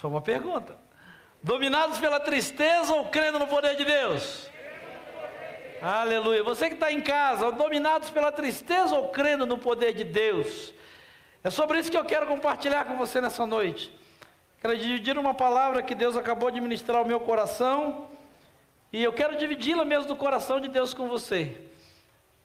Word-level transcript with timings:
Só 0.00 0.06
uma 0.06 0.20
pergunta. 0.20 0.76
Dominados 1.42 1.98
pela 1.98 2.20
tristeza 2.20 2.94
ou 2.94 3.06
crendo 3.06 3.36
no 3.36 3.48
poder 3.48 3.74
de 3.74 3.84
Deus? 3.84 4.48
Aleluia. 5.82 6.44
Você 6.44 6.68
que 6.68 6.74
está 6.74 6.92
em 6.92 7.00
casa, 7.00 7.50
dominados 7.50 8.08
pela 8.08 8.30
tristeza 8.30 8.94
ou 8.94 9.08
crendo 9.08 9.44
no 9.44 9.58
poder 9.58 9.92
de 9.92 10.04
Deus? 10.04 10.72
É 11.42 11.50
sobre 11.50 11.80
isso 11.80 11.90
que 11.90 11.96
eu 11.96 12.04
quero 12.04 12.28
compartilhar 12.28 12.84
com 12.84 12.96
você 12.96 13.20
nessa 13.20 13.44
noite. 13.44 13.92
Quero 14.60 14.78
dividir 14.78 15.18
uma 15.18 15.34
palavra 15.34 15.82
que 15.82 15.96
Deus 15.96 16.16
acabou 16.16 16.48
de 16.52 16.60
ministrar 16.60 16.98
ao 16.98 17.04
meu 17.04 17.18
coração. 17.18 18.08
E 18.92 19.02
eu 19.02 19.12
quero 19.12 19.36
dividi-la 19.36 19.84
mesmo 19.84 20.06
do 20.06 20.16
coração 20.16 20.60
de 20.60 20.68
Deus 20.68 20.94
com 20.94 21.08
você. 21.08 21.60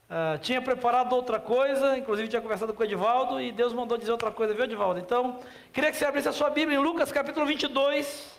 Uh, 0.04 0.38
tinha 0.38 0.60
preparado 0.60 1.14
outra 1.14 1.40
coisa, 1.40 1.96
inclusive 1.96 2.28
tinha 2.28 2.42
conversado 2.42 2.74
com 2.74 2.82
o 2.82 2.84
Edivaldo, 2.84 3.40
e 3.40 3.50
Deus 3.50 3.72
mandou 3.72 3.96
dizer 3.96 4.12
outra 4.12 4.30
coisa, 4.30 4.52
viu, 4.52 4.64
Edivaldo? 4.64 5.00
Então, 5.00 5.40
queria 5.72 5.90
que 5.90 5.96
você 5.96 6.04
abrisse 6.04 6.28
a 6.28 6.32
sua 6.32 6.50
Bíblia 6.50 6.78
em 6.78 6.82
Lucas 6.82 7.10
capítulo 7.10 7.46
22. 7.46 8.32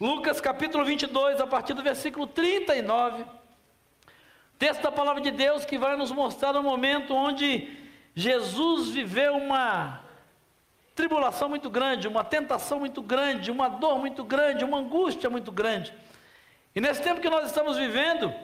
Lucas 0.00 0.40
capítulo 0.40 0.84
22, 0.84 1.40
a 1.40 1.46
partir 1.46 1.72
do 1.72 1.82
versículo 1.82 2.26
39. 2.26 3.24
Texto 4.58 4.82
da 4.82 4.92
palavra 4.92 5.22
de 5.22 5.30
Deus 5.30 5.64
que 5.64 5.78
vai 5.78 5.96
nos 5.96 6.10
mostrar 6.10 6.56
um 6.56 6.62
momento 6.62 7.14
onde 7.14 7.76
Jesus 8.14 8.88
viveu 8.88 9.36
uma 9.36 10.00
tribulação 10.94 11.48
muito 11.48 11.68
grande, 11.70 12.08
uma 12.08 12.24
tentação 12.24 12.80
muito 12.80 13.02
grande, 13.02 13.50
uma 13.50 13.68
dor 13.68 13.98
muito 13.98 14.24
grande, 14.24 14.64
uma 14.64 14.78
angústia 14.78 15.30
muito 15.30 15.52
grande. 15.52 15.94
E 16.74 16.80
nesse 16.80 17.02
tempo 17.02 17.20
que 17.20 17.28
nós 17.30 17.46
estamos 17.46 17.76
vivendo, 17.76 18.34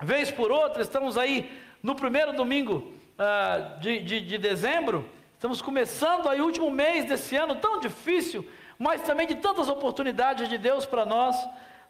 vez 0.00 0.30
por 0.30 0.50
outra, 0.50 0.82
estamos 0.82 1.18
aí 1.18 1.50
no 1.82 1.94
primeiro 1.94 2.32
domingo 2.32 2.92
uh, 3.18 3.80
de, 3.80 4.00
de, 4.00 4.20
de 4.20 4.38
dezembro, 4.38 5.08
estamos 5.34 5.60
começando 5.60 6.28
aí 6.28 6.40
o 6.40 6.44
último 6.44 6.70
mês 6.70 7.04
desse 7.04 7.36
ano 7.36 7.56
tão 7.56 7.80
difícil, 7.80 8.48
mas 8.78 9.02
também 9.02 9.26
de 9.26 9.34
tantas 9.36 9.68
oportunidades 9.68 10.48
de 10.48 10.56
Deus 10.56 10.86
para 10.86 11.04
nós. 11.04 11.36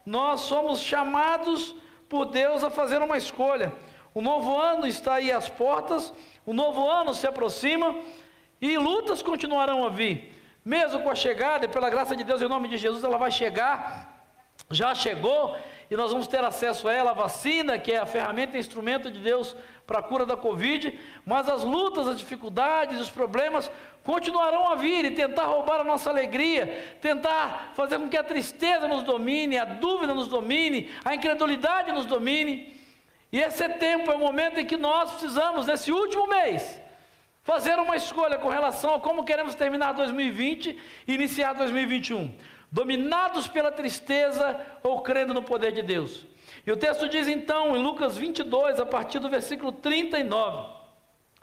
Nós 0.05 0.41
somos 0.41 0.81
chamados 0.81 1.75
por 2.07 2.25
Deus 2.25 2.63
a 2.63 2.69
fazer 2.69 3.01
uma 3.01 3.17
escolha. 3.17 3.71
O 4.13 4.21
novo 4.21 4.59
ano 4.59 4.87
está 4.87 5.15
aí 5.15 5.31
às 5.31 5.47
portas, 5.47 6.11
o 6.45 6.53
novo 6.53 6.89
ano 6.89 7.13
se 7.13 7.27
aproxima 7.27 7.95
e 8.59 8.75
lutas 8.77 9.21
continuarão 9.21 9.85
a 9.85 9.89
vir. 9.89 10.35
Mesmo 10.65 11.01
com 11.01 11.09
a 11.09 11.15
chegada, 11.15 11.65
e 11.65 11.69
pela 11.69 11.89
graça 11.89 12.15
de 12.15 12.23
Deus, 12.23 12.41
em 12.41 12.47
nome 12.47 12.67
de 12.67 12.77
Jesus, 12.77 13.03
ela 13.03 13.17
vai 13.17 13.31
chegar, 13.31 14.25
já 14.69 14.93
chegou, 14.93 15.55
e 15.89 15.95
nós 15.95 16.11
vamos 16.11 16.27
ter 16.27 16.43
acesso 16.43 16.87
a 16.87 16.93
ela, 16.93 17.11
a 17.11 17.15
vacina, 17.15 17.79
que 17.79 17.91
é 17.91 17.97
a 17.97 18.05
ferramenta 18.05 18.57
e 18.57 18.59
instrumento 18.59 19.09
de 19.09 19.19
Deus 19.19 19.55
para 19.87 19.99
a 19.99 20.03
cura 20.03 20.23
da 20.23 20.37
Covid, 20.37 20.97
mas 21.25 21.49
as 21.49 21.63
lutas, 21.63 22.07
as 22.07 22.19
dificuldades, 22.19 22.99
os 22.99 23.09
problemas 23.09 23.71
continuarão 24.03 24.69
a 24.69 24.75
vir 24.75 25.05
e 25.05 25.11
tentar 25.11 25.45
roubar 25.45 25.81
a 25.81 25.83
nossa 25.83 26.09
alegria, 26.11 26.95
tentar 27.01 27.73
fazer 27.75 27.97
com 27.97 28.07
que 28.07 28.17
a 28.17 28.23
tristeza 28.23 28.87
nos 28.87 29.01
domine, 29.01 29.57
a 29.57 29.65
dúvida 29.65 30.13
nos 30.13 30.27
domine, 30.27 30.91
a 31.03 31.15
incredulidade 31.15 31.91
nos 31.91 32.05
domine. 32.05 32.79
E 33.31 33.39
esse 33.39 33.63
é 33.63 33.69
tempo, 33.69 34.11
é 34.11 34.15
o 34.15 34.19
momento 34.19 34.59
em 34.59 34.65
que 34.65 34.77
nós 34.77 35.11
precisamos, 35.11 35.65
nesse 35.65 35.91
último 35.91 36.27
mês, 36.27 36.79
fazer 37.43 37.79
uma 37.79 37.95
escolha 37.95 38.37
com 38.37 38.49
relação 38.49 38.93
a 38.93 38.99
como 38.99 39.23
queremos 39.23 39.55
terminar 39.55 39.93
2020 39.93 40.77
e 41.07 41.13
iniciar 41.13 41.53
2021. 41.53 42.35
Dominados 42.71 43.47
pela 43.47 43.71
tristeza 43.71 44.59
ou 44.83 45.01
crendo 45.01 45.33
no 45.33 45.41
poder 45.41 45.71
de 45.71 45.81
Deus. 45.81 46.25
E 46.65 46.71
o 46.71 46.77
texto 46.77 47.09
diz 47.09 47.27
então, 47.27 47.75
em 47.75 47.81
Lucas 47.81 48.17
22, 48.17 48.79
a 48.79 48.85
partir 48.85 49.19
do 49.19 49.29
versículo 49.29 49.71
39, 49.71 50.79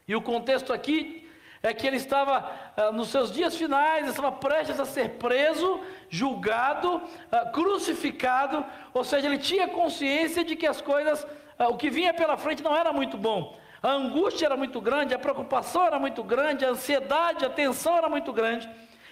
e 0.07 0.15
o 0.15 0.23
contexto 0.23 0.73
aqui 0.73 1.29
é 1.63 1.75
que 1.75 1.87
ele 1.87 1.97
estava 1.97 2.49
ah, 2.77 2.93
nos 2.93 3.09
seus 3.09 3.33
dias 3.33 3.57
finais, 3.57 4.09
estava 4.09 4.31
prestes 4.31 4.79
a 4.79 4.85
ser 4.85 5.11
preso, 5.11 5.81
julgado, 6.09 7.03
ah, 7.33 7.47
crucificado, 7.47 8.65
ou 8.95 9.03
seja, 9.03 9.27
ele 9.27 9.39
tinha 9.39 9.67
consciência 9.67 10.45
de 10.45 10.55
que 10.55 10.67
as 10.67 10.81
coisas 10.81 11.27
ah, 11.59 11.69
o 11.69 11.77
que 11.77 11.91
vinha 11.91 12.13
pela 12.13 12.37
frente 12.37 12.63
não 12.63 12.77
era 12.77 12.93
muito 12.93 13.17
bom. 13.17 13.59
A 13.83 13.91
angústia 13.93 14.47
era 14.47 14.57
muito 14.57 14.81
grande, 14.81 15.15
a 15.15 15.19
preocupação 15.19 15.85
era 15.85 15.99
muito 15.99 16.23
grande, 16.23 16.65
a 16.65 16.71
ansiedade, 16.71 17.45
a 17.45 17.51
tensão 17.51 17.97
era 17.97 18.09
muito 18.09 18.33
grande. 18.33 18.69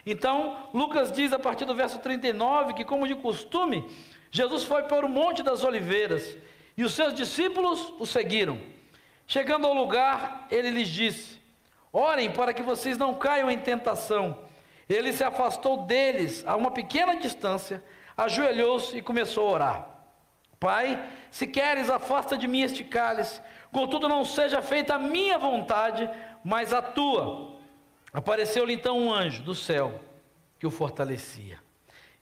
Então, 0.07 0.69
Lucas 0.75 1.11
diz 1.11 1.33
a 1.33 1.39
partir 1.39 1.65
do 1.65 1.75
verso 1.75 1.99
39 1.99 2.75
que, 2.75 2.85
como 2.85 3.09
de 3.09 3.15
costume, 3.15 3.89
Jesus 4.31 4.65
foi 4.65 4.83
para 4.83 5.07
o 5.07 5.09
Monte 5.09 5.43
das 5.43 5.65
Oliveiras 5.65 6.37
e 6.77 6.85
os 6.85 6.93
seus 6.93 7.15
discípulos 7.15 7.93
o 7.99 8.05
seguiram. 8.05 8.59
Chegando 9.27 9.67
ao 9.67 9.73
lugar, 9.73 10.47
ele 10.51 10.71
lhes 10.71 10.89
disse: 10.89 11.41
Orem 11.93 12.31
para 12.31 12.53
que 12.53 12.63
vocês 12.63 12.99
não 12.99 13.15
caiam 13.15 13.51
em 13.51 13.59
tentação. 13.59 14.39
Ele 14.89 15.13
se 15.13 15.25
afastou 15.25 15.87
deles 15.87 16.45
a 16.47 16.57
uma 16.57 16.71
pequena 16.71 17.17
distância, 17.17 17.83
ajoelhou-se 18.17 18.97
e 18.97 19.03
começou 19.03 19.49
a 19.49 19.53
orar. 19.53 19.89
Pai, 20.61 21.03
se 21.31 21.47
queres, 21.47 21.89
afasta 21.89 22.37
de 22.37 22.47
mim 22.47 22.63
este 22.63 22.85
cálice, 22.85 23.41
contudo 23.73 24.09
não 24.09 24.25
seja 24.25 24.61
feita 24.61 24.95
a 24.95 24.99
minha 24.99 25.39
vontade, 25.39 26.09
mas 26.45 26.73
a 26.73 26.83
tua. 26.83 27.54
Apareceu-lhe 28.15 28.73
então 28.73 28.97
um 28.97 29.13
anjo 29.13 29.43
do 29.43 29.57
céu 29.57 30.01
que 30.57 30.67
o 30.67 30.71
fortalecia. 30.71 31.59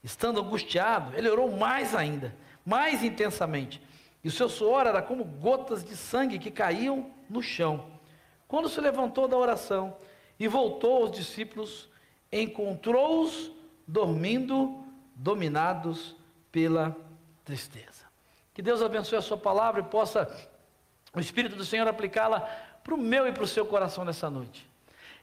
Estando 0.03 0.41
angustiado, 0.41 1.15
ele 1.15 1.29
orou 1.29 1.55
mais 1.55 1.93
ainda, 1.93 2.35
mais 2.65 3.03
intensamente. 3.03 3.79
E 4.23 4.27
o 4.27 4.31
seu 4.31 4.49
suor 4.49 4.87
era 4.87 5.03
como 5.03 5.23
gotas 5.23 5.83
de 5.83 5.95
sangue 5.95 6.39
que 6.39 6.49
caíam 6.49 7.11
no 7.29 7.43
chão. 7.43 7.91
Quando 8.47 8.69
se 8.69 8.81
levantou 8.81 9.27
da 9.27 9.37
oração 9.37 9.95
e 10.39 10.47
voltou 10.47 11.03
aos 11.03 11.11
discípulos, 11.11 11.87
encontrou-os 12.31 13.51
dormindo, 13.87 14.83
dominados 15.15 16.15
pela 16.51 16.97
tristeza. 17.45 18.03
Que 18.51 18.63
Deus 18.63 18.81
abençoe 18.81 19.19
a 19.19 19.21
sua 19.21 19.37
palavra 19.37 19.81
e 19.81 19.83
possa 19.83 20.27
o 21.13 21.19
Espírito 21.19 21.55
do 21.55 21.63
Senhor 21.63 21.87
aplicá-la 21.87 22.39
para 22.83 22.95
o 22.95 22.97
meu 22.97 23.27
e 23.27 23.31
para 23.31 23.43
o 23.43 23.47
seu 23.47 23.65
coração 23.65 24.03
nessa 24.03 24.27
noite. 24.29 24.72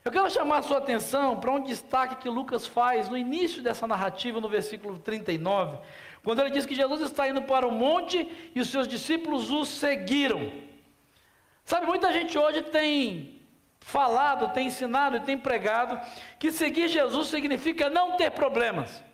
Eu 0.03 0.11
quero 0.11 0.31
chamar 0.31 0.59
a 0.59 0.63
sua 0.63 0.79
atenção 0.79 1.39
para 1.39 1.51
um 1.51 1.63
destaque 1.63 2.17
que 2.17 2.29
Lucas 2.29 2.67
faz 2.67 3.09
no 3.11 3.19
início 3.19 3.63
dessa 3.63 3.87
narrativa, 3.87 4.41
no 4.41 4.49
versículo 4.49 4.99
39, 4.99 5.79
quando 6.23 6.41
ele 6.41 6.51
diz 6.51 6.65
que 6.65 6.75
Jesus 6.75 7.03
está 7.03 7.29
indo 7.29 7.43
para 7.43 7.69
o 7.69 7.73
monte 7.73 8.51
e 8.55 8.61
os 8.61 8.69
seus 8.71 8.89
discípulos 8.89 9.51
o 9.51 9.65
seguiram. 9.67 10.51
Sabe, 11.67 11.87
muita 11.87 12.13
gente 12.13 12.37
hoje 12.39 12.63
tem 12.63 13.43
falado, 13.81 14.53
tem 14.55 14.69
ensinado 14.69 15.17
e 15.17 15.21
tem 15.21 15.37
pregado 15.37 16.01
que 16.39 16.51
seguir 16.51 16.89
Jesus 16.89 17.29
significa 17.29 17.91
não 17.91 18.17
ter 18.17 18.31
problemas. 18.31 19.05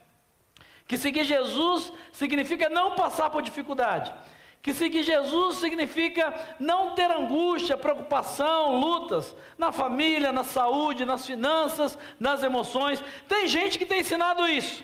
Que 0.87 0.97
seguir 0.97 1.25
Jesus 1.25 1.93
significa 2.13 2.69
não 2.69 2.95
passar 2.95 3.29
por 3.31 3.43
dificuldade. 3.43 4.15
Que 4.63 4.75
seguir 4.75 5.05
Jesus 5.05 5.59
significa 5.59 6.35
não 6.59 6.95
ter 6.95 7.11
angústia, 7.11 7.77
preocupação, 7.77 8.81
lutas 8.81 9.37
na 9.57 9.71
família, 9.71 10.33
na 10.33 10.43
saúde, 10.43 11.05
nas 11.05 11.25
finanças, 11.25 11.97
nas 12.19 12.43
emoções. 12.43 13.03
Tem 13.29 13.47
gente 13.47 13.79
que 13.79 13.87
tem 13.87 14.01
ensinado 14.01 14.49
isso. 14.49 14.83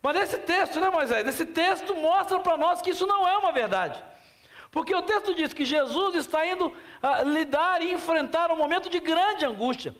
Mas 0.00 0.16
esse 0.16 0.38
texto, 0.38 0.80
né, 0.80 0.90
Moisés? 0.90 1.26
Esse 1.26 1.46
texto 1.46 1.94
mostra 1.94 2.38
para 2.40 2.56
nós 2.56 2.80
que 2.80 2.90
isso 2.90 3.06
não 3.06 3.26
é 3.26 3.36
uma 3.38 3.52
verdade. 3.52 4.02
Porque 4.70 4.94
o 4.94 5.02
texto 5.02 5.34
diz 5.34 5.52
que 5.52 5.64
Jesus 5.64 6.14
está 6.14 6.46
indo 6.46 6.66
uh, 6.66 7.28
lidar 7.28 7.82
e 7.82 7.92
enfrentar 7.92 8.50
um 8.50 8.56
momento 8.56 8.88
de 8.88 8.98
grande 8.98 9.44
angústia. 9.44 9.94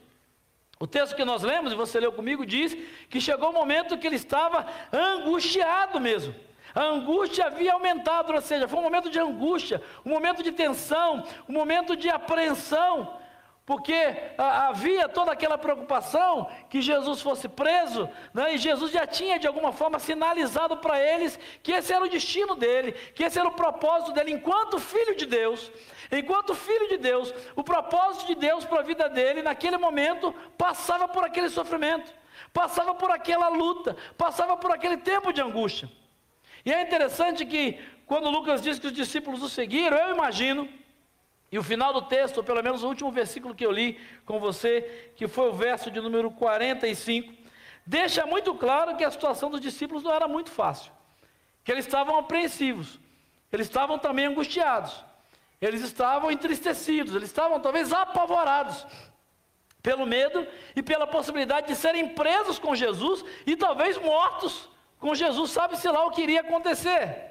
O 0.81 0.87
texto 0.87 1.15
que 1.15 1.25
nós 1.25 1.43
lemos, 1.43 1.73
e 1.73 1.77
você 1.77 2.01
leu 2.01 2.11
comigo, 2.11 2.45
diz 2.45 2.77
que 3.09 3.21
chegou 3.21 3.51
o 3.51 3.53
momento 3.53 3.97
que 3.97 4.07
ele 4.07 4.17
estava 4.17 4.67
angustiado 4.93 6.01
mesmo. 6.01 6.35
A 6.75 6.83
angústia 6.83 7.47
havia 7.47 7.73
aumentado, 7.73 8.33
ou 8.33 8.41
seja, 8.41 8.67
foi 8.69 8.79
um 8.79 8.83
momento 8.83 9.11
de 9.11 9.19
angústia, 9.19 9.83
um 10.05 10.11
momento 10.11 10.43
de 10.43 10.53
tensão, 10.53 11.25
um 11.49 11.53
momento 11.53 11.95
de 11.97 12.09
apreensão, 12.09 13.19
porque 13.65 13.95
ah, 14.39 14.69
havia 14.69 15.09
toda 15.09 15.33
aquela 15.33 15.57
preocupação 15.57 16.49
que 16.69 16.81
Jesus 16.81 17.21
fosse 17.21 17.49
preso, 17.49 18.09
né? 18.35 18.55
e 18.55 18.59
Jesus 18.59 18.91
já 18.91 19.07
tinha 19.07 19.39
de 19.39 19.47
alguma 19.47 19.73
forma 19.73 19.99
sinalizado 19.99 20.79
para 20.79 21.01
eles 21.01 21.39
que 21.63 21.73
esse 21.73 21.93
era 21.93 22.05
o 22.05 22.09
destino 22.09 22.57
dele, 22.57 22.93
que 23.15 23.23
esse 23.23 23.39
era 23.39 23.49
o 23.49 23.55
propósito 23.55 24.13
dele, 24.13 24.33
enquanto 24.33 24.81
filho 24.81 25.15
de 25.17 25.27
Deus, 25.27 25.71
Enquanto 26.13 26.55
filho 26.55 26.89
de 26.89 26.99
Deus, 26.99 27.33
o 27.57 27.65
propósito 27.65 28.27
de 28.27 28.35
Deus 28.35 28.67
para 28.67 28.81
a 28.81 28.85
vida 28.85 29.09
dele, 29.09 29.41
naquele 29.41 29.79
momento, 29.79 30.31
passava 30.59 31.09
por 31.09 31.25
aquele 31.25 31.49
sofrimento, 31.49 32.13
passava 32.53 32.95
por 32.95 33.11
aquela 33.11 33.49
luta, 33.49 33.97
passava 34.19 34.55
por 34.55 34.71
aquele 34.71 34.99
tempo 34.99 35.33
de 35.33 35.41
angústia. 35.41 35.89
E 36.65 36.73
é 36.73 36.83
interessante 36.83 37.45
que, 37.45 37.79
quando 38.07 38.31
Lucas 38.31 38.63
diz 38.63 38.79
que 38.79 38.87
os 38.87 38.93
discípulos 38.93 39.43
o 39.43 39.49
seguiram, 39.49 39.97
eu 39.97 40.15
imagino, 40.15 40.69
e 41.51 41.59
o 41.59 41.63
final 41.63 41.93
do 41.93 42.03
texto, 42.03 42.39
ou 42.39 42.45
pelo 42.45 42.63
menos 42.63 42.83
o 42.83 42.89
último 42.89 43.11
versículo 43.11 43.55
que 43.55 43.67
eu 43.67 43.73
li 43.73 44.01
com 44.25 44.39
você, 44.39 45.13
que 45.17 45.29
foi 45.29 45.51
o 45.51 45.53
verso 45.53 45.91
de 45.91 46.01
número 46.01 46.31
45, 46.31 47.33
deixa 47.87 48.25
muito 48.25 48.55
claro 48.55 48.97
que 48.97 49.05
a 49.05 49.11
situação 49.11 49.51
dos 49.51 49.61
discípulos 49.61 50.03
não 50.03 50.13
era 50.13 50.27
muito 50.27 50.51
fácil, 50.51 50.93
que 51.63 51.71
eles 51.71 51.85
estavam 51.85 52.17
apreensivos, 52.19 52.99
eles 53.53 53.67
estavam 53.67 53.99
também 53.99 54.27
angustiados. 54.27 55.05
Eles 55.63 55.81
estavam 55.83 56.29
entristecidos, 56.29 57.15
eles 57.15 57.29
estavam 57.29 57.61
talvez 57.61 57.93
apavorados. 57.93 58.85
pelo 59.81 60.07
medo 60.07 60.47
e 60.77 60.83
pela 60.83 61.09
possibilidade 61.09 61.67
de 61.67 61.75
serem 61.75 62.11
presos 62.11 62.57
com 62.57 62.73
Jesus 62.73 63.25
e 63.45 63.57
talvez 63.57 63.99
mortos 63.99 64.69
com 65.03 65.17
Jesus, 65.17 65.51
sabe-se 65.51 65.89
lá 65.89 66.07
o 66.07 66.13
que 66.13 66.23
iria 66.23 66.43
acontecer. 66.43 67.29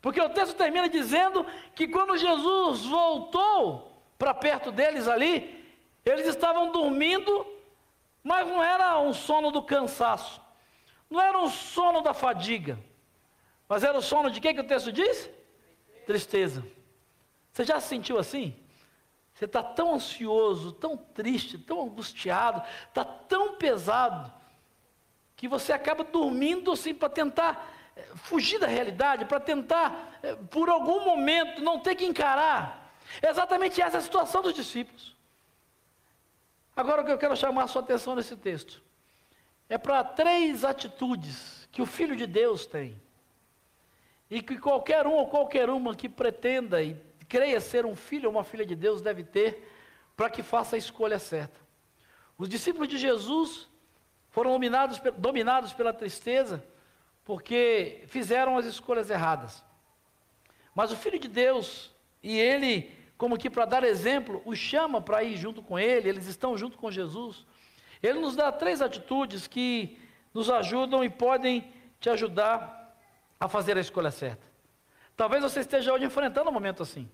Porque 0.00 0.20
o 0.20 0.28
texto 0.28 0.54
termina 0.54 0.88
dizendo 0.88 1.44
que 1.74 1.88
quando 1.88 2.16
Jesus 2.16 2.86
voltou 2.86 4.00
para 4.16 4.32
perto 4.32 4.70
deles 4.70 5.08
ali, 5.08 5.66
eles 6.04 6.24
estavam 6.28 6.70
dormindo, 6.70 7.44
mas 8.22 8.46
não 8.46 8.62
era 8.62 9.00
um 9.00 9.12
sono 9.12 9.50
do 9.50 9.60
cansaço, 9.60 10.40
não 11.10 11.20
era 11.20 11.36
um 11.36 11.48
sono 11.48 12.00
da 12.00 12.14
fadiga, 12.14 12.78
mas 13.68 13.82
era 13.82 13.98
o 13.98 14.02
sono 14.02 14.30
de 14.30 14.40
quem 14.40 14.54
que 14.54 14.60
o 14.60 14.68
texto 14.68 14.92
diz? 14.92 15.28
Tristeza. 16.06 16.64
Você 17.50 17.64
já 17.64 17.80
se 17.80 17.88
sentiu 17.88 18.20
assim? 18.20 18.54
Você 19.34 19.46
está 19.46 19.64
tão 19.64 19.94
ansioso, 19.94 20.70
tão 20.70 20.96
triste, 20.96 21.58
tão 21.58 21.82
angustiado, 21.82 22.62
está 22.86 23.04
tão 23.04 23.56
pesado, 23.56 24.32
que 25.36 25.48
você 25.48 25.72
acaba 25.72 26.04
dormindo 26.04 26.72
assim 26.72 26.94
para 26.94 27.08
tentar 27.08 27.72
eh, 27.96 28.06
fugir 28.16 28.58
da 28.58 28.66
realidade, 28.66 29.24
para 29.24 29.40
tentar, 29.40 30.18
eh, 30.22 30.36
por 30.50 30.68
algum 30.68 31.04
momento, 31.04 31.62
não 31.62 31.80
ter 31.80 31.94
que 31.94 32.04
encarar. 32.04 32.94
Exatamente 33.22 33.80
essa 33.80 33.98
a 33.98 34.00
situação 34.00 34.42
dos 34.42 34.54
discípulos. 34.54 35.14
Agora 36.76 37.02
o 37.02 37.04
que 37.04 37.12
eu 37.12 37.18
quero 37.18 37.36
chamar 37.36 37.64
a 37.64 37.68
sua 37.68 37.82
atenção 37.82 38.16
nesse 38.16 38.36
texto 38.36 38.82
é 39.68 39.78
para 39.78 40.02
três 40.02 40.64
atitudes 40.64 41.68
que 41.70 41.82
o 41.82 41.86
Filho 41.86 42.16
de 42.16 42.26
Deus 42.26 42.66
tem. 42.66 43.00
E 44.30 44.42
que 44.42 44.58
qualquer 44.58 45.06
um 45.06 45.12
ou 45.12 45.28
qualquer 45.28 45.68
uma 45.70 45.94
que 45.94 46.08
pretenda 46.08 46.82
e 46.82 46.94
creia 47.28 47.60
ser 47.60 47.86
um 47.86 47.94
filho 47.94 48.28
ou 48.28 48.34
uma 48.34 48.44
filha 48.44 48.66
de 48.66 48.74
Deus 48.74 49.00
deve 49.00 49.22
ter 49.22 49.70
para 50.16 50.30
que 50.30 50.42
faça 50.42 50.76
a 50.76 50.78
escolha 50.78 51.18
certa. 51.18 51.60
Os 52.36 52.48
discípulos 52.48 52.88
de 52.88 52.98
Jesus 52.98 53.68
foram 54.34 54.50
dominados, 54.50 55.00
dominados 55.16 55.72
pela 55.72 55.94
tristeza 55.94 56.62
porque 57.24 58.02
fizeram 58.08 58.58
as 58.58 58.66
escolhas 58.66 59.08
erradas. 59.08 59.64
Mas 60.74 60.92
o 60.92 60.96
Filho 60.96 61.18
de 61.18 61.28
Deus, 61.28 61.90
e 62.22 62.38
ele, 62.38 62.90
como 63.16 63.38
que 63.38 63.48
para 63.48 63.64
dar 63.64 63.84
exemplo, 63.84 64.42
os 64.44 64.58
chama 64.58 65.00
para 65.00 65.22
ir 65.22 65.36
junto 65.36 65.62
com 65.62 65.78
ele, 65.78 66.08
eles 66.08 66.26
estão 66.26 66.56
junto 66.56 66.76
com 66.76 66.90
Jesus. 66.90 67.46
Ele 68.02 68.18
nos 68.18 68.36
dá 68.36 68.52
três 68.52 68.82
atitudes 68.82 69.46
que 69.46 69.98
nos 70.34 70.50
ajudam 70.50 71.02
e 71.02 71.08
podem 71.08 71.72
te 71.98 72.10
ajudar 72.10 72.94
a 73.40 73.48
fazer 73.48 73.78
a 73.78 73.80
escolha 73.80 74.10
certa. 74.10 74.44
Talvez 75.16 75.42
você 75.42 75.60
esteja 75.60 75.92
hoje 75.92 76.04
enfrentando 76.04 76.50
um 76.50 76.52
momento 76.52 76.82
assim. 76.82 77.08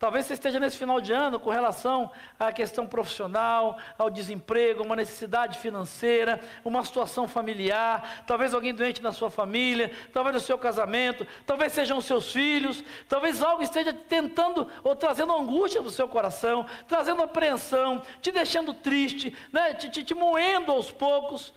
Talvez 0.00 0.24
você 0.24 0.32
esteja 0.32 0.58
nesse 0.58 0.78
final 0.78 0.98
de 0.98 1.12
ano 1.12 1.38
com 1.38 1.50
relação 1.50 2.10
à 2.38 2.50
questão 2.50 2.86
profissional, 2.86 3.76
ao 3.98 4.08
desemprego, 4.08 4.82
uma 4.82 4.96
necessidade 4.96 5.58
financeira, 5.58 6.40
uma 6.64 6.82
situação 6.82 7.28
familiar, 7.28 8.24
talvez 8.26 8.54
alguém 8.54 8.72
doente 8.72 9.02
na 9.02 9.12
sua 9.12 9.28
família, 9.28 9.92
talvez 10.10 10.34
no 10.34 10.40
seu 10.40 10.56
casamento, 10.56 11.26
talvez 11.44 11.74
sejam 11.74 12.00
seus 12.00 12.32
filhos, 12.32 12.82
talvez 13.10 13.42
algo 13.42 13.62
esteja 13.62 13.92
tentando 13.92 14.66
ou 14.82 14.96
trazendo 14.96 15.36
angústia 15.36 15.82
para 15.82 15.90
o 15.90 15.92
seu 15.92 16.08
coração, 16.08 16.64
trazendo 16.88 17.20
apreensão, 17.20 18.02
te 18.22 18.32
deixando 18.32 18.72
triste, 18.72 19.36
né, 19.52 19.74
te, 19.74 19.90
te, 19.90 20.02
te 20.02 20.14
moendo 20.14 20.72
aos 20.72 20.90
poucos. 20.90 21.52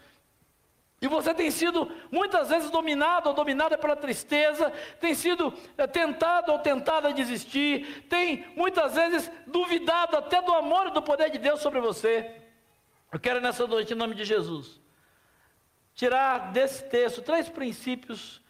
E 1.04 1.08
você 1.10 1.34
tem 1.34 1.52
sido 1.52 1.92
muitas 2.10 2.48
vezes 2.48 2.72
dominado 2.72 3.28
ou 3.28 3.36
dominada 3.36 3.78
pela 3.78 3.94
tristeza, 3.94 4.72
tem 5.02 5.14
sido 5.14 5.54
é, 5.78 5.86
tentado 5.86 6.54
ou 6.54 6.60
tentada 6.60 7.10
a 7.10 7.12
desistir, 7.12 8.06
tem 8.08 8.48
muitas 8.56 8.96
vezes 8.96 9.30
duvidado 9.46 10.16
até 10.16 10.42
do 10.42 10.54
amor 10.54 10.88
e 10.88 10.92
do 10.92 11.02
poder 11.02 11.30
de 11.30 11.38
Deus 11.38 11.60
sobre 11.60 11.82
você. 11.82 12.34
Eu 13.12 13.20
quero 13.20 13.42
nessa 13.42 13.68
noite, 13.68 13.92
em 13.92 13.98
nome 13.98 14.16
de 14.16 14.24
Jesus, 14.24 14.80
tirar 15.94 16.54
desse 16.54 16.86
texto 16.86 17.22
três 17.22 17.50
princípios 17.50 18.42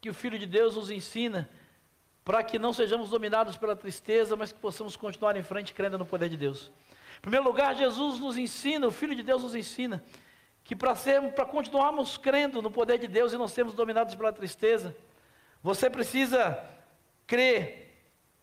que 0.00 0.10
o 0.10 0.14
Filho 0.14 0.40
de 0.40 0.46
Deus 0.46 0.74
nos 0.74 0.90
ensina, 0.90 1.48
para 2.24 2.42
que 2.42 2.58
não 2.58 2.72
sejamos 2.72 3.10
dominados 3.10 3.56
pela 3.56 3.76
tristeza, 3.76 4.34
mas 4.34 4.50
que 4.50 4.58
possamos 4.58 4.96
continuar 4.96 5.36
em 5.36 5.44
frente 5.44 5.72
crendo 5.72 5.98
no 5.98 6.04
poder 6.04 6.28
de 6.28 6.36
Deus. 6.36 6.68
Em 7.18 7.20
primeiro 7.20 7.44
lugar, 7.44 7.76
Jesus 7.76 8.18
nos 8.18 8.36
ensina, 8.36 8.88
o 8.88 8.90
Filho 8.90 9.14
de 9.14 9.22
Deus 9.22 9.44
nos 9.44 9.54
ensina, 9.54 10.02
que 10.64 10.76
para 10.76 11.44
continuarmos 11.44 12.16
crendo 12.16 12.62
no 12.62 12.70
poder 12.70 12.98
de 12.98 13.08
Deus 13.08 13.32
e 13.32 13.38
não 13.38 13.48
sermos 13.48 13.74
dominados 13.74 14.14
pela 14.14 14.32
tristeza, 14.32 14.96
você 15.62 15.90
precisa 15.90 16.62
crer 17.26 17.82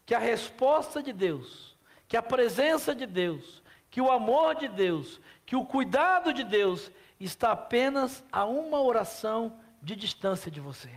que 0.05 0.13
a 0.15 0.19
resposta 0.19 1.01
de 1.01 1.13
Deus, 1.13 1.75
que 2.07 2.17
a 2.17 2.21
presença 2.21 2.95
de 2.95 3.05
Deus, 3.05 3.61
que 3.89 4.01
o 4.01 4.11
amor 4.11 4.55
de 4.55 4.67
Deus, 4.67 5.19
que 5.45 5.55
o 5.55 5.65
cuidado 5.65 6.33
de 6.33 6.43
Deus 6.43 6.91
está 7.19 7.51
apenas 7.51 8.23
a 8.31 8.45
uma 8.45 8.81
oração 8.81 9.59
de 9.81 9.95
distância 9.95 10.51
de 10.51 10.59
você. 10.59 10.89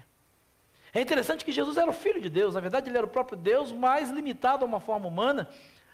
É 0.95 1.01
interessante 1.01 1.45
que 1.45 1.53
Jesus 1.53 1.77
era 1.79 1.91
o 1.91 1.95
Filho 1.95 2.21
de 2.21 2.29
Deus, 2.29 2.55
na 2.55 2.61
verdade 2.61 2.91
ele 2.91 2.99
era 2.99 3.07
o 3.07 3.11
próprio 3.11 3.39
Deus, 3.39 3.73
mais 3.73 4.11
limitado 4.11 4.65
a 4.65 4.69
uma 4.69 4.81
forma 4.81 5.09
humana, 5.09 5.49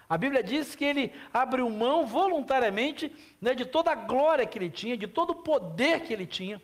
a 0.09 0.17
Bíblia 0.17 0.43
diz 0.43 0.75
que 0.75 0.85
ele 0.85 1.13
abriu 1.33 1.69
mão 1.69 2.07
voluntariamente 2.07 3.13
né, 3.41 3.55
de 3.55 3.67
toda 3.67 3.91
a 3.91 3.95
glória 3.95 4.47
que 4.47 4.59
ele 4.59 4.71
tinha, 4.71 4.97
de 4.97 5.07
todo 5.07 5.31
o 5.31 5.35
poder 5.35 6.01
que 6.01 6.13
ele 6.13 6.27
tinha. 6.27 6.63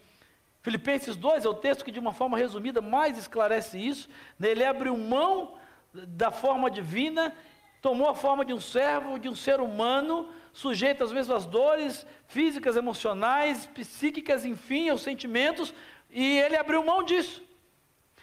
Filipenses 0.63 1.15
2 1.15 1.45
é 1.45 1.49
o 1.49 1.53
texto 1.53 1.85
que, 1.85 1.93
de 1.93 2.01
uma 2.01 2.15
forma 2.15 2.39
resumida, 2.39 2.81
mais 2.81 3.19
esclarece 3.19 3.79
isso. 3.79 4.09
Né, 4.39 4.49
ele 4.49 4.65
abriu 4.65 4.97
mão 4.97 5.57
da 5.93 6.31
forma 6.31 6.71
divina, 6.71 7.37
tomou 7.83 8.09
a 8.09 8.15
forma 8.15 8.47
de 8.47 8.55
um 8.55 8.61
servo, 8.61 9.19
de 9.19 9.29
um 9.29 9.35
ser 9.35 9.61
humano, 9.61 10.31
sujeito 10.51 11.05
às 11.05 11.13
mesmas 11.13 11.45
dores 11.45 12.07
físicas, 12.27 12.77
emocionais, 12.77 13.67
psíquicas, 13.67 14.47
enfim, 14.47 14.89
aos 14.89 15.03
sentimentos, 15.03 15.75
e 16.09 16.39
ele 16.39 16.57
abriu 16.57 16.83
mão 16.83 17.03
disso. 17.03 17.43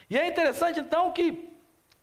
E 0.10 0.18
é 0.18 0.28
interessante 0.28 0.80
então 0.80 1.12
que 1.12 1.48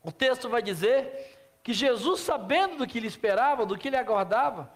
o 0.04 0.12
texto 0.12 0.48
vai 0.48 0.62
dizer 0.62 1.37
que 1.62 1.72
Jesus, 1.72 2.20
sabendo 2.20 2.78
do 2.78 2.86
que 2.86 3.00
lhe 3.00 3.06
esperava, 3.06 3.66
do 3.66 3.76
que 3.76 3.90
lhe 3.90 3.96
aguardava, 3.96 4.72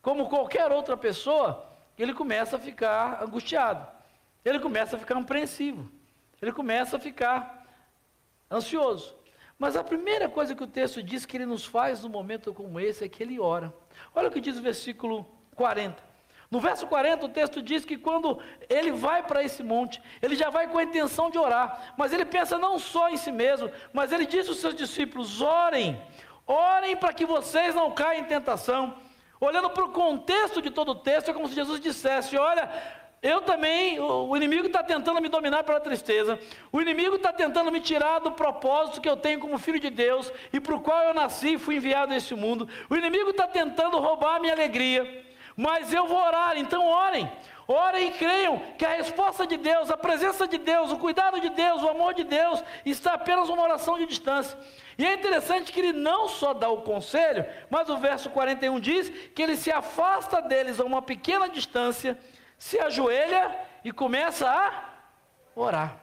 como 0.00 0.28
qualquer 0.28 0.70
outra 0.70 0.96
pessoa, 0.96 1.70
ele 1.98 2.12
começa 2.12 2.56
a 2.56 2.58
ficar 2.58 3.22
angustiado, 3.22 3.86
ele 4.44 4.58
começa 4.58 4.96
a 4.96 4.98
ficar 4.98 5.16
apreensivo, 5.16 5.90
ele 6.40 6.52
começa 6.52 6.96
a 6.96 7.00
ficar 7.00 7.66
ansioso. 8.50 9.16
Mas 9.58 9.76
a 9.76 9.84
primeira 9.84 10.28
coisa 10.28 10.54
que 10.54 10.62
o 10.62 10.66
texto 10.66 11.02
diz 11.02 11.24
que 11.24 11.36
ele 11.36 11.46
nos 11.46 11.64
faz 11.64 12.02
num 12.02 12.08
momento 12.08 12.52
como 12.52 12.80
esse 12.80 13.04
é 13.04 13.08
que 13.08 13.22
ele 13.22 13.38
ora. 13.38 13.72
Olha 14.14 14.28
o 14.28 14.30
que 14.30 14.40
diz 14.40 14.58
o 14.58 14.62
versículo 14.62 15.26
40. 15.54 16.13
No 16.54 16.60
verso 16.60 16.86
40, 16.86 17.26
o 17.26 17.28
texto 17.28 17.60
diz 17.60 17.84
que 17.84 17.96
quando 17.96 18.38
ele 18.68 18.92
vai 18.92 19.24
para 19.24 19.42
esse 19.42 19.60
monte, 19.60 20.00
ele 20.22 20.36
já 20.36 20.50
vai 20.50 20.68
com 20.68 20.78
a 20.78 20.84
intenção 20.84 21.28
de 21.28 21.36
orar, 21.36 21.92
mas 21.96 22.12
ele 22.12 22.24
pensa 22.24 22.56
não 22.56 22.78
só 22.78 23.10
em 23.10 23.16
si 23.16 23.32
mesmo, 23.32 23.68
mas 23.92 24.12
ele 24.12 24.24
diz 24.24 24.48
aos 24.48 24.58
seus 24.58 24.72
discípulos: 24.72 25.42
orem, 25.42 26.00
orem 26.46 26.96
para 26.96 27.12
que 27.12 27.26
vocês 27.26 27.74
não 27.74 27.90
caiam 27.90 28.22
em 28.22 28.28
tentação. 28.28 28.94
Olhando 29.40 29.68
para 29.68 29.84
o 29.84 29.90
contexto 29.90 30.62
de 30.62 30.70
todo 30.70 30.92
o 30.92 30.94
texto, 30.94 31.28
é 31.28 31.34
como 31.34 31.48
se 31.48 31.56
Jesus 31.56 31.80
dissesse: 31.80 32.38
Olha, 32.38 32.70
eu 33.20 33.40
também, 33.40 33.98
o 33.98 34.36
inimigo 34.36 34.68
está 34.68 34.80
tentando 34.80 35.20
me 35.20 35.28
dominar 35.28 35.64
pela 35.64 35.80
tristeza, 35.80 36.38
o 36.70 36.80
inimigo 36.80 37.16
está 37.16 37.32
tentando 37.32 37.72
me 37.72 37.80
tirar 37.80 38.20
do 38.20 38.30
propósito 38.30 39.00
que 39.00 39.08
eu 39.08 39.16
tenho 39.16 39.40
como 39.40 39.58
filho 39.58 39.80
de 39.80 39.90
Deus 39.90 40.32
e 40.52 40.60
para 40.60 40.76
o 40.76 40.80
qual 40.80 41.02
eu 41.02 41.14
nasci 41.14 41.54
e 41.54 41.58
fui 41.58 41.74
enviado 41.74 42.12
a 42.12 42.16
esse 42.16 42.32
mundo, 42.32 42.68
o 42.88 42.94
inimigo 42.94 43.30
está 43.30 43.48
tentando 43.48 43.98
roubar 43.98 44.36
a 44.36 44.38
minha 44.38 44.52
alegria 44.52 45.23
mas 45.56 45.92
eu 45.92 46.06
vou 46.06 46.18
orar, 46.18 46.56
então 46.56 46.86
orem. 46.86 47.30
Orem 47.66 48.08
e 48.08 48.12
creiam 48.12 48.58
que 48.76 48.84
a 48.84 48.90
resposta 48.90 49.46
de 49.46 49.56
Deus, 49.56 49.90
a 49.90 49.96
presença 49.96 50.46
de 50.46 50.58
Deus, 50.58 50.92
o 50.92 50.98
cuidado 50.98 51.40
de 51.40 51.48
Deus, 51.48 51.82
o 51.82 51.88
amor 51.88 52.12
de 52.12 52.22
Deus 52.24 52.62
está 52.84 53.14
apenas 53.14 53.48
uma 53.48 53.62
oração 53.62 53.98
de 53.98 54.04
distância. 54.04 54.58
E 54.98 55.06
é 55.06 55.14
interessante 55.14 55.72
que 55.72 55.80
ele 55.80 55.92
não 55.92 56.28
só 56.28 56.52
dá 56.52 56.68
o 56.68 56.82
conselho, 56.82 57.46
mas 57.70 57.88
o 57.88 57.96
verso 57.96 58.28
41 58.30 58.78
diz 58.80 59.08
que 59.34 59.42
ele 59.42 59.56
se 59.56 59.72
afasta 59.72 60.42
deles 60.42 60.78
a 60.78 60.84
uma 60.84 61.00
pequena 61.00 61.48
distância, 61.48 62.18
se 62.58 62.78
ajoelha 62.78 63.56
e 63.82 63.90
começa 63.90 64.48
a 64.48 64.90
orar. 65.54 66.00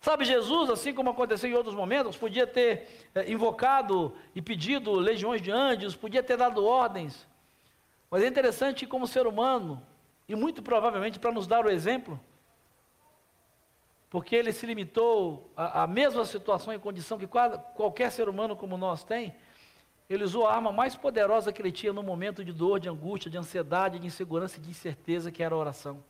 Sabe, 0.00 0.24
Jesus, 0.24 0.70
assim 0.70 0.94
como 0.94 1.10
aconteceu 1.10 1.50
em 1.50 1.54
outros 1.54 1.74
momentos, 1.74 2.16
podia 2.16 2.46
ter 2.46 3.08
é, 3.12 3.28
invocado 3.28 4.14
e 4.36 4.40
pedido 4.40 4.92
legiões 4.92 5.42
de 5.42 5.50
anjos, 5.50 5.96
podia 5.96 6.22
ter 6.22 6.36
dado 6.36 6.64
ordens, 6.64 7.26
mas 8.16 8.24
é 8.24 8.28
interessante 8.28 8.86
como 8.86 9.06
ser 9.06 9.26
humano, 9.26 9.82
e 10.26 10.34
muito 10.34 10.62
provavelmente 10.62 11.18
para 11.18 11.30
nos 11.30 11.46
dar 11.46 11.66
o 11.66 11.70
exemplo, 11.70 12.18
porque 14.08 14.34
ele 14.34 14.54
se 14.54 14.64
limitou 14.64 15.52
à, 15.54 15.86
mesma 15.86 16.24
situação 16.24 16.72
e 16.72 16.78
condição 16.78 17.18
que 17.18 17.26
qualquer 17.26 18.10
ser 18.10 18.26
humano 18.26 18.56
como 18.56 18.78
nós 18.78 19.04
tem, 19.04 19.36
ele 20.08 20.24
usou 20.24 20.46
a 20.46 20.54
arma 20.54 20.72
mais 20.72 20.96
poderosa 20.96 21.52
que 21.52 21.60
ele 21.60 21.70
tinha 21.70 21.92
no 21.92 22.02
momento 22.02 22.42
de 22.42 22.54
dor, 22.54 22.80
de 22.80 22.88
angústia, 22.88 23.30
de 23.30 23.36
ansiedade, 23.36 23.98
de 23.98 24.06
insegurança 24.06 24.56
e 24.56 24.62
de 24.62 24.70
incerteza, 24.70 25.30
que 25.30 25.42
era 25.42 25.54
a 25.54 25.58
oração. 25.58 26.02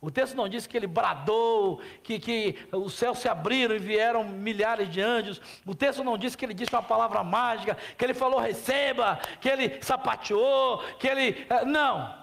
O 0.00 0.10
texto 0.10 0.34
não 0.34 0.48
diz 0.48 0.66
que 0.66 0.76
ele 0.76 0.86
bradou, 0.86 1.80
que, 2.02 2.18
que 2.18 2.58
os 2.72 2.92
céus 2.92 3.18
se 3.18 3.28
abriram 3.28 3.74
e 3.74 3.78
vieram 3.78 4.22
milhares 4.24 4.90
de 4.90 5.00
anjos. 5.00 5.40
O 5.64 5.74
texto 5.74 6.04
não 6.04 6.18
diz 6.18 6.36
que 6.36 6.44
ele 6.44 6.52
disse 6.52 6.74
uma 6.74 6.82
palavra 6.82 7.24
mágica, 7.24 7.76
que 7.96 8.04
ele 8.04 8.12
falou 8.12 8.38
receba, 8.38 9.18
que 9.40 9.48
ele 9.48 9.82
sapateou, 9.82 10.78
que 10.98 11.08
ele. 11.08 11.46
Eh, 11.48 11.64
não. 11.64 12.22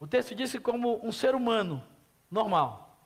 O 0.00 0.06
texto 0.06 0.34
diz 0.34 0.52
que, 0.52 0.60
como 0.60 1.04
um 1.06 1.12
ser 1.12 1.34
humano 1.34 1.84
normal, 2.30 2.98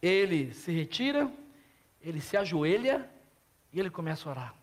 ele 0.00 0.52
se 0.52 0.72
retira, 0.72 1.30
ele 2.00 2.20
se 2.20 2.36
ajoelha 2.36 3.08
e 3.72 3.78
ele 3.78 3.90
começa 3.90 4.28
a 4.28 4.32
orar. 4.32 4.54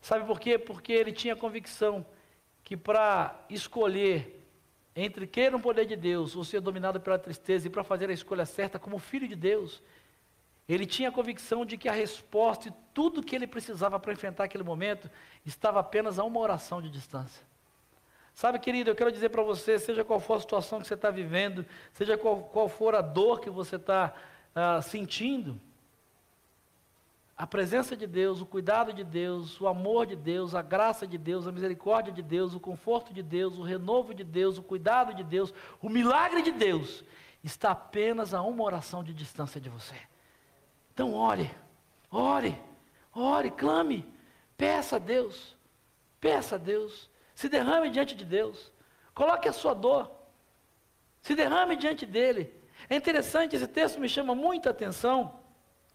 Sabe 0.00 0.24
por 0.24 0.38
quê? 0.38 0.58
Porque 0.58 0.92
ele 0.92 1.12
tinha 1.12 1.34
convicção 1.34 2.06
que 2.62 2.76
para 2.76 3.44
escolher 3.50 4.43
entre 4.94 5.26
querer 5.26 5.50
no 5.50 5.60
poder 5.60 5.86
de 5.86 5.96
Deus 5.96 6.36
ou 6.36 6.44
ser 6.44 6.60
dominado 6.60 7.00
pela 7.00 7.18
tristeza 7.18 7.66
e 7.66 7.70
para 7.70 7.82
fazer 7.82 8.10
a 8.10 8.12
escolha 8.12 8.46
certa 8.46 8.78
como 8.78 8.98
filho 8.98 9.26
de 9.26 9.34
Deus, 9.34 9.82
ele 10.68 10.86
tinha 10.86 11.08
a 11.08 11.12
convicção 11.12 11.64
de 11.64 11.76
que 11.76 11.88
a 11.88 11.92
resposta 11.92 12.68
e 12.68 12.72
tudo 12.92 13.22
que 13.22 13.34
ele 13.34 13.46
precisava 13.46 13.98
para 13.98 14.12
enfrentar 14.12 14.44
aquele 14.44 14.64
momento 14.64 15.10
estava 15.44 15.80
apenas 15.80 16.18
a 16.18 16.24
uma 16.24 16.40
oração 16.40 16.80
de 16.80 16.88
distância. 16.88 17.44
Sabe, 18.32 18.58
querido, 18.58 18.90
eu 18.90 18.94
quero 18.94 19.12
dizer 19.12 19.28
para 19.28 19.42
você, 19.42 19.78
seja 19.78 20.04
qual 20.04 20.18
for 20.18 20.34
a 20.34 20.40
situação 20.40 20.80
que 20.80 20.88
você 20.88 20.94
está 20.94 21.10
vivendo, 21.10 21.64
seja 21.92 22.16
qual, 22.16 22.42
qual 22.42 22.68
for 22.68 22.94
a 22.94 23.00
dor 23.00 23.40
que 23.40 23.50
você 23.50 23.76
está 23.76 24.12
uh, 24.56 24.82
sentindo, 24.82 25.60
a 27.36 27.46
presença 27.46 27.96
de 27.96 28.06
Deus, 28.06 28.40
o 28.40 28.46
cuidado 28.46 28.92
de 28.92 29.02
Deus, 29.02 29.60
o 29.60 29.66
amor 29.66 30.06
de 30.06 30.14
Deus, 30.14 30.54
a 30.54 30.62
graça 30.62 31.06
de 31.06 31.18
Deus, 31.18 31.46
a 31.46 31.52
misericórdia 31.52 32.12
de 32.12 32.22
Deus, 32.22 32.54
o 32.54 32.60
conforto 32.60 33.12
de 33.12 33.22
Deus, 33.22 33.58
o 33.58 33.62
renovo 33.62 34.14
de 34.14 34.22
Deus, 34.22 34.56
o 34.56 34.62
cuidado 34.62 35.12
de 35.12 35.24
Deus, 35.24 35.52
o 35.82 35.88
milagre 35.88 36.42
de 36.42 36.52
Deus, 36.52 37.04
está 37.42 37.72
apenas 37.72 38.32
a 38.32 38.40
uma 38.42 38.62
oração 38.62 39.02
de 39.02 39.12
distância 39.12 39.60
de 39.60 39.68
você. 39.68 39.96
Então, 40.92 41.12
ore, 41.12 41.50
ore, 42.08 42.56
ore, 43.12 43.50
clame, 43.50 44.06
peça 44.56 44.96
a 44.96 45.00
Deus, 45.00 45.56
peça 46.20 46.54
a 46.54 46.58
Deus, 46.58 47.10
se 47.34 47.48
derrame 47.48 47.90
diante 47.90 48.14
de 48.14 48.24
Deus, 48.24 48.72
coloque 49.12 49.48
a 49.48 49.52
sua 49.52 49.74
dor, 49.74 50.08
se 51.20 51.34
derrame 51.34 51.74
diante 51.74 52.06
dEle. 52.06 52.54
É 52.88 52.94
interessante, 52.94 53.56
esse 53.56 53.66
texto 53.66 53.98
me 53.98 54.08
chama 54.08 54.36
muita 54.36 54.70
atenção, 54.70 55.40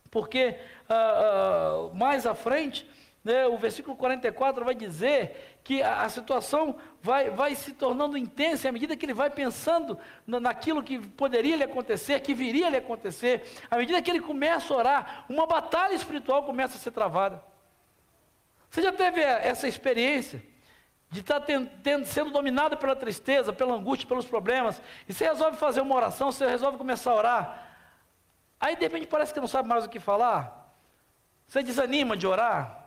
porque 0.10 0.58
ah, 0.88 0.94
ah, 0.94 1.89
mais 1.94 2.25
à 2.25 2.34
frente, 2.34 2.89
né, 3.24 3.48
o 3.48 3.58
versículo 3.58 3.96
44 3.96 4.63
vai 4.63 4.75
dizer 4.75 5.60
que 5.63 5.82
a, 5.84 6.01
a, 6.01 6.10
situação 6.10 6.75
vai, 7.01 7.30
vai 7.30 7.54
se 7.56 7.74
tornando 7.74 8.18
intensa 8.18 8.70
à 8.70 8.72
medida 8.72 8.96
que 8.96 9.06
ele 9.06 9.13
vai 9.13 9.30
pensando 9.30 9.98
na, 10.25 10.39
naquilo 10.39 10.82
que 10.82 11.00
poderia 11.00 11.58
lhe 11.58 11.63
acontecer, 11.63 12.20
que 12.22 12.34
viria 12.34 12.70
lhe 12.70 12.78
acontecer, 12.78 13.44
à 13.70 13.78
medida 13.78 14.01
que 14.01 14.10
ele 14.10 14.22
começa 14.22 14.74
a 14.74 14.78
orar, 14.78 15.25
uma 15.30 15.46
batalha 15.46 15.94
espiritual 15.94 16.44
começa 16.44 16.78
a 16.78 16.80
ser 16.80 16.92
travada. 16.92 17.44
Você 18.70 18.82
já 18.82 18.92
teve 18.92 19.22
essa 19.22 19.68
experiência? 19.68 20.42
de 21.12 21.22
estar 21.22 21.39
tendo, 21.39 22.06
sendo 22.06 22.30
dominado 22.30 22.78
pela 22.78 22.96
tristeza, 22.96 23.51
pela 23.51 23.74
angústia, 23.74 24.08
pelos 24.08 24.25
problemas, 24.25 24.80
e 25.08 25.13
você 25.13 25.25
resolve 25.25 25.58
fazer 25.58 25.82
uma 25.82 25.96
oração, 25.96 26.32
você 26.32 26.46
resolve 26.46 26.78
começar 26.78 27.12
a 27.12 27.16
orar, 27.16 27.68
Aí 28.60 28.75
de 28.75 28.82
repente 28.82 29.08
parece 29.08 29.34
que 29.34 29.39
não 29.39 29.48
sabe 29.48 29.70
mais 29.70 29.86
o 29.86 29.89
que 29.89 30.00
falar. 30.00 30.74
Você 31.48 31.63
desanima 31.63 32.18
de 32.18 32.28
orar. 32.28 32.78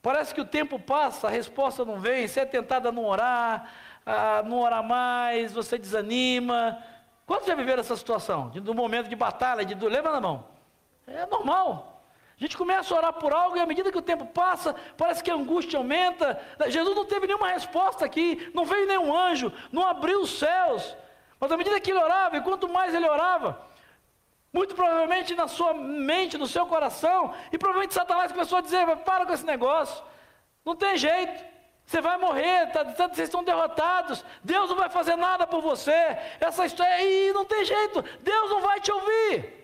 Parece 0.00 0.32
que 0.32 0.40
o 0.40 0.44
tempo 0.44 0.78
passa, 0.78 1.26
a 1.26 1.30
resposta 1.30 1.84
não 1.84 1.98
vem. 1.98 2.28
Você 2.28 2.40
é 2.40 2.46
tentado 2.46 2.88
a 2.88 2.92
não 2.92 3.04
orar, 3.04 3.70
a 4.04 4.42
não 4.42 4.60
orar 4.60 4.84
mais, 4.84 5.52
você 5.52 5.76
desanima. 5.76 6.78
Quantos 7.26 7.48
já 7.48 7.54
viveram 7.56 7.80
essa 7.80 7.96
situação? 7.96 8.48
Do 8.50 8.72
momento 8.72 9.08
de 9.08 9.16
batalha, 9.16 9.64
de 9.64 9.74
do, 9.74 9.88
lembra 9.88 10.12
na 10.12 10.20
mão? 10.20 10.46
É 11.06 11.26
normal. 11.26 12.04
A 12.38 12.42
gente 12.42 12.56
começa 12.56 12.94
a 12.94 12.98
orar 12.98 13.12
por 13.14 13.32
algo 13.32 13.56
e 13.56 13.60
à 13.60 13.66
medida 13.66 13.90
que 13.90 13.98
o 13.98 14.02
tempo 14.02 14.26
passa, 14.26 14.76
parece 14.96 15.24
que 15.24 15.30
a 15.30 15.34
angústia 15.34 15.78
aumenta. 15.78 16.40
Jesus 16.68 16.94
não 16.94 17.04
teve 17.04 17.26
nenhuma 17.26 17.48
resposta 17.48 18.04
aqui, 18.04 18.50
não 18.54 18.64
veio 18.64 18.86
nenhum 18.86 19.16
anjo, 19.16 19.52
não 19.72 19.86
abriu 19.86 20.20
os 20.20 20.38
céus. 20.38 20.96
Mas 21.40 21.50
à 21.50 21.56
medida 21.56 21.80
que 21.80 21.90
ele 21.90 21.98
orava, 21.98 22.36
e 22.36 22.42
quanto 22.42 22.68
mais 22.68 22.94
ele 22.94 23.08
orava, 23.08 23.65
muito 24.52 24.74
provavelmente 24.74 25.34
na 25.34 25.48
sua 25.48 25.74
mente, 25.74 26.38
no 26.38 26.46
seu 26.46 26.66
coração, 26.66 27.34
e 27.52 27.58
provavelmente 27.58 27.94
Satanás 27.94 28.32
começou 28.32 28.58
a 28.58 28.62
dizer: 28.62 28.86
para 28.98 29.26
com 29.26 29.32
esse 29.32 29.44
negócio, 29.44 30.04
não 30.64 30.74
tem 30.74 30.96
jeito, 30.96 31.44
você 31.84 32.00
vai 32.00 32.18
morrer, 32.18 32.66
tá, 32.72 32.84
tá, 32.84 33.08
vocês 33.08 33.28
estão 33.28 33.44
derrotados, 33.44 34.24
Deus 34.42 34.68
não 34.68 34.76
vai 34.76 34.88
fazer 34.88 35.16
nada 35.16 35.46
por 35.46 35.60
você, 35.60 36.16
essa 36.40 36.66
história, 36.66 37.02
e 37.02 37.32
não 37.32 37.44
tem 37.44 37.64
jeito, 37.64 38.02
Deus 38.22 38.50
não 38.50 38.60
vai 38.60 38.80
te 38.80 38.90
ouvir. 38.90 39.56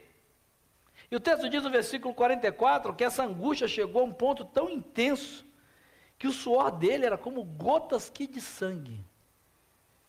E 1.10 1.16
o 1.16 1.20
texto 1.20 1.48
diz 1.48 1.62
no 1.62 1.70
versículo 1.70 2.14
44 2.14 2.94
que 2.94 3.04
essa 3.04 3.24
angústia 3.24 3.68
chegou 3.68 4.02
a 4.02 4.04
um 4.04 4.12
ponto 4.12 4.44
tão 4.44 4.70
intenso 4.70 5.44
que 6.18 6.26
o 6.26 6.32
suor 6.32 6.70
dele 6.70 7.04
era 7.04 7.18
como 7.18 7.42
gotas 7.42 8.08
que 8.08 8.26
de 8.26 8.40
sangue. 8.40 9.04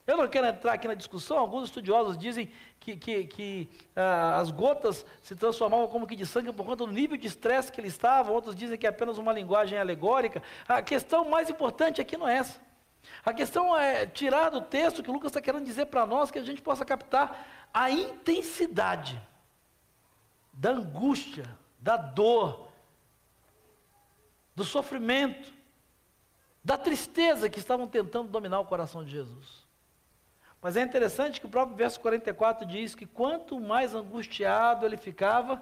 Eu 0.05 0.17
não 0.17 0.27
quero 0.27 0.47
entrar 0.47 0.73
aqui 0.73 0.87
na 0.87 0.95
discussão, 0.95 1.37
alguns 1.37 1.65
estudiosos 1.65 2.17
dizem 2.17 2.51
que, 2.77 2.97
que, 2.97 3.23
que 3.23 3.69
ah, 3.95 4.37
as 4.37 4.51
gotas 4.51 5.05
se 5.21 5.33
transformavam 5.33 5.87
como 5.87 6.05
que 6.05 6.15
de 6.15 6.25
sangue 6.25 6.51
por 6.51 6.65
conta 6.65 6.85
do 6.85 6.91
nível 6.91 7.15
de 7.15 7.27
estresse 7.27 7.71
que 7.71 7.79
ele 7.79 7.87
estava, 7.87 8.31
outros 8.31 8.53
dizem 8.53 8.77
que 8.77 8.85
é 8.85 8.89
apenas 8.89 9.17
uma 9.17 9.31
linguagem 9.31 9.77
alegórica. 9.77 10.43
A 10.67 10.81
questão 10.81 11.29
mais 11.29 11.49
importante 11.49 12.01
aqui 12.01 12.17
não 12.17 12.27
é 12.27 12.37
essa. 12.37 12.59
A 13.23 13.33
questão 13.33 13.77
é 13.77 14.05
tirar 14.05 14.49
do 14.49 14.59
texto 14.59 15.01
que 15.01 15.09
o 15.09 15.13
Lucas 15.13 15.29
está 15.29 15.41
querendo 15.41 15.65
dizer 15.65 15.85
para 15.85 16.05
nós 16.05 16.29
que 16.29 16.39
a 16.39 16.43
gente 16.43 16.61
possa 16.61 16.83
captar 16.83 17.69
a 17.73 17.89
intensidade 17.89 19.21
da 20.51 20.71
angústia, 20.71 21.45
da 21.79 21.95
dor, 21.95 22.67
do 24.53 24.65
sofrimento, 24.65 25.51
da 26.61 26.77
tristeza 26.77 27.49
que 27.49 27.59
estavam 27.59 27.87
tentando 27.87 28.29
dominar 28.29 28.59
o 28.59 28.65
coração 28.65 29.03
de 29.03 29.11
Jesus. 29.11 29.62
Mas 30.63 30.77
é 30.77 30.81
interessante 30.81 31.41
que 31.41 31.45
o 31.45 31.49
próprio 31.49 31.75
verso 31.75 31.99
44 31.99 32.65
diz 32.65 32.95
que 32.95 33.05
quanto 33.05 33.59
mais 33.59 33.93
angustiado 33.93 34.85
ele 34.85 34.95
ficava, 34.95 35.55
o 35.55 35.61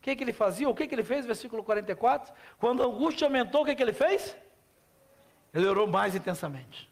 que, 0.00 0.16
que 0.16 0.24
ele 0.24 0.32
fazia? 0.32 0.66
O 0.66 0.74
que, 0.74 0.86
que 0.86 0.94
ele 0.94 1.04
fez? 1.04 1.26
Versículo 1.26 1.62
44. 1.62 2.32
Quando 2.58 2.82
a 2.82 2.86
angústia 2.86 3.26
aumentou, 3.26 3.60
o 3.60 3.64
que, 3.66 3.74
que 3.74 3.82
ele 3.82 3.92
fez? 3.92 4.34
Ele 5.52 5.66
orou 5.66 5.86
mais 5.86 6.14
intensamente. 6.14 6.90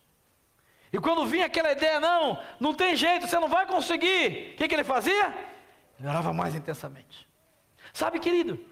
E 0.93 0.99
quando 0.99 1.25
vinha 1.25 1.47
aquela 1.47 1.73
ideia, 1.73 1.99
não, 1.99 2.39
não 2.61 2.75
tem 2.75 2.95
jeito, 2.95 3.27
você 3.27 3.39
não 3.39 3.49
vai 3.49 3.65
conseguir, 3.65 4.53
o 4.53 4.57
que, 4.57 4.69
que 4.69 4.75
ele 4.75 4.85
fazia? 4.85 5.35
Ele 5.99 6.09
orava 6.09 6.35
mais 6.35 6.55
intensamente. 6.55 7.27
Sabe, 7.91 8.19
querido, 8.19 8.63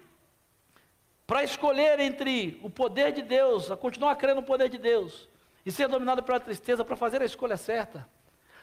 para 1.25 1.43
escolher 1.43 1.99
entre 1.99 2.59
o 2.61 2.69
poder 2.69 3.11
de 3.11 3.23
Deus, 3.23 3.71
a 3.71 3.75
continuar 3.75 4.15
crendo 4.15 4.41
no 4.41 4.47
poder 4.47 4.69
de 4.69 4.77
Deus, 4.77 5.27
e 5.65 5.71
ser 5.71 5.87
dominado 5.87 6.21
pela 6.21 6.39
tristeza, 6.39 6.85
para 6.85 6.95
fazer 6.95 7.19
a 7.23 7.25
escolha 7.25 7.57
certa, 7.57 8.07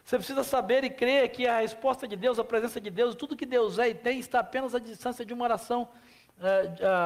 você 0.04 0.16
precisa 0.16 0.42
saber 0.42 0.84
e 0.84 0.90
crer 0.90 1.28
que 1.30 1.46
a 1.46 1.60
resposta 1.60 2.06
de 2.06 2.16
Deus, 2.16 2.38
a 2.38 2.44
presença 2.44 2.80
de 2.80 2.90
Deus, 2.90 3.14
tudo 3.14 3.36
que 3.36 3.46
Deus 3.46 3.78
é 3.78 3.90
e 3.90 3.94
tem 3.94 4.18
está 4.18 4.40
apenas 4.40 4.74
à 4.74 4.78
distância 4.78 5.24
de 5.24 5.32
uma 5.32 5.44
oração, 5.44 5.88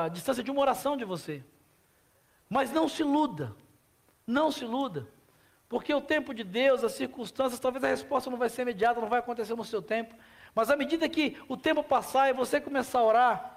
à 0.05 0.09
distância 0.09 0.43
de 0.43 0.51
uma 0.51 0.61
oração 0.61 0.97
de 0.97 1.05
você. 1.05 1.45
Mas 2.49 2.73
não 2.73 2.89
se 2.89 3.03
iluda, 3.03 3.55
não 4.27 4.51
se 4.51 4.65
iluda, 4.65 5.07
porque 5.69 5.93
o 5.93 6.01
tempo 6.01 6.33
de 6.33 6.43
Deus, 6.43 6.85
as 6.85 6.93
circunstâncias, 6.93 7.61
talvez 7.61 7.85
a 7.85 7.89
resposta 7.89 8.31
não 8.31 8.39
vai 8.39 8.49
ser 8.49 8.63
imediata, 8.63 9.01
não 9.01 9.09
vai 9.09 9.19
acontecer 9.19 9.55
no 9.55 9.65
seu 9.65 9.83
tempo, 9.83 10.15
mas 10.55 10.71
à 10.71 10.77
medida 10.77 11.09
que 11.09 11.37
o 11.49 11.57
tempo 11.57 11.83
passar 11.83 12.31
e 12.31 12.33
você 12.33 12.61
começar 12.61 13.01
a 13.01 13.05
orar, 13.05 13.56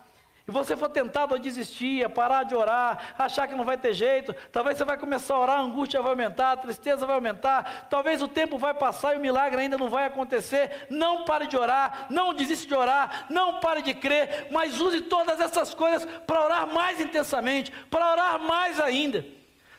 e 0.49 0.51
você 0.51 0.75
for 0.75 0.89
tentado 0.89 1.35
a 1.35 1.37
desistir, 1.37 2.03
a 2.03 2.09
parar 2.09 2.41
de 2.41 2.55
orar, 2.55 3.13
achar 3.19 3.47
que 3.47 3.53
não 3.53 3.63
vai 3.63 3.77
ter 3.77 3.93
jeito, 3.93 4.35
talvez 4.51 4.79
você 4.79 4.83
vai 4.83 4.97
começar 4.97 5.35
a 5.35 5.39
orar, 5.39 5.59
a 5.59 5.61
angústia 5.61 6.01
vai 6.01 6.09
aumentar, 6.09 6.53
a 6.53 6.57
tristeza 6.57 7.05
vai 7.05 7.13
aumentar, 7.13 7.85
talvez 7.87 8.19
o 8.19 8.27
tempo 8.27 8.57
vai 8.57 8.73
passar 8.73 9.13
e 9.13 9.17
o 9.17 9.21
milagre 9.21 9.61
ainda 9.61 9.77
não 9.77 9.89
vai 9.89 10.07
acontecer. 10.07 10.87
Não 10.89 11.23
pare 11.23 11.45
de 11.45 11.55
orar, 11.55 12.07
não 12.09 12.33
desista 12.33 12.65
de 12.67 12.73
orar, 12.73 13.27
não 13.29 13.59
pare 13.59 13.83
de 13.83 13.93
crer, 13.93 14.47
mas 14.49 14.81
use 14.81 15.01
todas 15.01 15.39
essas 15.39 15.75
coisas 15.75 16.03
para 16.25 16.43
orar 16.43 16.73
mais 16.73 16.99
intensamente, 16.99 17.71
para 17.71 18.11
orar 18.11 18.39
mais 18.39 18.79
ainda. 18.79 19.23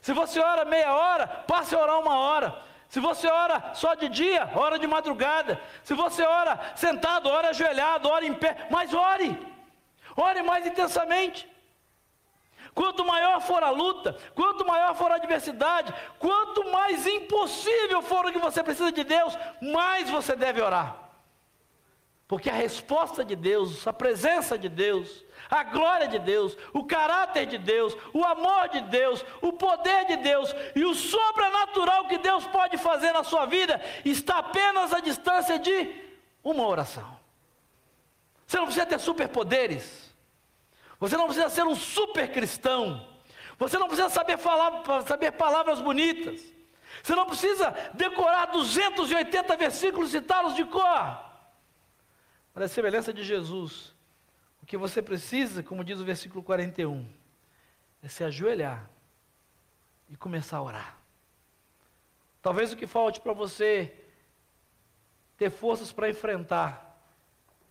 Se 0.00 0.12
você 0.12 0.38
ora 0.38 0.64
meia 0.64 0.94
hora, 0.94 1.26
passe 1.26 1.74
a 1.74 1.80
orar 1.80 1.98
uma 1.98 2.16
hora. 2.16 2.56
Se 2.88 3.00
você 3.00 3.26
ora 3.26 3.72
só 3.74 3.94
de 3.94 4.08
dia, 4.08 4.48
ora 4.54 4.78
de 4.78 4.86
madrugada. 4.86 5.60
Se 5.82 5.94
você 5.94 6.22
ora 6.22 6.60
sentado, 6.76 7.28
ora 7.28 7.48
ajoelhado, 7.48 8.08
ora 8.08 8.24
em 8.24 8.34
pé, 8.34 8.68
mas 8.70 8.94
ore. 8.94 9.49
Ore 10.16 10.42
mais 10.42 10.66
intensamente. 10.66 11.48
Quanto 12.74 13.04
maior 13.04 13.40
for 13.40 13.62
a 13.62 13.70
luta, 13.70 14.16
quanto 14.34 14.64
maior 14.64 14.94
for 14.94 15.10
a 15.10 15.16
adversidade, 15.16 15.92
quanto 16.18 16.70
mais 16.70 17.06
impossível 17.06 18.00
for 18.02 18.26
o 18.26 18.32
que 18.32 18.38
você 18.38 18.62
precisa 18.62 18.92
de 18.92 19.02
Deus, 19.02 19.36
mais 19.60 20.08
você 20.08 20.36
deve 20.36 20.60
orar. 20.60 20.96
Porque 22.28 22.48
a 22.48 22.54
resposta 22.54 23.24
de 23.24 23.34
Deus, 23.34 23.86
a 23.88 23.92
presença 23.92 24.56
de 24.56 24.68
Deus, 24.68 25.24
a 25.50 25.64
glória 25.64 26.06
de 26.06 26.20
Deus, 26.20 26.56
o 26.72 26.84
caráter 26.84 27.44
de 27.44 27.58
Deus, 27.58 27.96
o 28.14 28.24
amor 28.24 28.68
de 28.68 28.80
Deus, 28.82 29.24
o 29.42 29.52
poder 29.52 30.04
de 30.04 30.16
Deus 30.18 30.54
e 30.76 30.84
o 30.84 30.94
sobrenatural 30.94 32.06
que 32.06 32.18
Deus 32.18 32.46
pode 32.46 32.78
fazer 32.78 33.12
na 33.12 33.24
sua 33.24 33.46
vida 33.46 33.80
está 34.04 34.38
apenas 34.38 34.92
à 34.92 35.00
distância 35.00 35.58
de 35.58 35.92
uma 36.44 36.64
oração. 36.68 37.19
Você 38.50 38.56
não 38.56 38.64
precisa 38.64 38.84
ter 38.84 38.98
superpoderes. 38.98 40.12
Você 40.98 41.16
não 41.16 41.26
precisa 41.26 41.48
ser 41.48 41.62
um 41.62 41.76
super 41.76 42.32
cristão. 42.32 43.08
Você 43.56 43.78
não 43.78 43.86
precisa 43.86 44.10
saber 44.10 44.38
falar, 44.38 44.82
saber 45.06 45.30
palavras 45.30 45.80
bonitas. 45.80 46.42
Você 47.00 47.14
não 47.14 47.26
precisa 47.26 47.70
decorar 47.94 48.46
280 48.46 49.56
versículos 49.56 50.10
citados 50.10 50.56
de 50.56 50.64
cor. 50.64 50.82
Para 52.52 52.64
a 52.64 52.68
semelhança 52.68 53.12
de 53.12 53.22
Jesus, 53.22 53.94
o 54.60 54.66
que 54.66 54.76
você 54.76 55.00
precisa, 55.00 55.62
como 55.62 55.84
diz 55.84 56.00
o 56.00 56.04
versículo 56.04 56.42
41, 56.42 57.08
é 58.02 58.08
se 58.08 58.24
ajoelhar 58.24 58.90
e 60.08 60.16
começar 60.16 60.56
a 60.56 60.62
orar. 60.62 60.98
Talvez 62.42 62.72
o 62.72 62.76
que 62.76 62.88
falte 62.88 63.20
para 63.20 63.32
você 63.32 63.94
ter 65.36 65.52
forças 65.52 65.92
para 65.92 66.10
enfrentar 66.10 66.89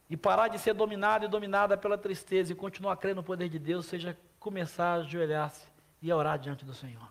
e 0.09 0.17
parar 0.17 0.47
de 0.47 0.57
ser 0.57 0.73
dominado 0.73 1.25
e 1.25 1.27
dominada 1.27 1.77
pela 1.77 1.97
tristeza 1.97 2.51
e 2.51 2.55
continuar 2.55 2.97
crendo 2.97 3.17
no 3.17 3.23
poder 3.23 3.47
de 3.47 3.59
Deus, 3.59 3.85
seja 3.85 4.17
começar 4.39 4.93
a 4.93 5.01
ajoelhar-se 5.01 5.67
e 6.01 6.09
a 6.09 6.15
orar 6.15 6.39
diante 6.39 6.65
do 6.65 6.73
Senhor. 6.73 7.07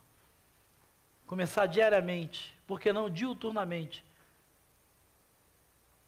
Começar 1.26 1.66
diariamente, 1.66 2.58
porque 2.66 2.92
não 2.92 3.08
diuturnamente, 3.08 4.04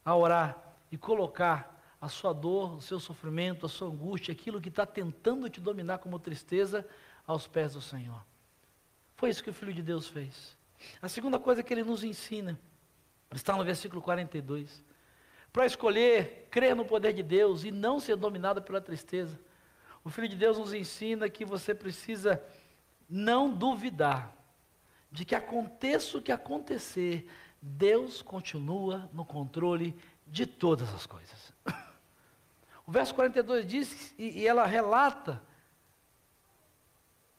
a 0.05 0.17
orar 0.17 0.59
e 0.91 0.97
colocar 0.97 1.79
a 2.01 2.09
sua 2.09 2.33
dor, 2.33 2.77
o 2.77 2.81
seu 2.81 2.99
sofrimento, 2.99 3.67
a 3.67 3.69
sua 3.69 3.89
angústia, 3.89 4.33
aquilo 4.33 4.61
que 4.61 4.71
está 4.71 4.87
tentando 4.87 5.49
te 5.49 5.61
dominar 5.61 5.99
como 5.99 6.19
tristeza, 6.19 6.87
aos 7.27 7.47
pés 7.47 7.75
do 7.75 7.81
Senhor. 7.81 8.21
Foi 9.15 9.31
isso 9.31 9.45
que 9.45 9.51
o 9.51 9.55
Filho 9.55 9.73
de 9.73 9.83
Deus 9.83 10.09
fez. 10.09 10.57
A 11.01 11.09
segunda 11.09 11.39
coisa 11.39 11.63
que 11.63 11.73
ele 11.73 11.85
nos 11.85 12.03
ensina, 12.03 12.59
está 13.33 13.55
no 13.55 13.63
versículo 13.63 14.03
42. 14.03 14.83
Para 15.53 15.67
escolher 15.67 16.49
crer 16.51 16.75
no 16.75 16.85
poder 16.85 17.13
de 17.13 17.23
Deus 17.23 17.65
e 17.65 17.71
não 17.71 18.01
ser 18.01 18.17
dominado 18.17 18.63
pela 18.63 18.81
tristeza. 18.81 19.39
O 20.03 20.11
Filho 20.11 20.29
de 20.29 20.37
Deus 20.37 20.59
nos 20.59 20.73
ensina 20.73 21.29
que 21.29 21.45
você 21.45 21.75
precisa 21.75 22.43
não 23.09 23.51
duvidar 23.51 24.35
de 25.11 25.25
que 25.25 25.35
aconteça 25.35 26.17
o 26.17 26.23
que 26.23 26.31
acontecer, 26.31 27.29
Deus 27.61 28.23
continua 28.23 29.11
no 29.13 29.25
controle 29.25 29.97
de 30.27 30.47
todas 30.47 30.93
as 30.95 31.07
coisas. 31.07 31.53
O 32.87 32.93
verso 32.93 33.15
42 33.15 33.65
diz, 33.69 34.13
e, 34.19 34.45
ela 34.45 34.67
relata 34.67 35.41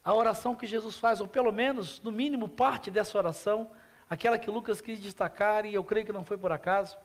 a 0.01 0.13
oração 0.13 0.55
que 0.55 0.65
Jesus 0.65 0.97
faz, 0.97 1.19
ou 1.19 1.27
pelo 1.27 1.51
menos, 1.51 2.01
no 2.01 2.09
mínimo, 2.09 2.47
parte 2.47 2.89
dessa 2.89 3.17
oração, 3.17 3.69
aquela 4.09 4.39
que 4.39 4.49
Lucas 4.49 4.79
quis 4.79 5.01
destacar, 5.01 5.65
e 5.65 5.73
eu 5.73 5.83
creio 5.83 6.05
que 6.05 6.13
não 6.13 6.23
foi 6.23 6.37
por 6.37 6.53
acaso. 6.53 6.97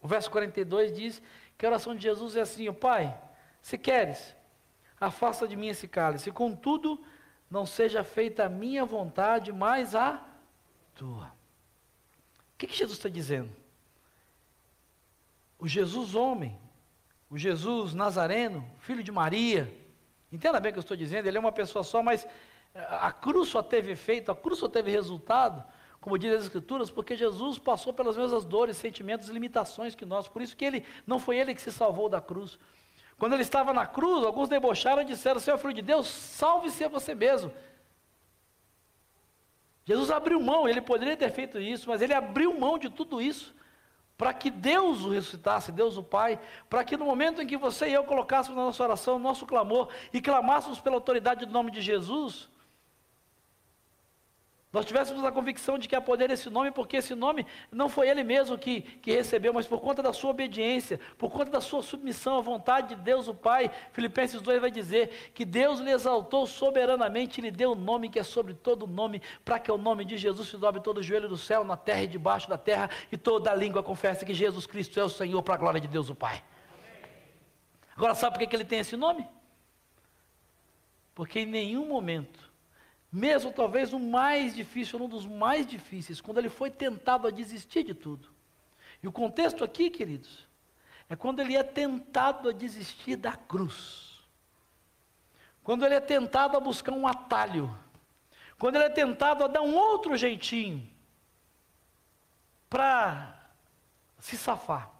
O 0.00 0.08
verso 0.08 0.30
42 0.30 0.94
diz 0.94 1.22
que 1.56 1.64
a 1.64 1.68
oração 1.68 1.94
de 1.94 2.02
Jesus 2.02 2.36
é 2.36 2.42
assim: 2.42 2.72
Pai, 2.72 3.16
se 3.60 3.76
queres, 3.76 4.34
afasta 5.00 5.46
de 5.46 5.56
mim 5.56 5.68
esse 5.68 5.88
cálice, 5.88 6.30
contudo, 6.30 7.02
não 7.50 7.66
seja 7.66 8.04
feita 8.04 8.44
a 8.44 8.48
minha 8.48 8.84
vontade, 8.84 9.52
mas 9.52 9.94
a 9.94 10.22
tua. 10.94 11.26
O 11.26 12.58
que, 12.58 12.66
que 12.66 12.76
Jesus 12.76 12.98
está 12.98 13.08
dizendo? 13.08 13.50
O 15.58 15.68
Jesus 15.68 16.14
homem, 16.14 16.58
o 17.30 17.38
Jesus 17.38 17.94
Nazareno, 17.94 18.68
filho 18.78 19.02
de 19.02 19.12
Maria, 19.12 19.72
entenda 20.30 20.60
bem 20.60 20.70
o 20.70 20.72
que 20.72 20.78
eu 20.78 20.82
estou 20.82 20.96
dizendo, 20.96 21.26
ele 21.26 21.36
é 21.36 21.40
uma 21.40 21.52
pessoa 21.52 21.82
só, 21.82 22.02
mas 22.02 22.26
a 22.74 23.10
cruz 23.12 23.48
só 23.48 23.62
teve 23.62 23.92
efeito, 23.92 24.30
a 24.30 24.36
cruz 24.36 24.58
só 24.58 24.68
teve 24.68 24.90
resultado, 24.90 25.64
como 26.06 26.16
diz 26.16 26.32
as 26.34 26.44
Escrituras, 26.44 26.88
porque 26.88 27.16
Jesus 27.16 27.58
passou 27.58 27.92
pelas 27.92 28.16
mesmas 28.16 28.44
dores, 28.44 28.76
sentimentos 28.76 29.28
e 29.28 29.32
limitações 29.32 29.96
que 29.96 30.06
nós, 30.06 30.28
por 30.28 30.40
isso 30.40 30.56
que 30.56 30.64
ele 30.64 30.86
não 31.04 31.18
foi 31.18 31.36
ele 31.36 31.52
que 31.52 31.60
se 31.60 31.72
salvou 31.72 32.08
da 32.08 32.20
cruz. 32.20 32.60
Quando 33.18 33.32
ele 33.32 33.42
estava 33.42 33.74
na 33.74 33.84
cruz, 33.84 34.24
alguns 34.24 34.48
debocharam 34.48 35.02
e 35.02 35.04
disseram: 35.04 35.40
Senhor 35.40 35.58
filho 35.58 35.74
de 35.74 35.82
Deus, 35.82 36.06
salve-se 36.06 36.84
a 36.84 36.88
você 36.88 37.12
mesmo. 37.12 37.52
Jesus 39.84 40.08
abriu 40.12 40.38
mão, 40.40 40.68
ele 40.68 40.80
poderia 40.80 41.16
ter 41.16 41.32
feito 41.32 41.58
isso, 41.58 41.88
mas 41.88 42.00
ele 42.00 42.14
abriu 42.14 42.56
mão 42.56 42.78
de 42.78 42.88
tudo 42.88 43.20
isso 43.20 43.52
para 44.16 44.32
que 44.32 44.48
Deus 44.48 45.04
o 45.04 45.10
ressuscitasse, 45.10 45.72
Deus 45.72 45.96
o 45.96 46.04
Pai, 46.04 46.38
para 46.70 46.84
que 46.84 46.96
no 46.96 47.04
momento 47.04 47.42
em 47.42 47.48
que 47.48 47.56
você 47.56 47.88
e 47.88 47.94
eu 47.94 48.04
colocássemos 48.04 48.56
na 48.56 48.66
nossa 48.66 48.84
oração 48.84 49.18
nosso 49.18 49.44
clamor 49.44 49.88
e 50.12 50.20
clamássemos 50.20 50.78
pela 50.78 50.94
autoridade 50.94 51.44
do 51.44 51.52
nome 51.52 51.72
de 51.72 51.80
Jesus, 51.80 52.48
nós 54.76 54.84
tivéssemos 54.84 55.24
a 55.24 55.32
convicção 55.32 55.78
de 55.78 55.88
que 55.88 55.96
há 55.96 56.02
poder 56.02 56.30
esse 56.30 56.50
nome, 56.50 56.70
porque 56.70 56.98
esse 56.98 57.14
nome 57.14 57.46
não 57.72 57.88
foi 57.88 58.10
ele 58.10 58.22
mesmo 58.22 58.58
que, 58.58 58.82
que 58.82 59.10
recebeu, 59.10 59.50
mas 59.50 59.66
por 59.66 59.80
conta 59.80 60.02
da 60.02 60.12
sua 60.12 60.32
obediência, 60.32 61.00
por 61.16 61.30
conta 61.30 61.50
da 61.50 61.62
sua 61.62 61.82
submissão 61.82 62.36
à 62.36 62.42
vontade 62.42 62.94
de 62.94 62.96
Deus 62.96 63.26
o 63.26 63.32
Pai. 63.34 63.70
Filipenses 63.92 64.42
2 64.42 64.60
vai 64.60 64.70
dizer 64.70 65.30
que 65.32 65.46
Deus 65.46 65.80
lhe 65.80 65.90
exaltou 65.90 66.46
soberanamente 66.46 67.40
e 67.40 67.44
lhe 67.44 67.50
deu 67.50 67.70
o 67.70 67.72
um 67.72 67.74
nome 67.74 68.10
que 68.10 68.18
é 68.18 68.22
sobre 68.22 68.52
todo 68.52 68.86
nome, 68.86 69.22
para 69.42 69.58
que 69.58 69.72
o 69.72 69.78
nome 69.78 70.04
de 70.04 70.18
Jesus 70.18 70.46
se 70.46 70.58
dobre 70.58 70.82
todo 70.82 70.98
o 70.98 71.02
joelho 71.02 71.26
do 71.26 71.38
céu, 71.38 71.64
na 71.64 71.78
terra 71.78 72.02
e 72.02 72.06
debaixo 72.06 72.46
da 72.46 72.58
terra, 72.58 72.90
e 73.10 73.16
toda 73.16 73.50
a 73.50 73.54
língua 73.54 73.82
confesse 73.82 74.26
que 74.26 74.34
Jesus 74.34 74.66
Cristo 74.66 75.00
é 75.00 75.04
o 75.04 75.08
Senhor, 75.08 75.42
para 75.42 75.54
a 75.54 75.56
glória 75.56 75.80
de 75.80 75.88
Deus 75.88 76.10
o 76.10 76.14
Pai. 76.14 76.44
Agora, 77.96 78.14
sabe 78.14 78.36
por 78.36 78.46
que, 78.46 78.54
ele 78.54 78.62
tem 78.62 78.80
esse 78.80 78.94
nome? 78.94 79.26
Porque 81.14 81.40
em 81.40 81.46
nenhum 81.46 81.86
momento 81.88 82.45
mesmo 83.10 83.52
talvez 83.52 83.92
o 83.92 83.98
mais 83.98 84.54
difícil, 84.54 85.02
um 85.02 85.08
dos 85.08 85.26
mais 85.26 85.66
difíceis, 85.66 86.20
quando 86.20 86.38
ele 86.38 86.48
foi 86.48 86.70
tentado 86.70 87.26
a 87.26 87.30
desistir 87.30 87.84
de 87.84 87.94
tudo. 87.94 88.28
E 89.02 89.08
o 89.08 89.12
contexto 89.12 89.62
aqui, 89.62 89.90
queridos, 89.90 90.46
é 91.08 91.14
quando 91.14 91.40
ele 91.40 91.56
é 91.56 91.62
tentado 91.62 92.48
a 92.48 92.52
desistir 92.52 93.16
da 93.16 93.32
cruz. 93.32 94.20
Quando 95.62 95.84
ele 95.84 95.94
é 95.94 96.00
tentado 96.00 96.56
a 96.56 96.60
buscar 96.60 96.92
um 96.92 97.06
atalho. 97.06 97.76
Quando 98.58 98.76
ele 98.76 98.84
é 98.84 98.90
tentado 98.90 99.44
a 99.44 99.48
dar 99.48 99.62
um 99.62 99.74
outro 99.74 100.16
jeitinho 100.16 100.88
para 102.68 103.50
se 104.18 104.36
safar. 104.36 104.90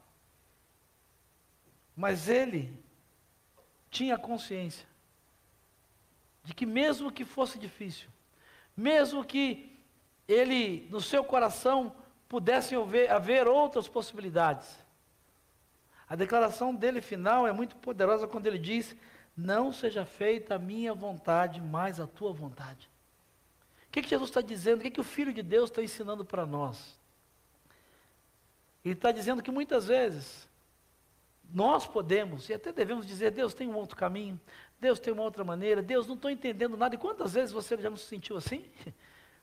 Mas 1.96 2.28
ele 2.28 2.84
tinha 3.90 4.18
consciência 4.18 4.86
de 6.46 6.54
que 6.54 6.64
mesmo 6.64 7.10
que 7.10 7.24
fosse 7.24 7.58
difícil, 7.58 8.08
mesmo 8.76 9.24
que 9.24 9.76
ele, 10.28 10.86
no 10.92 11.00
seu 11.00 11.24
coração, 11.24 11.92
pudesse 12.28 12.76
haver, 12.76 13.10
haver 13.10 13.48
outras 13.48 13.88
possibilidades. 13.88 14.78
A 16.08 16.14
declaração 16.14 16.72
dele 16.72 17.00
final 17.00 17.48
é 17.48 17.52
muito 17.52 17.74
poderosa 17.74 18.28
quando 18.28 18.46
ele 18.46 18.60
diz: 18.60 18.94
Não 19.36 19.72
seja 19.72 20.04
feita 20.04 20.54
a 20.54 20.58
minha 20.58 20.94
vontade, 20.94 21.60
mas 21.60 21.98
a 21.98 22.06
tua 22.06 22.32
vontade. 22.32 22.88
O 23.88 23.90
que, 23.90 24.02
que 24.02 24.08
Jesus 24.08 24.30
está 24.30 24.40
dizendo? 24.40 24.78
O 24.78 24.82
que, 24.82 24.90
que 24.92 25.00
o 25.00 25.04
Filho 25.04 25.32
de 25.32 25.42
Deus 25.42 25.68
está 25.68 25.82
ensinando 25.82 26.24
para 26.24 26.46
nós? 26.46 26.96
Ele 28.84 28.94
está 28.94 29.10
dizendo 29.10 29.42
que 29.42 29.50
muitas 29.50 29.88
vezes 29.88 30.48
nós 31.52 31.86
podemos, 31.86 32.48
e 32.48 32.54
até 32.54 32.72
devemos 32.72 33.04
dizer: 33.04 33.32
Deus 33.32 33.52
tem 33.52 33.68
um 33.68 33.74
outro 33.74 33.96
caminho, 33.96 34.40
Deus 34.78 35.00
tem 35.00 35.12
uma 35.12 35.22
outra 35.22 35.42
maneira, 35.42 35.82
Deus 35.82 36.06
não 36.06 36.14
estou 36.14 36.30
entendendo 36.30 36.76
nada. 36.76 36.94
E 36.94 36.98
quantas 36.98 37.32
vezes 37.32 37.52
você 37.52 37.76
já 37.76 37.88
não 37.88 37.96
se 37.96 38.06
sentiu 38.06 38.36
assim? 38.36 38.64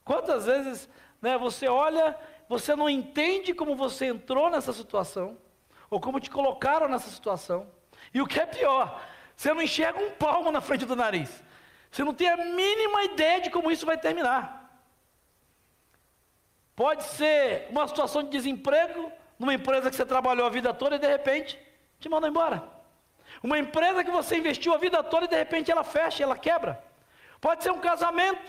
Quantas 0.06 0.46
vezes 0.46 0.90
né, 1.22 1.38
você 1.38 1.68
olha, 1.68 2.18
você 2.50 2.76
não 2.76 2.90
entende 2.90 3.54
como 3.54 3.76
você 3.76 4.08
entrou 4.08 4.50
nessa 4.50 4.74
situação, 4.74 5.38
ou 5.90 6.00
como 6.00 6.20
te 6.20 6.30
colocaram 6.30 6.90
nessa 6.90 7.10
situação. 7.10 7.72
E 8.14 8.22
o 8.22 8.28
que 8.28 8.40
é 8.40 8.46
pior, 8.46 9.02
você 9.36 9.54
não 9.54 9.62
enxerga 9.62 10.00
um 10.00 10.12
palmo 10.12 10.52
na 10.52 10.60
frente 10.60 10.86
do 10.86 10.96
nariz. 10.96 11.42
Você 11.90 12.04
não 12.04 12.14
tem 12.14 12.28
a 12.28 12.36
mínima 12.36 13.04
ideia 13.06 13.40
de 13.40 13.50
como 13.50 13.72
isso 13.72 13.86
vai 13.86 13.98
terminar. 13.98 14.84
Pode 16.76 17.04
ser 17.04 17.68
uma 17.70 17.88
situação 17.88 18.24
de 18.24 18.30
desemprego, 18.30 19.12
numa 19.38 19.54
empresa 19.54 19.90
que 19.90 19.96
você 19.96 20.06
trabalhou 20.06 20.46
a 20.46 20.50
vida 20.50 20.74
toda 20.74 20.96
e 20.96 21.00
de 21.00 21.08
repente 21.08 21.58
te 22.00 22.10
mandam 22.10 22.30
embora. 22.30 22.73
Uma 23.44 23.60
empresa 23.60 24.06
que 24.06 24.10
você 24.10 24.38
investiu 24.38 24.74
a 24.74 24.78
vida 24.78 25.04
toda 25.04 25.26
e 25.26 25.28
de 25.28 25.36
repente 25.36 25.70
ela 25.70 25.84
fecha, 25.84 26.24
ela 26.24 26.38
quebra. 26.38 26.82
Pode 27.42 27.62
ser 27.62 27.72
um 27.72 27.80
casamento 27.80 28.42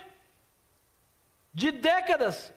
de 1.53 1.73
décadas 1.73 2.55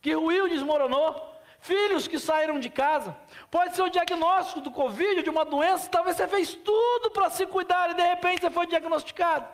que 0.00 0.14
ruiu, 0.14 0.48
desmoronou. 0.48 1.30
Filhos 1.58 2.08
que 2.08 2.18
saíram 2.18 2.58
de 2.58 2.70
casa. 2.70 3.16
Pode 3.50 3.74
ser 3.76 3.82
o 3.82 3.88
diagnóstico 3.88 4.60
do 4.60 4.70
Covid, 4.70 5.22
de 5.22 5.30
uma 5.30 5.44
doença. 5.44 5.88
Talvez 5.88 6.16
você 6.16 6.26
fez 6.26 6.54
tudo 6.54 7.10
para 7.10 7.30
se 7.30 7.46
cuidar 7.46 7.90
e 7.90 7.94
de 7.94 8.02
repente 8.02 8.40
você 8.40 8.50
foi 8.50 8.66
diagnosticado. 8.66 9.46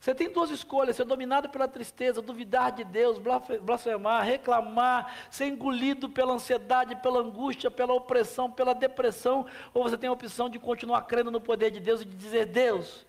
Você 0.00 0.14
tem 0.14 0.32
duas 0.32 0.50
escolhas: 0.50 0.96
ser 0.96 1.04
dominado 1.04 1.50
pela 1.50 1.68
tristeza, 1.68 2.22
duvidar 2.22 2.72
de 2.72 2.84
Deus, 2.84 3.20
blasfemar, 3.60 4.24
reclamar, 4.24 5.14
ser 5.30 5.46
engolido 5.46 6.08
pela 6.08 6.32
ansiedade, 6.32 6.96
pela 6.96 7.20
angústia, 7.20 7.70
pela 7.70 7.92
opressão, 7.92 8.50
pela 8.50 8.74
depressão, 8.74 9.44
ou 9.74 9.82
você 9.82 9.98
tem 9.98 10.08
a 10.08 10.12
opção 10.12 10.48
de 10.48 10.58
continuar 10.58 11.02
crendo 11.02 11.30
no 11.30 11.40
poder 11.40 11.70
de 11.70 11.80
Deus 11.80 12.00
e 12.00 12.06
de 12.06 12.16
dizer: 12.16 12.46
Deus, 12.46 13.06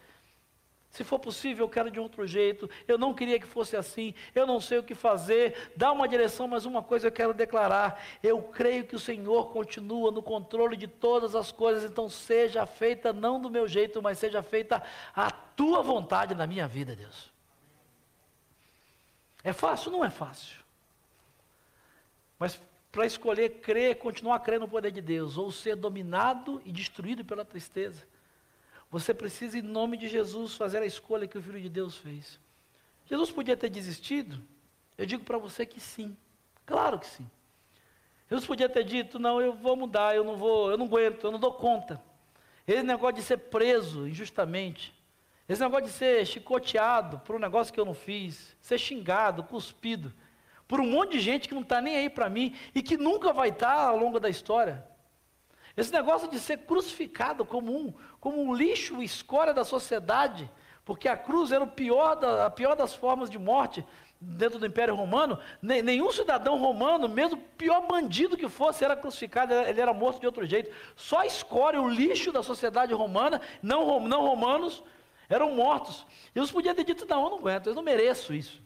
Se 0.91 1.05
for 1.05 1.19
possível, 1.19 1.65
eu 1.65 1.69
quero 1.69 1.89
de 1.89 2.01
outro 2.01 2.27
jeito. 2.27 2.69
Eu 2.85 2.97
não 2.97 3.13
queria 3.13 3.39
que 3.39 3.47
fosse 3.47 3.77
assim. 3.77 4.13
Eu 4.35 4.45
não 4.45 4.59
sei 4.59 4.77
o 4.77 4.83
que 4.83 4.93
fazer. 4.93 5.71
Dá 5.73 5.89
uma 5.89 6.05
direção, 6.05 6.49
mas 6.49 6.65
uma 6.65 6.83
coisa 6.83 7.07
eu 7.07 7.11
quero 7.11 7.33
declarar. 7.33 8.03
Eu 8.21 8.43
creio 8.43 8.85
que 8.85 8.95
o 8.95 8.99
Senhor 8.99 9.51
continua 9.51 10.11
no 10.11 10.21
controle 10.21 10.75
de 10.75 10.87
todas 10.87 11.33
as 11.33 11.49
coisas. 11.49 11.89
Então, 11.89 12.09
seja 12.09 12.65
feita 12.65 13.13
não 13.13 13.39
do 13.39 13.49
meu 13.49 13.69
jeito, 13.69 14.01
mas 14.01 14.19
seja 14.19 14.43
feita 14.43 14.83
a 15.15 15.31
tua 15.31 15.81
vontade 15.81 16.35
na 16.35 16.45
minha 16.45 16.67
vida, 16.67 16.93
Deus. 16.93 17.31
É 19.45 19.53
fácil? 19.53 19.91
Não 19.91 20.03
é 20.03 20.09
fácil. 20.09 20.59
Mas 22.37 22.59
para 22.91 23.05
escolher 23.05 23.61
crer, 23.61 23.95
continuar 23.95 24.41
crendo 24.41 24.65
no 24.65 24.67
poder 24.67 24.91
de 24.91 24.99
Deus, 24.99 25.37
ou 25.37 25.53
ser 25.53 25.77
dominado 25.77 26.61
e 26.65 26.71
destruído 26.71 27.23
pela 27.23 27.45
tristeza. 27.45 28.05
Você 28.91 29.13
precisa, 29.13 29.57
em 29.57 29.61
nome 29.61 29.95
de 29.95 30.09
Jesus, 30.09 30.55
fazer 30.55 30.79
a 30.79 30.85
escolha 30.85 31.25
que 31.25 31.37
o 31.37 31.41
Filho 31.41 31.61
de 31.61 31.69
Deus 31.69 31.95
fez. 31.95 32.37
Jesus 33.05 33.31
podia 33.31 33.55
ter 33.55 33.69
desistido? 33.69 34.43
Eu 34.97 35.05
digo 35.05 35.23
para 35.23 35.37
você 35.37 35.65
que 35.65 35.79
sim. 35.79 36.15
Claro 36.65 36.99
que 36.99 37.07
sim. 37.07 37.25
Jesus 38.29 38.45
podia 38.45 38.67
ter 38.67 38.83
dito: 38.83 39.17
não, 39.17 39.41
eu 39.41 39.53
vou 39.53 39.77
mudar, 39.77 40.13
eu 40.13 40.25
não 40.25 40.35
vou, 40.35 40.69
eu 40.69 40.77
não 40.77 40.85
aguento, 40.87 41.23
eu 41.23 41.31
não 41.31 41.39
dou 41.39 41.53
conta. 41.53 42.01
Esse 42.67 42.83
negócio 42.83 43.15
de 43.15 43.23
ser 43.23 43.37
preso 43.37 44.07
injustamente, 44.07 44.93
esse 45.47 45.61
negócio 45.61 45.85
de 45.85 45.91
ser 45.91 46.25
chicoteado 46.25 47.19
por 47.19 47.35
um 47.35 47.39
negócio 47.39 47.73
que 47.73 47.79
eu 47.79 47.85
não 47.85 47.93
fiz, 47.93 48.55
ser 48.61 48.77
xingado, 48.77 49.43
cuspido, 49.43 50.13
por 50.67 50.81
um 50.81 50.89
monte 50.89 51.13
de 51.13 51.21
gente 51.21 51.47
que 51.47 51.53
não 51.53 51.63
está 51.63 51.81
nem 51.81 51.95
aí 51.95 52.09
para 52.09 52.29
mim 52.29 52.55
e 52.75 52.83
que 52.83 52.97
nunca 52.97 53.31
vai 53.31 53.49
estar 53.49 53.75
tá 53.75 53.87
ao 53.87 53.97
longo 53.97 54.19
da 54.19 54.29
história. 54.29 54.85
Esse 55.75 55.91
negócio 55.91 56.29
de 56.29 56.39
ser 56.39 56.59
crucificado 56.59 57.45
como 57.45 57.75
um, 57.75 57.93
como 58.19 58.41
um 58.41 58.53
lixo, 58.53 59.01
escória 59.01 59.53
da 59.53 59.63
sociedade, 59.63 60.49
porque 60.83 61.07
a 61.07 61.15
cruz 61.15 61.51
era 61.51 61.63
o 61.63 61.67
pior 61.67 62.15
da, 62.15 62.45
a 62.45 62.49
pior 62.49 62.75
das 62.75 62.93
formas 62.93 63.29
de 63.29 63.39
morte 63.39 63.85
dentro 64.19 64.59
do 64.59 64.67
Império 64.67 64.93
Romano. 64.95 65.39
nenhum 65.61 66.11
cidadão 66.11 66.57
romano, 66.59 67.09
mesmo 67.09 67.37
o 67.37 67.41
pior 67.57 67.87
bandido 67.87 68.37
que 68.37 68.47
fosse, 68.47 68.83
era 68.83 68.95
crucificado, 68.95 69.53
ele 69.53 69.81
era 69.81 69.93
morto 69.93 70.19
de 70.19 70.27
outro 70.27 70.45
jeito. 70.45 70.71
Só 70.95 71.19
a 71.19 71.25
escória, 71.25 71.81
o 71.81 71.89
lixo 71.89 72.31
da 72.31 72.43
sociedade 72.43 72.93
romana, 72.93 73.41
não, 73.63 73.99
não 74.07 74.21
romanos, 74.21 74.83
eram 75.27 75.55
mortos. 75.55 76.05
Jesus 76.35 76.51
podia 76.51 76.75
ter 76.75 76.83
dito: 76.83 77.05
não, 77.07 77.23
eu 77.23 77.29
não 77.31 77.37
aguento, 77.39 77.67
eu 77.67 77.73
não 77.73 77.81
mereço 77.81 78.33
isso. 78.33 78.61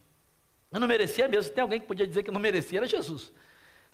Eu 0.70 0.80
não 0.80 0.88
merecia 0.88 1.26
mesmo. 1.28 1.44
Se 1.44 1.52
tem 1.52 1.62
alguém 1.62 1.80
que 1.80 1.86
podia 1.86 2.06
dizer 2.06 2.22
que 2.22 2.30
não 2.30 2.40
merecia, 2.40 2.80
era 2.80 2.86
Jesus. 2.86 3.32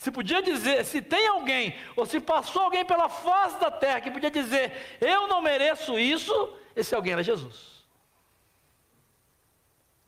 Se 0.02 0.10
podia 0.10 0.42
dizer, 0.42 0.84
se 0.84 1.00
tem 1.00 1.28
alguém, 1.28 1.76
ou 1.94 2.04
se 2.04 2.18
passou 2.18 2.62
alguém 2.62 2.84
pela 2.84 3.08
face 3.08 3.56
da 3.60 3.70
terra 3.70 4.00
que 4.00 4.10
podia 4.10 4.32
dizer, 4.32 4.98
eu 5.00 5.28
não 5.28 5.40
mereço 5.40 5.96
isso, 5.96 6.58
esse 6.74 6.92
alguém 6.92 7.12
era 7.12 7.22
Jesus. 7.22 7.86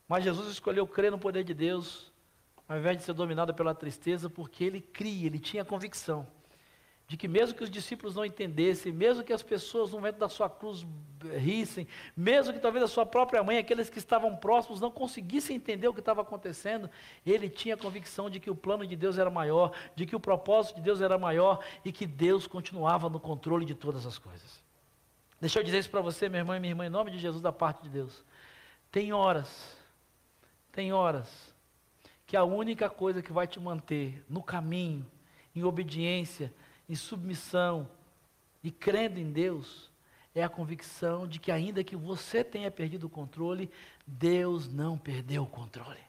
Mas 0.05 0.25
Jesus 0.25 0.49
escolheu 0.49 0.85
crer 0.85 1.11
no 1.11 1.17
poder 1.17 1.45
de 1.45 1.53
Deus, 1.53 2.11
ao 2.67 2.77
invés 2.77 2.97
de 2.97 3.03
ser 3.03 3.13
dominado 3.13 3.53
pela 3.53 3.73
tristeza, 3.73 4.29
porque 4.29 4.65
ele 4.65 4.81
cria, 4.81 5.27
ele 5.27 5.39
tinha 5.39 5.63
convicção 5.63 6.27
de 7.07 7.15
que 7.17 7.27
mesmo 7.27 7.55
que 7.55 7.63
os 7.63 7.69
discípulos 7.69 8.15
não 8.15 8.25
entendessem, 8.25 8.91
mesmo 8.91 9.23
que 9.23 9.31
as 9.31 9.43
pessoas 9.43 9.91
no 9.91 9.97
momento 9.97 10.17
da 10.17 10.27
sua 10.27 10.49
cruz 10.49 10.85
rissem, 11.37 11.87
mesmo 12.15 12.53
que 12.53 12.59
talvez 12.59 12.83
a 12.83 12.87
sua 12.87 13.05
própria 13.05 13.43
mãe, 13.43 13.57
aqueles 13.57 13.89
que 13.89 13.99
estavam 13.99 14.35
próximos, 14.35 14.81
não 14.81 14.89
conseguissem 14.89 15.55
entender 15.55 15.87
o 15.87 15.93
que 15.93 15.99
estava 15.99 16.21
acontecendo, 16.21 16.89
ele 17.25 17.49
tinha 17.49 17.75
a 17.75 17.77
convicção 17.77 18.29
de 18.29 18.39
que 18.39 18.49
o 18.49 18.55
plano 18.55 18.85
de 18.85 18.95
Deus 18.95 19.17
era 19.17 19.29
maior, 19.29 19.71
de 19.95 20.05
que 20.05 20.15
o 20.15 20.19
propósito 20.19 20.77
de 20.77 20.81
Deus 20.81 20.99
era 20.99 21.17
maior 21.17 21.63
e 21.83 21.91
que 21.91 22.07
Deus 22.07 22.47
continuava 22.47 23.09
no 23.09 23.19
controle 23.19 23.65
de 23.65 23.75
todas 23.75 24.05
as 24.05 24.17
coisas. 24.17 24.63
Deixa 25.39 25.59
eu 25.59 25.63
dizer 25.63 25.79
isso 25.79 25.89
para 25.89 26.01
você, 26.01 26.27
minha 26.27 26.41
irmã 26.41 26.57
e 26.57 26.59
minha 26.59 26.71
irmã, 26.71 26.87
em 26.87 26.89
nome 26.89 27.11
de 27.11 27.19
Jesus, 27.19 27.41
da 27.41 27.51
parte 27.51 27.83
de 27.83 27.89
Deus. 27.89 28.23
Tem 28.91 29.13
horas, 29.13 29.77
tem 30.71 30.91
horas, 30.91 31.53
que 32.25 32.35
a 32.35 32.43
única 32.43 32.89
coisa 32.89 33.21
que 33.21 33.31
vai 33.31 33.45
te 33.45 33.59
manter 33.59 34.23
no 34.27 34.41
caminho, 34.41 35.05
em 35.55 35.63
obediência, 35.63 36.51
em 36.87 36.95
submissão 36.95 37.89
e 38.63 38.71
crendo 38.71 39.19
em 39.19 39.31
Deus, 39.31 39.91
é 40.33 40.43
a 40.43 40.49
convicção 40.49 41.27
de 41.27 41.39
que, 41.39 41.51
ainda 41.51 41.83
que 41.83 41.95
você 41.95 42.43
tenha 42.43 42.69
perdido 42.69 43.05
o 43.05 43.09
controle, 43.09 43.71
Deus 44.05 44.67
não 44.67 44.97
perdeu 44.97 45.43
o 45.43 45.47
controle. 45.47 45.99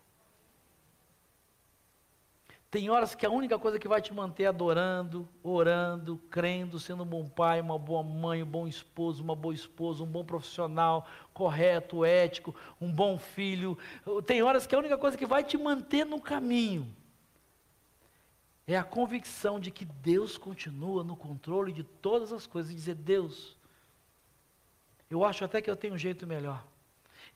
Tem 2.68 2.90
horas 2.90 3.14
que 3.14 3.24
a 3.24 3.30
única 3.30 3.58
coisa 3.58 3.78
que 3.78 3.86
vai 3.86 4.02
te 4.02 4.12
manter 4.12 4.46
adorando, 4.46 5.28
orando, 5.42 6.18
crendo, 6.28 6.80
sendo 6.80 7.04
um 7.04 7.06
bom 7.06 7.28
pai, 7.28 7.60
uma 7.60 7.78
boa 7.78 8.02
mãe, 8.02 8.42
um 8.42 8.46
bom 8.46 8.66
esposo, 8.66 9.22
uma 9.22 9.36
boa 9.36 9.54
esposa, 9.54 10.02
um 10.02 10.06
bom 10.06 10.24
profissional, 10.24 11.06
correto, 11.32 12.04
ético, 12.04 12.54
um 12.80 12.92
bom 12.92 13.18
filho. 13.18 13.78
Tem 14.26 14.42
horas 14.42 14.66
que 14.66 14.74
a 14.74 14.78
única 14.78 14.98
coisa 14.98 15.16
que 15.16 15.24
vai 15.24 15.44
te 15.44 15.56
manter 15.56 16.04
no 16.04 16.20
caminho 16.20 16.92
é 18.66 18.76
a 18.76 18.84
convicção 18.84 19.60
de 19.60 19.70
que 19.70 19.84
Deus 19.84 20.36
continua 20.36 21.04
no 21.04 21.16
controle 21.16 21.72
de 21.72 21.84
todas 21.84 22.32
as 22.32 22.46
coisas 22.46 22.72
e 22.72 22.74
dizer: 22.74 22.94
Deus, 22.96 23.56
eu 25.08 25.24
acho 25.24 25.44
até 25.44 25.62
que 25.62 25.70
eu 25.70 25.76
tenho 25.76 25.94
um 25.94 25.98
jeito 25.98 26.26
melhor. 26.26 26.64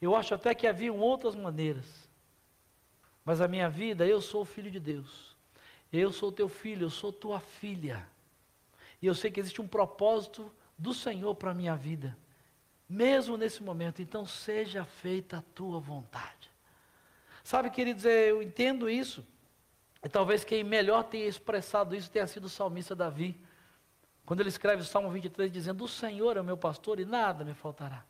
Eu 0.00 0.16
acho 0.16 0.34
até 0.34 0.54
que 0.54 0.66
haviam 0.66 0.98
outras 0.98 1.34
maneiras. 1.36 1.86
Mas 3.24 3.40
a 3.40 3.46
minha 3.46 3.68
vida, 3.68 4.06
eu 4.06 4.20
sou 4.20 4.42
o 4.42 4.46
filho 4.46 4.70
de 4.70 4.80
Deus. 4.80 5.36
Eu 5.92 6.12
sou 6.12 6.32
teu 6.32 6.48
filho, 6.48 6.86
eu 6.86 6.90
sou 6.90 7.12
tua 7.12 7.38
filha. 7.38 8.06
E 9.00 9.06
eu 9.06 9.14
sei 9.14 9.30
que 9.30 9.38
existe 9.38 9.60
um 9.60 9.68
propósito 9.68 10.50
do 10.76 10.94
Senhor 10.94 11.34
para 11.34 11.50
a 11.50 11.54
minha 11.54 11.76
vida. 11.76 12.16
Mesmo 12.88 13.36
nesse 13.36 13.62
momento, 13.62 14.02
então 14.02 14.26
seja 14.26 14.84
feita 14.84 15.38
a 15.38 15.42
tua 15.54 15.78
vontade. 15.78 16.50
Sabe, 17.44 17.70
queridos, 17.70 18.04
eu 18.04 18.42
entendo 18.42 18.90
isso. 18.90 19.24
E 20.02 20.08
talvez 20.08 20.44
quem 20.44 20.64
melhor 20.64 21.04
tenha 21.04 21.26
expressado 21.26 21.94
isso 21.94 22.10
tenha 22.10 22.26
sido 22.26 22.44
o 22.44 22.48
salmista 22.48 22.94
Davi, 22.94 23.38
quando 24.24 24.40
ele 24.40 24.48
escreve 24.48 24.82
o 24.82 24.84
Salmo 24.84 25.10
23, 25.10 25.50
dizendo: 25.50 25.84
O 25.84 25.88
Senhor 25.88 26.36
é 26.36 26.40
o 26.40 26.44
meu 26.44 26.56
pastor 26.56 27.00
e 27.00 27.04
nada 27.04 27.44
me 27.44 27.52
faltará. 27.52 28.04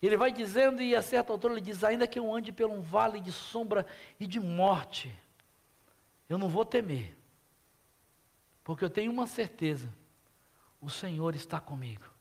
Ele 0.00 0.16
vai 0.16 0.32
dizendo, 0.32 0.82
e 0.82 0.94
a 0.94 1.02
certa 1.02 1.32
altura 1.32 1.54
ele 1.54 1.60
diz: 1.60 1.84
Ainda 1.84 2.06
que 2.06 2.18
eu 2.18 2.34
ande 2.34 2.52
por 2.52 2.66
um 2.66 2.80
vale 2.80 3.20
de 3.20 3.32
sombra 3.32 3.86
e 4.18 4.26
de 4.26 4.40
morte, 4.40 5.14
eu 6.28 6.38
não 6.38 6.48
vou 6.48 6.64
temer, 6.64 7.16
porque 8.64 8.84
eu 8.84 8.90
tenho 8.90 9.12
uma 9.12 9.26
certeza: 9.26 9.92
o 10.80 10.90
Senhor 10.90 11.34
está 11.34 11.60
comigo. 11.60 12.15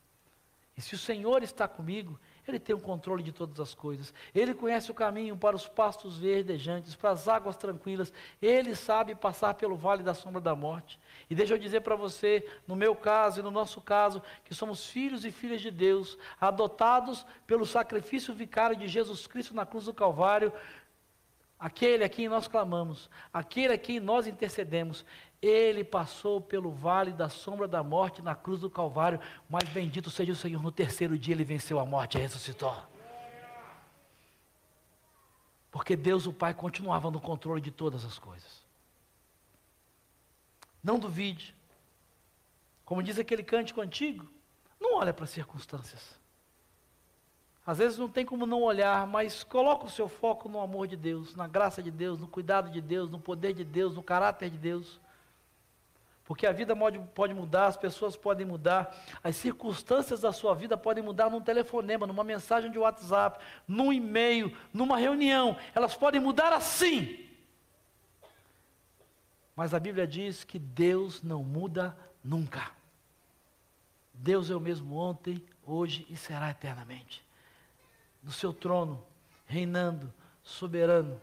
E 0.78 0.82
se 0.82 0.94
o 0.94 0.98
Senhor 0.98 1.42
está 1.42 1.68
comigo, 1.68 2.20
ele 2.48 2.60
tem 2.60 2.76
o 2.76 2.80
controle 2.80 3.24
de 3.24 3.32
todas 3.32 3.60
as 3.60 3.74
coisas. 3.74 4.14
Ele 4.34 4.54
conhece 4.54 4.92
o 4.92 4.94
caminho 4.94 5.38
para 5.38 5.56
os 5.56 5.68
pastos 5.68 6.18
verdejantes, 6.18 6.96
para 6.96 7.12
as 7.12 7.28
águas 7.28 7.56
tranquilas. 7.56 8.12
Ele 8.42 8.76
sabe 8.76 9.16
passar 9.16 9.54
pelo 9.54 9.76
vale 9.76 10.04
da 10.04 10.14
sombra 10.14 10.42
da 10.42 10.54
morte. 10.54 11.00
E 11.30 11.34
deixa 11.34 11.54
eu 11.54 11.58
dizer 11.58 11.82
para 11.82 11.96
você, 11.96 12.46
no 12.68 12.76
meu 12.76 12.96
caso 12.96 13.40
e 13.40 13.44
no 13.44 13.50
nosso 13.50 13.80
caso, 13.80 14.22
que 14.44 14.54
somos 14.54 14.86
filhos 14.86 15.26
e 15.26 15.32
filhas 15.32 15.62
de 15.62 15.72
Deus, 15.72 16.18
adotados 16.40 17.26
pelo 17.48 17.66
sacrifício 17.66 18.34
vicário 18.34 18.76
de 18.76 18.88
Jesus 18.88 19.26
Cristo 19.26 19.56
na 19.56 19.66
cruz 19.66 19.86
do 19.86 19.94
Calvário, 19.94 20.54
aquele 21.60 22.04
a 22.04 22.10
quem 22.10 22.28
nós 22.28 22.48
clamamos, 22.48 23.10
aquele 23.34 23.74
a 23.74 23.78
quem 23.78 24.00
nós 24.00 24.28
intercedemos. 24.28 25.06
Ele 25.42 25.84
passou 25.84 26.42
pelo 26.42 26.72
vale 26.72 27.12
da 27.12 27.30
sombra 27.30 27.68
da 27.68 27.84
morte 27.84 28.22
na 28.22 28.34
cruz 28.34 28.62
do 28.62 28.70
Calvário, 28.70 29.20
mas 29.50 29.68
bendito 29.70 30.10
seja 30.10 30.32
o 30.32 30.36
Senhor, 30.36 30.62
no 30.62 30.72
terceiro 30.72 31.18
dia 31.18 31.34
ele 31.34 31.44
venceu 31.44 31.80
a 31.80 31.86
morte 31.86 32.18
e 32.18 32.22
ressuscitou. 32.22 32.76
Porque 35.72 35.96
Deus, 35.96 36.26
o 36.26 36.34
Pai, 36.34 36.54
continuava 36.54 37.12
no 37.12 37.20
controle 37.20 37.60
de 37.60 37.70
todas 37.70 38.06
as 38.06 38.18
coisas. 38.18 38.64
Não 40.82 40.98
duvide. 40.98 41.54
Como 42.86 43.04
diz 43.04 43.20
aquele 43.20 43.44
cântico 43.44 43.82
antigo, 43.82 44.26
não 44.80 44.96
olha 44.96 45.14
para 45.14 45.26
as 45.26 45.32
circunstâncias. 45.32 46.18
Às 47.66 47.80
vezes 47.80 47.98
não 47.98 48.08
tem 48.08 48.24
como 48.24 48.46
não 48.46 48.62
olhar, 48.62 49.08
mas 49.08 49.44
coloca 49.44 49.86
o 49.86 49.90
seu 49.90 50.08
foco 50.08 50.48
no 50.48 50.60
amor 50.60 50.88
de 50.88 50.96
Deus, 50.96 51.36
na 51.36 51.48
graça 51.48 51.82
de 51.82 51.90
Deus, 51.90 52.20
no 52.20 52.28
cuidado 52.28 52.70
de 52.70 52.80
Deus, 52.80 53.10
no 53.10 53.20
poder 53.20 53.54
de 53.54 53.64
Deus, 53.64 53.96
no 53.96 54.04
caráter 54.04 54.52
de 54.52 54.58
Deus. 54.58 55.00
Porque 56.26 56.46
a 56.46 56.52
vida 56.52 56.76
pode, 56.76 57.34
mudar, 57.34 57.68
as 57.68 57.78
pessoas 57.78 58.16
podem 58.16 58.46
mudar, 58.46 58.96
as 59.24 59.36
circunstâncias 59.36 60.22
da 60.22 60.32
sua 60.32 60.54
vida 60.54 60.78
podem 60.78 61.04
mudar 61.04 61.30
num 61.30 61.42
telefonema, 61.42 62.06
numa 62.06 62.24
mensagem 62.24 62.70
de 62.72 62.78
WhatsApp, 62.78 63.44
num 63.68 63.92
e-mail, 63.92 64.56
numa 64.72 64.98
reunião. 64.98 65.58
Elas 65.74 65.96
podem 65.96 66.22
mudar 66.22 66.54
assim. 66.54 67.28
Mas 69.56 69.74
a 69.74 69.80
Bíblia 69.80 70.06
diz 70.06 70.44
que 70.44 70.60
Deus 70.60 71.24
não 71.24 71.44
muda 71.44 71.98
nunca. 72.24 72.72
Deus 74.14 74.52
é 74.52 74.56
o 74.56 74.60
mesmo 74.60 74.96
ontem, 74.96 75.44
hoje 75.64 76.06
e 76.10 76.16
será 76.16 76.52
eternamente. 76.52 77.25
No 78.26 78.32
seu 78.32 78.52
trono, 78.52 79.02
reinando, 79.46 80.14
soberano. 80.44 81.22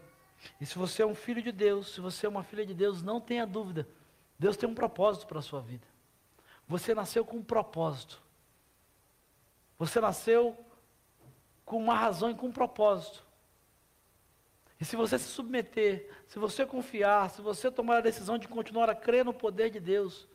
E 0.59 0.65
se 0.65 0.79
você 0.79 1.03
é 1.03 1.05
um 1.05 1.13
filho 1.13 1.43
de 1.43 1.51
Deus, 1.51 1.93
se 1.93 2.01
você 2.01 2.25
é 2.25 2.29
uma 2.29 2.43
filha 2.43 2.65
de 2.65 2.73
Deus, 2.73 3.03
não 3.03 3.21
tenha 3.21 3.45
dúvida 3.45 3.87
Deus 4.43 4.57
tem 4.57 4.67
um 4.67 4.75
propósito 4.75 5.25
para 5.25 5.39
a 5.39 5.41
sua 5.41 5.61
vida. 5.61 5.87
Você 6.67 6.93
nasceu 6.93 7.23
com 7.23 7.37
um 7.37 7.43
propósito. 7.43 8.21
Você 9.79 10.01
nasceu 10.01 10.57
com 11.63 11.77
uma 11.77 11.95
razão 11.95 12.29
e 12.29 12.35
com 12.35 12.47
um 12.47 12.51
propósito. 12.51 13.23
E 14.81 14.83
se 14.83 14.97
você 14.97 15.17
se 15.17 15.29
submeter, 15.29 16.09
se 16.27 16.39
você 16.39 16.65
confiar, 16.65 17.29
se 17.29 17.41
você 17.41 17.71
tomar 17.71 17.99
a 17.99 18.01
decisão 18.01 18.37
de 18.37 18.49
continuar 18.49 18.89
a 18.89 18.95
crer 18.95 19.23
no 19.23 19.33
poder 19.33 19.69
de 19.69 19.79
Deus, 19.79 20.27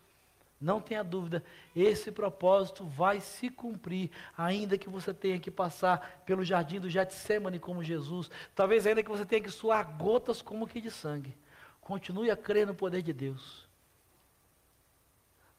não 0.60 0.80
tenha 0.80 1.04
dúvida, 1.04 1.44
esse 1.74 2.10
propósito 2.10 2.84
vai 2.84 3.20
se 3.20 3.48
cumprir, 3.48 4.10
ainda 4.36 4.76
que 4.76 4.88
você 4.88 5.14
tenha 5.14 5.38
que 5.38 5.50
passar 5.50 6.22
pelo 6.26 6.44
jardim 6.44 6.80
do 6.80 6.90
Getsemane 6.90 7.58
como 7.58 7.84
Jesus, 7.84 8.30
talvez 8.54 8.86
ainda 8.86 9.02
que 9.02 9.10
você 9.10 9.24
tenha 9.24 9.42
que 9.42 9.50
suar 9.50 9.96
gotas 9.96 10.42
como 10.42 10.66
que 10.66 10.80
de 10.80 10.90
sangue. 10.90 11.36
Continue 11.80 12.30
a 12.30 12.36
crer 12.36 12.66
no 12.66 12.74
poder 12.74 13.02
de 13.02 13.12
Deus. 13.12 13.68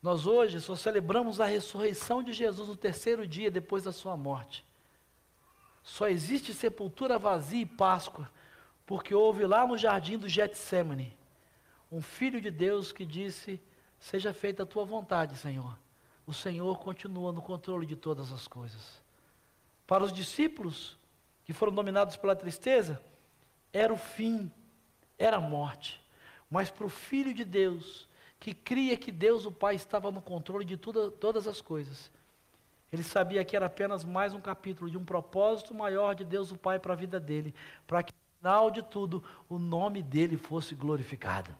Nós 0.02 0.26
hoje 0.26 0.60
só 0.60 0.76
celebramos 0.76 1.40
a 1.42 1.46
ressurreição 1.46 2.22
de 2.22 2.34
Jesus 2.34 2.68
no 2.68 2.76
terceiro 2.76 3.28
dia 3.28 3.50
depois 3.50 3.84
da 3.84 3.92
sua 3.92 4.16
morte. 4.16 4.66
Só 5.82 6.08
existe 6.08 6.54
sepultura 6.54 7.18
vazia 7.18 7.62
e 7.62 7.66
Páscoa, 7.66 8.30
porque 8.86 9.16
houve 9.16 9.46
lá 9.46 9.66
no 9.66 9.78
jardim 9.78 10.18
do 10.18 10.28
Getsemane 10.28 11.18
um 11.92 12.02
filho 12.02 12.40
de 12.40 12.52
Deus 12.52 12.92
que 12.92 13.06
disse: 13.06 13.60
Seja 14.00 14.34
feita 14.34 14.64
a 14.64 14.66
tua 14.66 14.86
vontade, 14.86 15.36
Senhor. 15.38 15.78
O 16.26 16.34
Senhor 16.34 16.80
continua 16.80 17.32
no 17.32 17.42
controle 17.42 17.86
de 17.86 17.96
todas 17.96 18.32
as 18.32 18.48
coisas. 18.48 19.02
Para 19.86 20.04
os 20.04 20.14
discípulos 20.14 20.98
que 21.44 21.54
foram 21.54 21.74
dominados 21.74 22.16
pela 22.16 22.36
tristeza, 22.36 23.02
era 23.74 23.92
o 23.92 23.98
fim, 23.98 24.52
era 25.18 25.38
a 25.38 25.42
morte. 25.42 26.04
Mas 26.50 26.70
para 26.70 26.86
o 26.86 26.90
Filho 26.90 27.34
de 27.34 27.44
Deus, 27.44 28.08
que 28.40 28.54
cria 28.54 28.96
que 28.96 29.12
Deus, 29.12 29.46
o 29.46 29.52
Pai, 29.52 29.76
estava 29.76 30.12
no 30.12 30.22
controle 30.22 30.64
de 30.64 30.78
tudo, 30.78 31.12
todas 31.12 31.48
as 31.48 31.62
coisas, 31.62 32.12
ele 32.92 33.04
sabia 33.04 33.46
que 33.46 33.56
era 33.56 33.68
apenas 33.68 34.04
mais 34.04 34.34
um 34.34 34.42
capítulo 34.42 34.90
de 34.90 34.98
um 34.98 35.06
propósito 35.06 35.76
maior 35.76 36.16
de 36.16 36.24
Deus, 36.24 36.52
o 36.52 36.58
Pai, 36.58 36.80
para 36.80 36.94
a 36.94 36.98
vida 36.98 37.20
dele, 37.20 37.54
para 37.86 38.02
que, 38.02 38.14
no 38.14 38.40
final 38.40 38.72
de 38.72 38.82
tudo, 38.82 39.24
o 39.48 39.60
nome 39.60 40.02
dele 40.02 40.38
fosse 40.38 40.74
glorificado. 40.74 41.56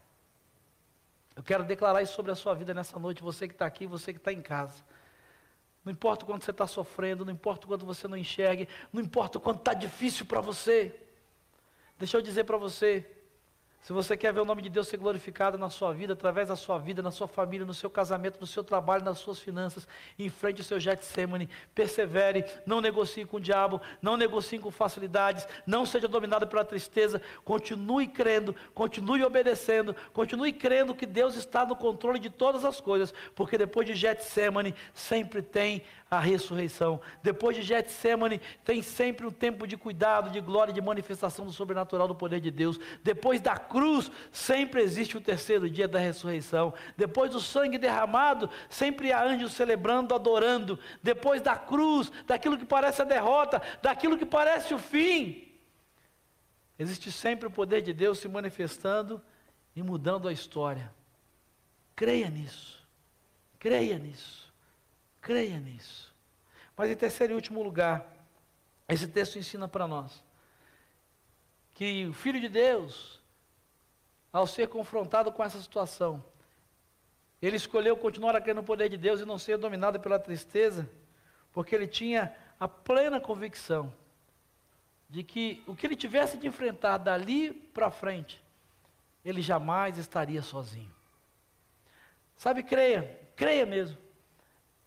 Eu 1.40 1.42
quero 1.42 1.64
declarar 1.64 2.02
isso 2.02 2.12
sobre 2.12 2.30
a 2.30 2.34
sua 2.34 2.52
vida 2.52 2.74
nessa 2.74 2.98
noite, 2.98 3.22
você 3.22 3.48
que 3.48 3.54
está 3.54 3.64
aqui, 3.64 3.86
você 3.86 4.12
que 4.12 4.18
está 4.18 4.30
em 4.30 4.42
casa. 4.42 4.84
Não 5.82 5.90
importa 5.90 6.22
o 6.22 6.26
quanto 6.26 6.44
você 6.44 6.50
está 6.50 6.66
sofrendo, 6.66 7.24
não 7.24 7.32
importa 7.32 7.64
o 7.64 7.68
quanto 7.68 7.86
você 7.86 8.06
não 8.06 8.14
enxergue, 8.18 8.68
não 8.92 9.00
importa 9.00 9.38
o 9.38 9.40
quanto 9.40 9.60
está 9.60 9.72
difícil 9.72 10.26
para 10.26 10.42
você. 10.42 10.94
Deixa 11.98 12.18
eu 12.18 12.20
dizer 12.20 12.44
para 12.44 12.58
você, 12.58 13.10
se 13.82 13.94
você 13.94 14.14
quer 14.14 14.32
ver 14.32 14.40
o 14.40 14.44
nome 14.44 14.60
de 14.60 14.68
Deus 14.68 14.88
ser 14.88 14.98
glorificado 14.98 15.56
na 15.56 15.70
sua 15.70 15.92
vida, 15.92 16.12
através 16.12 16.48
da 16.48 16.56
sua 16.56 16.78
vida, 16.78 17.00
na 17.02 17.10
sua 17.10 17.26
família, 17.26 17.66
no 17.66 17.72
seu 17.72 17.88
casamento, 17.88 18.38
no 18.38 18.46
seu 18.46 18.62
trabalho, 18.62 19.02
nas 19.02 19.18
suas 19.18 19.38
finanças, 19.38 19.88
enfrente 20.18 20.60
o 20.60 20.64
seu 20.64 20.78
Getsemane, 20.78 21.48
persevere, 21.74 22.44
não 22.66 22.82
negocie 22.82 23.24
com 23.24 23.38
o 23.38 23.40
diabo, 23.40 23.80
não 24.02 24.18
negocie 24.18 24.58
com 24.58 24.70
facilidades, 24.70 25.48
não 25.66 25.86
seja 25.86 26.06
dominado 26.06 26.46
pela 26.46 26.64
tristeza, 26.64 27.22
continue 27.42 28.06
crendo, 28.06 28.54
continue 28.74 29.24
obedecendo, 29.24 29.96
continue 30.12 30.52
crendo 30.52 30.94
que 30.94 31.06
Deus 31.06 31.34
está 31.34 31.64
no 31.64 31.74
controle 31.74 32.18
de 32.18 32.28
todas 32.28 32.66
as 32.66 32.82
coisas, 32.82 33.14
porque 33.34 33.56
depois 33.56 33.86
de 33.86 33.94
Getsemane 33.94 34.74
sempre 34.92 35.40
tem 35.40 35.82
a 36.10 36.18
ressurreição. 36.18 37.00
Depois 37.22 37.56
de 37.56 37.62
Getsemane, 37.62 38.40
tem 38.64 38.82
sempre 38.82 39.24
um 39.24 39.30
tempo 39.30 39.64
de 39.64 39.76
cuidado, 39.76 40.30
de 40.30 40.40
glória, 40.40 40.74
de 40.74 40.80
manifestação 40.80 41.46
do 41.46 41.52
sobrenatural 41.52 42.08
do 42.08 42.16
poder 42.16 42.40
de 42.40 42.50
Deus. 42.50 42.80
Depois 43.04 43.40
da 43.40 43.56
cruz, 43.56 44.10
sempre 44.32 44.82
existe 44.82 45.16
o 45.16 45.20
terceiro 45.20 45.70
dia 45.70 45.86
da 45.86 46.00
ressurreição. 46.00 46.74
Depois 46.96 47.30
do 47.30 47.40
sangue 47.40 47.78
derramado, 47.78 48.50
sempre 48.68 49.12
há 49.12 49.22
anjos 49.24 49.52
celebrando, 49.52 50.12
adorando. 50.12 50.80
Depois 51.00 51.40
da 51.40 51.54
cruz, 51.54 52.10
daquilo 52.26 52.58
que 52.58 52.66
parece 52.66 53.00
a 53.02 53.04
derrota, 53.04 53.62
daquilo 53.80 54.18
que 54.18 54.26
parece 54.26 54.74
o 54.74 54.78
fim, 54.78 55.48
existe 56.76 57.12
sempre 57.12 57.46
o 57.46 57.52
poder 57.52 57.82
de 57.82 57.92
Deus 57.92 58.18
se 58.18 58.28
manifestando 58.28 59.22
e 59.76 59.82
mudando 59.82 60.26
a 60.26 60.32
história. 60.32 60.92
Creia 61.94 62.28
nisso. 62.28 62.84
Creia 63.60 63.96
nisso. 63.96 64.49
Creia 65.20 65.58
nisso. 65.58 66.14
Mas 66.76 66.90
em 66.90 66.96
terceiro 66.96 67.32
e 67.32 67.36
último 67.36 67.62
lugar, 67.62 68.06
esse 68.88 69.06
texto 69.06 69.38
ensina 69.38 69.68
para 69.68 69.86
nós 69.86 70.22
que 71.74 72.06
o 72.06 72.12
Filho 72.12 72.38
de 72.38 72.48
Deus, 72.48 73.20
ao 74.30 74.46
ser 74.46 74.68
confrontado 74.68 75.32
com 75.32 75.42
essa 75.42 75.58
situação, 75.60 76.22
ele 77.40 77.56
escolheu 77.56 77.96
continuar 77.96 78.36
a 78.36 78.40
crer 78.40 78.54
no 78.54 78.62
poder 78.62 78.90
de 78.90 78.98
Deus 78.98 79.20
e 79.20 79.24
não 79.24 79.38
ser 79.38 79.56
dominado 79.56 79.98
pela 79.98 80.18
tristeza, 80.18 80.86
porque 81.52 81.74
ele 81.74 81.86
tinha 81.86 82.36
a 82.58 82.68
plena 82.68 83.18
convicção 83.18 83.92
de 85.08 85.24
que 85.24 85.62
o 85.66 85.74
que 85.74 85.86
ele 85.86 85.96
tivesse 85.96 86.36
de 86.36 86.46
enfrentar 86.46 86.98
dali 86.98 87.50
para 87.52 87.90
frente, 87.90 88.42
ele 89.24 89.40
jamais 89.40 89.96
estaria 89.96 90.42
sozinho. 90.42 90.94
Sabe, 92.36 92.62
creia, 92.62 93.18
creia 93.34 93.64
mesmo. 93.64 93.96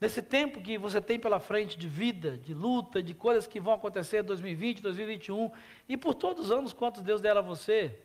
Nesse 0.04 0.22
tempo 0.22 0.60
que 0.60 0.78
você 0.78 1.00
tem 1.00 1.18
pela 1.18 1.40
frente 1.40 1.78
de 1.78 1.88
vida, 1.88 2.38
de 2.38 2.54
luta, 2.54 3.02
de 3.02 3.14
coisas 3.14 3.48
que 3.48 3.58
vão 3.58 3.74
acontecer 3.74 4.20
em 4.20 4.26
2020, 4.26 4.82
2021 4.82 5.50
e 5.88 5.96
por 5.96 6.14
todos 6.14 6.48
os 6.48 6.52
anos 6.52 6.74
quantos 6.74 7.02
Deus 7.02 7.22
der 7.22 7.38
a 7.38 7.42
você, 7.42 7.98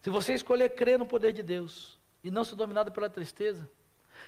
se 0.00 0.10
você 0.10 0.34
escolher 0.34 0.70
crer 0.70 0.98
no 0.98 1.06
poder 1.06 1.32
de 1.32 1.40
Deus 1.40 2.00
e 2.24 2.32
não 2.32 2.42
ser 2.42 2.56
dominado 2.56 2.90
pela 2.90 3.08
tristeza, 3.08 3.70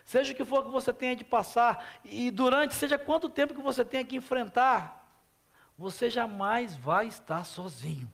seja 0.04 0.33
o 0.33 0.37
que 0.37 0.44
for 0.44 0.62
que 0.62 0.70
você 0.70 0.92
tenha 0.92 1.16
de 1.16 1.24
passar 1.24 1.98
e 2.04 2.30
durante, 2.30 2.72
seja 2.72 2.96
quanto 2.96 3.28
tempo 3.28 3.52
que 3.52 3.61
você 3.61 3.85
tenha 3.85 4.04
que 4.04 4.14
enfrentar, 4.14 5.12
você 5.76 6.09
jamais 6.09 6.76
vai 6.76 7.09
estar 7.09 7.42
sozinho. 7.42 8.09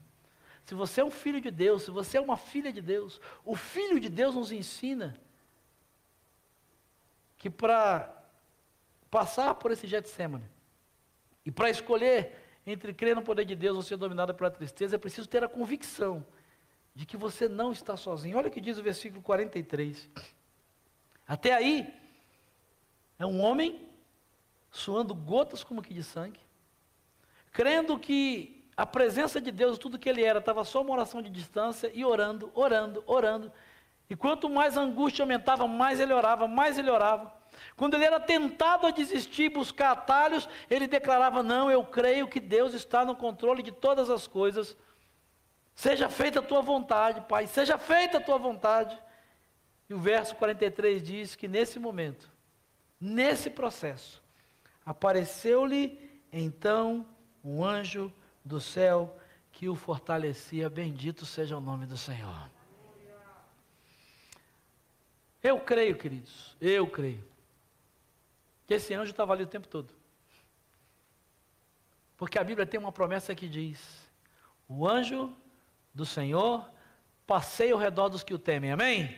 Se 0.65 0.73
você 0.73 1.01
é 1.01 1.05
um 1.05 1.11
filho 1.11 1.39
de 1.39 1.51
Deus, 1.51 1.83
se 1.83 1.91
você 1.91 2.17
é 2.17 2.21
uma 2.21 2.37
filha 2.37 2.73
de 2.73 2.81
Deus, 2.81 3.21
o 3.45 3.55
filho 3.55 3.99
de 3.99 4.09
Deus 4.09 4.33
nos 4.33 4.51
ensina 4.51 5.15
que 7.37 7.51
para 7.51 8.16
passar 9.09 9.55
por 9.55 9.71
esse 9.71 9.87
Getsemane. 9.87 10.49
E 11.45 11.51
para 11.51 11.69
escolher 11.69 12.35
entre 12.65 12.93
crer 12.93 13.15
no 13.15 13.21
poder 13.21 13.45
de 13.45 13.55
Deus 13.55 13.77
ou 13.77 13.81
ser 13.81 13.97
dominado 13.97 14.33
pela 14.35 14.51
tristeza, 14.51 14.95
é 14.95 14.99
preciso 14.99 15.27
ter 15.27 15.43
a 15.43 15.47
convicção 15.47 16.25
de 16.93 17.05
que 17.05 17.15
você 17.15 17.47
não 17.47 17.71
está 17.71 17.95
sozinho. 17.95 18.37
Olha 18.37 18.47
o 18.47 18.51
que 18.51 18.59
diz 18.59 18.77
o 18.77 18.83
versículo 18.83 19.21
43. 19.21 20.09
Até 21.27 21.53
aí, 21.53 21.93
é 23.19 23.25
um 23.25 23.41
homem 23.41 23.87
suando 24.71 25.15
gotas 25.15 25.63
como 25.63 25.81
que 25.81 25.93
de 25.93 26.03
sangue, 26.03 26.39
crendo 27.51 27.97
que 27.97 28.65
a 28.75 28.85
presença 28.85 29.41
de 29.41 29.51
Deus, 29.51 29.77
tudo 29.77 29.97
que 29.97 30.07
ele 30.07 30.23
era, 30.23 30.39
estava 30.39 30.63
só 30.63 30.81
uma 30.81 30.93
oração 30.93 31.21
de 31.21 31.29
distância 31.29 31.89
e 31.93 32.05
orando, 32.05 32.51
orando, 32.53 33.03
orando. 33.07 33.51
E 34.09 34.15
quanto 34.15 34.49
mais 34.49 34.77
a 34.77 34.81
angústia 34.81 35.23
aumentava, 35.23 35.67
mais 35.67 35.99
ele 35.99 36.13
orava, 36.13 36.47
mais 36.47 36.77
ele 36.77 36.89
orava. 36.89 37.33
Quando 37.75 37.93
ele 37.93 38.05
era 38.05 38.19
tentado 38.19 38.87
a 38.87 38.91
desistir, 38.91 39.49
buscar 39.49 39.91
atalhos, 39.91 40.47
ele 40.69 40.87
declarava: 40.87 41.43
Não, 41.43 41.69
eu 41.69 41.83
creio 41.83 42.27
que 42.27 42.39
Deus 42.39 42.73
está 42.73 43.05
no 43.05 43.15
controle 43.15 43.61
de 43.61 43.71
todas 43.71 44.09
as 44.09 44.27
coisas. 44.27 44.75
Seja 45.75 46.09
feita 46.09 46.39
a 46.39 46.43
tua 46.43 46.61
vontade, 46.61 47.21
Pai, 47.21 47.45
seja 47.45 47.77
feita 47.77 48.17
a 48.17 48.21
tua 48.21 48.37
vontade. 48.37 48.97
E 49.87 49.93
o 49.93 49.99
verso 49.99 50.35
43 50.35 51.01
diz 51.03 51.35
que 51.35 51.47
nesse 51.47 51.79
momento, 51.79 52.29
nesse 52.99 53.49
processo, 53.49 54.21
apareceu-lhe 54.85 56.21
então 56.33 57.05
um 57.43 57.63
anjo 57.63 58.11
do 58.43 58.59
céu 58.59 59.17
que 59.51 59.69
o 59.69 59.75
fortalecia. 59.75 60.69
Bendito 60.69 61.25
seja 61.25 61.55
o 61.55 61.61
nome 61.61 61.85
do 61.85 61.95
Senhor. 61.95 62.49
Eu 65.43 65.59
creio, 65.59 65.95
queridos, 65.95 66.57
eu 66.59 66.87
creio 66.87 67.23
que 68.67 68.73
esse 68.73 68.93
anjo 68.93 69.11
estava 69.11 69.33
ali 69.33 69.43
o 69.43 69.47
tempo 69.47 69.67
todo. 69.67 69.93
Porque 72.17 72.37
a 72.37 72.43
Bíblia 72.43 72.67
tem 72.67 72.79
uma 72.79 72.91
promessa 72.91 73.33
que 73.33 73.47
diz: 73.47 73.79
o 74.67 74.85
anjo 74.85 75.35
do 75.93 76.05
Senhor 76.05 76.69
passeia 77.25 77.73
ao 77.73 77.79
redor 77.79 78.09
dos 78.09 78.23
que 78.23 78.33
o 78.33 78.39
temem. 78.39 78.71
Amém? 78.71 79.17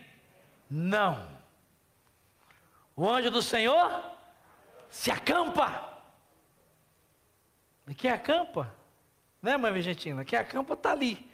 Não. 0.70 1.28
O 2.96 3.10
anjo 3.10 3.32
do 3.32 3.42
Senhor 3.42 4.04
se 4.90 5.10
acampa. 5.10 5.88
E 7.88 7.96
quem 7.96 8.12
acampa, 8.12 8.72
né, 9.42 9.58
mãe 9.58 9.72
Argentina? 9.72 10.24
Quem 10.24 10.38
acampa 10.38 10.76
está 10.76 10.92
ali, 10.92 11.28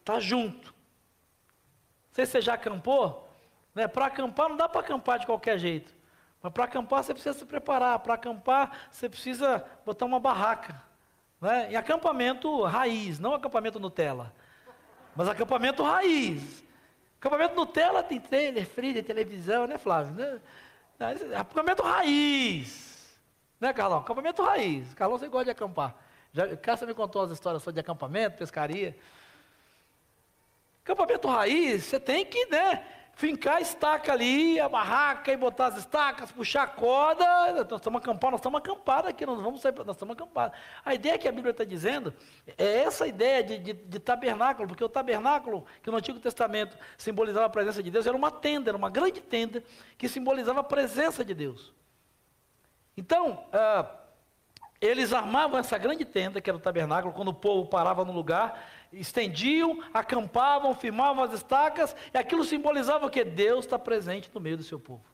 está 0.00 0.20
junto. 0.20 0.68
Não 0.68 2.14
sei 2.14 2.26
se 2.26 2.32
você 2.32 2.42
já 2.42 2.54
acampou, 2.54 3.34
né? 3.74 3.88
Para 3.88 4.06
acampar 4.06 4.50
não 4.50 4.56
dá 4.56 4.68
para 4.68 4.82
acampar 4.82 5.18
de 5.18 5.24
qualquer 5.24 5.58
jeito. 5.58 6.01
Mas 6.42 6.52
para 6.52 6.64
acampar 6.64 7.04
você 7.04 7.14
precisa 7.14 7.38
se 7.38 7.44
preparar. 7.44 7.98
Para 8.00 8.14
acampar 8.14 8.88
você 8.90 9.08
precisa 9.08 9.64
botar 9.86 10.06
uma 10.06 10.18
barraca. 10.18 10.82
Né? 11.40 11.72
E 11.72 11.76
acampamento 11.76 12.62
raiz, 12.62 13.18
não 13.18 13.34
acampamento 13.34 13.78
Nutella. 13.78 14.32
Mas 15.14 15.28
acampamento 15.28 15.82
raiz. 15.82 16.64
Acampamento 17.20 17.54
Nutella 17.54 18.02
tem 18.02 18.18
trailer, 18.18 18.66
freezer, 18.66 19.04
televisão, 19.04 19.66
né, 19.66 19.78
Flávio? 19.78 20.12
Né? 20.14 20.40
Acampamento 21.36 21.82
raiz. 21.82 23.18
Né, 23.60 23.72
Carlão? 23.72 23.98
Acampamento 23.98 24.42
raiz. 24.42 24.92
Carlão, 24.94 25.18
você 25.18 25.28
gosta 25.28 25.46
de 25.46 25.50
acampar. 25.50 25.94
Já, 26.32 26.56
Cássia 26.56 26.86
me 26.86 26.94
contou 26.94 27.22
as 27.22 27.30
histórias 27.30 27.62
de 27.62 27.78
acampamento, 27.78 28.38
pescaria. 28.38 28.96
Acampamento 30.82 31.28
raiz, 31.28 31.84
você 31.84 32.00
tem 32.00 32.24
que, 32.26 32.46
né? 32.46 32.84
Fincar 33.14 33.56
a 33.56 33.60
estaca 33.60 34.12
ali, 34.12 34.58
a 34.58 34.68
barraca 34.68 35.32
e 35.32 35.36
botar 35.36 35.66
as 35.66 35.78
estacas, 35.78 36.32
puxar 36.32 36.62
a 36.62 36.66
corda. 36.66 37.64
Nós 37.64 37.78
estamos 37.78 38.00
acampados, 38.00 38.32
nós 38.32 38.40
estamos 38.40 38.58
acampados 38.58 39.10
aqui, 39.10 39.26
nós 39.26 39.40
vamos 39.40 39.60
sair, 39.60 39.74
nós 39.84 39.96
estamos 39.96 40.14
acampados. 40.14 40.58
A 40.84 40.94
ideia 40.94 41.18
que 41.18 41.28
a 41.28 41.32
Bíblia 41.32 41.50
está 41.52 41.64
dizendo 41.64 42.14
é 42.58 42.82
essa 42.82 43.06
ideia 43.06 43.42
de, 43.42 43.58
de, 43.58 43.72
de, 43.72 43.98
tabernáculo, 43.98 44.68
porque 44.68 44.82
o 44.82 44.88
tabernáculo, 44.88 45.64
que 45.82 45.90
no 45.90 45.96
Antigo 45.96 46.18
Testamento 46.18 46.76
simbolizava 46.96 47.46
a 47.46 47.50
presença 47.50 47.82
de 47.82 47.90
Deus, 47.90 48.06
era 48.06 48.16
uma 48.16 48.30
tenda, 48.30 48.70
era 48.70 48.76
uma 48.76 48.90
grande 48.90 49.20
tenda 49.20 49.62
que 49.98 50.08
simbolizava 50.08 50.60
a 50.60 50.64
presença 50.64 51.24
de 51.24 51.34
Deus. 51.34 51.72
Então, 52.96 53.44
ah, 53.52 53.86
eles 54.80 55.12
armavam 55.12 55.58
essa 55.58 55.78
grande 55.78 56.04
tenda, 56.04 56.40
que 56.40 56.50
era 56.50 56.56
o 56.56 56.60
tabernáculo, 56.60 57.14
quando 57.14 57.28
o 57.28 57.34
povo 57.34 57.68
parava 57.68 58.04
no 58.04 58.12
lugar 58.12 58.68
estendiam, 58.92 59.80
acampavam, 59.92 60.74
firmavam 60.74 61.24
as 61.24 61.32
estacas, 61.32 61.94
e 62.12 62.18
aquilo 62.18 62.44
simbolizava 62.44 63.10
que 63.10 63.24
Deus 63.24 63.64
está 63.64 63.78
presente 63.78 64.30
no 64.34 64.40
meio 64.40 64.56
do 64.56 64.62
seu 64.62 64.78
povo. 64.78 65.12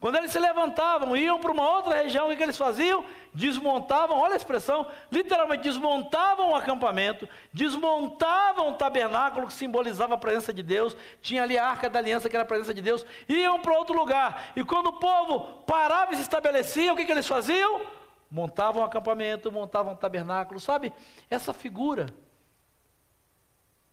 Quando 0.00 0.16
eles 0.16 0.32
se 0.32 0.38
levantavam, 0.38 1.14
iam 1.14 1.38
para 1.38 1.52
uma 1.52 1.76
outra 1.76 2.02
região, 2.02 2.30
o 2.30 2.36
que 2.36 2.42
eles 2.42 2.56
faziam? 2.56 3.04
Desmontavam, 3.34 4.18
olha 4.18 4.32
a 4.32 4.36
expressão, 4.36 4.86
literalmente 5.12 5.62
desmontavam 5.62 6.50
o 6.50 6.56
acampamento, 6.56 7.28
desmontavam 7.52 8.70
o 8.70 8.74
tabernáculo 8.74 9.46
que 9.46 9.52
simbolizava 9.52 10.14
a 10.14 10.18
presença 10.18 10.54
de 10.54 10.62
Deus, 10.62 10.96
tinha 11.20 11.42
ali 11.42 11.58
a 11.58 11.66
arca 11.66 11.90
da 11.90 11.98
aliança 11.98 12.30
que 12.30 12.34
era 12.34 12.44
a 12.44 12.48
presença 12.48 12.72
de 12.72 12.80
Deus, 12.80 13.04
iam 13.28 13.60
para 13.60 13.76
outro 13.76 13.94
lugar. 13.94 14.52
E 14.56 14.64
quando 14.64 14.86
o 14.86 14.94
povo 14.94 15.62
parava 15.66 16.14
e 16.14 16.16
se 16.16 16.22
estabelecia, 16.22 16.94
o 16.94 16.96
que, 16.96 17.04
que 17.04 17.12
eles 17.12 17.28
faziam? 17.28 17.82
Montavam 18.30 18.80
um 18.80 18.86
acampamento, 18.86 19.52
montavam 19.52 19.92
um 19.92 19.96
tabernáculo, 19.96 20.58
sabe? 20.58 20.94
Essa 21.28 21.52
figura 21.52 22.06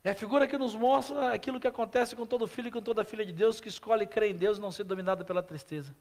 é 0.08 0.12
a 0.12 0.16
figura 0.16 0.48
que 0.48 0.58
nos 0.58 0.74
mostra 0.74 1.34
aquilo 1.34 1.60
que 1.60 1.68
acontece 1.68 2.16
com 2.16 2.26
todo 2.26 2.48
filho 2.48 2.70
e 2.70 2.72
com 2.72 2.82
toda 2.82 3.04
filha 3.04 3.26
de 3.26 3.34
Deus 3.34 3.60
que 3.60 3.68
escolhe 3.68 4.08
crer 4.08 4.32
em 4.32 4.38
Deus 4.38 4.58
e 4.58 4.62
não 4.62 4.72
ser 4.72 4.86
dominado 4.86 5.26
pela 5.26 5.44
tristeza. 5.44 5.94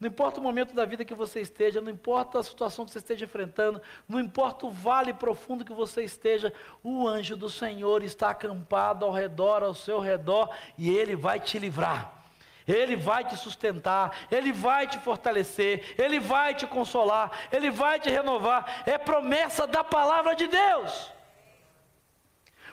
Não 0.00 0.08
importa 0.08 0.40
o 0.40 0.42
momento 0.42 0.74
da 0.74 0.86
vida 0.86 1.04
que 1.04 1.14
você 1.14 1.42
esteja, 1.42 1.82
não 1.82 1.90
importa 1.90 2.38
a 2.38 2.42
situação 2.42 2.86
que 2.86 2.90
você 2.90 3.00
esteja 3.00 3.26
enfrentando, 3.26 3.80
não 4.08 4.18
importa 4.18 4.64
o 4.64 4.70
vale 4.70 5.12
profundo 5.12 5.66
que 5.66 5.72
você 5.74 6.02
esteja, 6.02 6.50
o 6.82 7.06
anjo 7.06 7.36
do 7.36 7.50
Senhor 7.50 8.02
está 8.02 8.30
acampado 8.30 9.04
ao 9.04 9.12
redor, 9.12 9.62
ao 9.62 9.74
seu 9.74 10.00
redor, 10.00 10.48
e 10.78 10.88
ele 10.88 11.14
vai 11.14 11.38
te 11.38 11.58
livrar. 11.58 12.24
Ele 12.66 12.96
vai 12.96 13.22
te 13.22 13.36
sustentar, 13.36 14.16
Ele 14.30 14.50
vai 14.50 14.86
te 14.86 14.98
fortalecer, 14.98 15.94
Ele 15.98 16.18
vai 16.18 16.54
te 16.54 16.66
consolar, 16.66 17.30
Ele 17.52 17.70
vai 17.70 18.00
te 18.00 18.08
renovar. 18.08 18.82
É 18.86 18.96
promessa 18.96 19.66
da 19.66 19.84
palavra 19.84 20.34
de 20.34 20.46
Deus. 20.46 21.13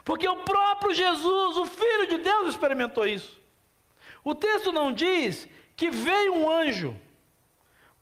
Porque 0.03 0.27
o 0.27 0.37
próprio 0.37 0.93
Jesus, 0.93 1.57
o 1.57 1.65
Filho 1.65 2.07
de 2.07 2.17
Deus, 2.17 2.49
experimentou 2.49 3.07
isso. 3.07 3.39
O 4.23 4.35
texto 4.35 4.71
não 4.71 4.91
diz 4.91 5.47
que 5.75 5.89
veio 5.89 6.33
um 6.33 6.49
anjo, 6.49 6.95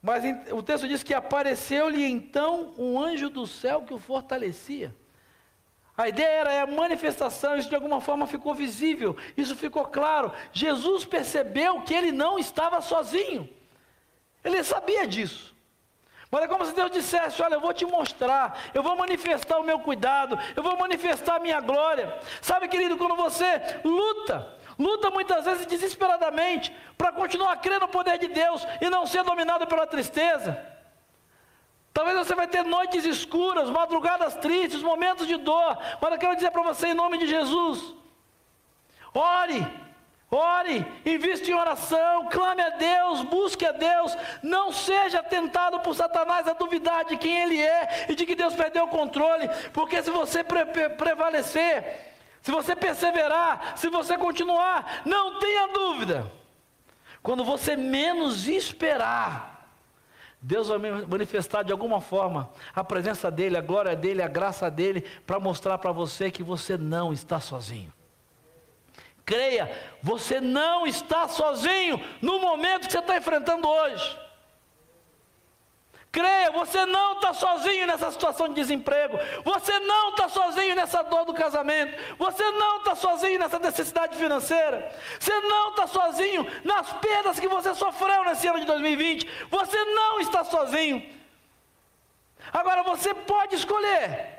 mas 0.02 0.24
o 0.52 0.64
texto 0.64 0.88
diz 0.88 1.04
que 1.04 1.14
apareceu-lhe 1.14 2.06
então 2.06 2.74
um 2.78 3.00
anjo 3.02 3.30
do 3.30 3.46
céu 3.46 3.82
que 3.82 3.94
o 3.94 4.00
fortalecia. 4.00 4.96
A 5.98 6.08
ideia 6.08 6.40
era 6.40 6.64
a 6.64 6.68
manifestação, 6.68 7.58
isso 7.58 7.68
de 7.68 7.76
alguma 7.76 8.00
forma 8.00 8.26
ficou 8.26 8.56
visível, 8.56 9.18
isso 9.36 9.54
ficou 9.56 9.84
claro. 9.86 10.32
Jesus 10.54 11.04
percebeu 11.04 11.82
que 11.82 11.94
ele 11.94 12.14
não 12.14 12.40
estava 12.40 12.80
sozinho, 12.80 13.50
ele 14.42 14.64
sabia 14.64 15.06
disso. 15.06 15.49
Mas 16.32 16.44
é 16.44 16.48
como 16.48 16.66
se 16.66 16.74
Deus 16.74 16.92
dissesse: 16.92 17.42
Olha, 17.42 17.56
eu 17.56 17.62
vou 17.62 17.74
te 17.74 17.86
mostrar, 17.86 18.58
eu 18.74 18.84
vou 18.84 18.96
manifestar 18.96 19.60
o 19.60 19.64
meu 19.64 19.80
cuidado, 19.80 20.38
eu 20.56 20.62
vou 20.62 20.78
manifestar 20.78 21.36
a 21.36 21.40
minha 21.40 21.60
glória. 21.60 22.18
Sabe, 22.42 22.68
querido, 22.68 22.98
quando 22.98 23.16
você 23.16 23.80
luta, 23.84 24.56
luta 24.78 25.10
muitas 25.10 25.46
vezes 25.46 25.66
desesperadamente 25.66 26.76
para 26.98 27.12
continuar 27.12 27.58
crer 27.58 27.80
no 27.80 27.88
poder 27.88 28.20
de 28.20 28.28
Deus 28.28 28.66
e 28.80 28.90
não 28.90 29.08
ser 29.08 29.24
dominado 29.24 29.66
pela 29.66 29.88
tristeza. 29.88 30.66
Talvez 31.92 32.18
você 32.18 32.36
vai 32.36 32.48
ter 32.48 32.64
noites 32.64 33.04
escuras, 33.06 33.70
madrugadas 33.70 34.36
tristes, 34.36 34.84
momentos 34.84 35.28
de 35.28 35.36
dor, 35.38 35.78
mas 36.00 36.12
eu 36.12 36.20
quero 36.20 36.36
dizer 36.36 36.52
para 36.52 36.62
você 36.62 36.90
em 36.90 36.94
nome 36.94 37.18
de 37.18 37.26
Jesus: 37.26 37.96
ore, 39.14 39.89
Ore, 40.32 40.86
investe 41.04 41.50
em 41.50 41.56
oração, 41.56 42.28
clame 42.30 42.62
a 42.62 42.70
Deus, 42.70 43.24
busque 43.24 43.66
a 43.66 43.72
Deus, 43.72 44.16
não 44.44 44.72
seja 44.72 45.24
tentado 45.24 45.80
por 45.80 45.96
Satanás 45.96 46.48
a 46.48 46.54
duvidar 46.54 47.04
de 47.06 47.18
quem 47.18 47.42
ele 47.42 47.60
é 47.60 48.06
e 48.10 48.16
de 48.16 48.28
que 48.28 48.36
Deus 48.36 48.54
perdeu 48.54 48.84
o 48.84 48.90
controle, 48.90 49.50
porque 49.74 50.04
se 50.04 50.12
você 50.12 50.44
pre 50.44 50.66
prevalecer, 50.66 52.14
se 52.44 52.52
você 52.52 52.76
perseverar, 52.76 53.74
se 53.76 53.90
você 53.90 54.20
continuar, 54.20 55.02
não 55.04 55.40
tenha 55.40 55.68
dúvida, 55.70 56.32
quando 57.24 57.44
você 57.44 57.76
menos 57.76 58.48
esperar, 58.48 59.68
Deus 60.40 60.68
vai 60.68 60.78
manifestar 60.78 61.64
de 61.64 61.72
alguma 61.72 62.00
forma 62.02 62.52
a 62.76 62.84
presença 62.84 63.32
dEle, 63.32 63.58
a 63.58 63.62
glória 63.62 63.96
dEle, 63.96 64.22
a 64.22 64.28
graça 64.28 64.70
dEle, 64.70 65.02
para 65.26 65.40
mostrar 65.40 65.80
para 65.80 65.92
você 65.92 66.30
que 66.30 66.44
você 66.44 66.78
não 66.78 67.12
está 67.12 67.40
sozinho. 67.40 67.92
Creia, 69.30 69.70
você 70.02 70.42
não 70.42 70.88
está 70.88 71.28
sozinho 71.28 72.04
no 72.20 72.40
momento 72.40 72.88
que 72.88 72.92
você 72.92 72.98
está 72.98 73.16
enfrentando 73.16 73.70
hoje. 73.70 74.20
Creia, 76.12 76.50
você 76.50 76.84
não 76.88 77.14
está 77.14 77.32
sozinho 77.36 77.86
nessa 77.86 78.10
situação 78.12 78.48
de 78.48 78.56
desemprego. 78.56 79.20
Você 79.46 79.78
não 79.82 80.10
está 80.10 80.30
sozinho 80.30 80.74
nessa 80.74 81.04
dor 81.04 81.26
do 81.26 81.36
casamento. 81.36 81.96
Você 82.18 82.44
não 82.54 82.78
está 82.78 82.96
sozinho 82.96 83.38
nessa 83.38 83.60
necessidade 83.60 84.18
financeira. 84.18 84.92
Você 85.20 85.40
não 85.42 85.70
está 85.70 85.86
sozinho 85.86 86.48
nas 86.64 86.92
perdas 86.94 87.40
que 87.40 87.48
você 87.48 87.76
sofreu 87.76 88.24
nesse 88.24 88.48
ano 88.48 88.62
de 88.62 88.66
2020. 88.66 89.30
Você 89.52 89.86
não 89.86 90.20
está 90.20 90.44
sozinho. 90.44 91.08
Agora 92.52 92.82
você 92.82 93.14
pode 93.14 93.54
escolher 93.54 94.39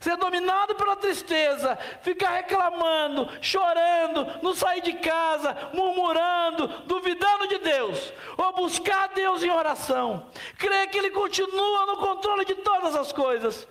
ser 0.00 0.16
dominado 0.16 0.74
pela 0.74 0.96
tristeza, 0.96 1.76
ficar 2.02 2.30
reclamando, 2.30 3.28
chorando, 3.40 4.26
não 4.42 4.54
sair 4.54 4.80
de 4.82 4.94
casa, 4.94 5.56
murmurando, 5.72 6.68
duvidando 6.86 7.48
de 7.48 7.58
Deus, 7.58 8.12
ou 8.36 8.52
buscar 8.52 9.08
Deus 9.08 9.42
em 9.42 9.50
oração, 9.50 10.26
crer 10.56 10.88
que 10.88 10.98
Ele 10.98 11.10
continua 11.10 11.86
no 11.86 11.96
controle 11.96 12.44
de 12.44 12.54
todas 12.56 12.94
as 12.94 13.12
coisas 13.12 13.66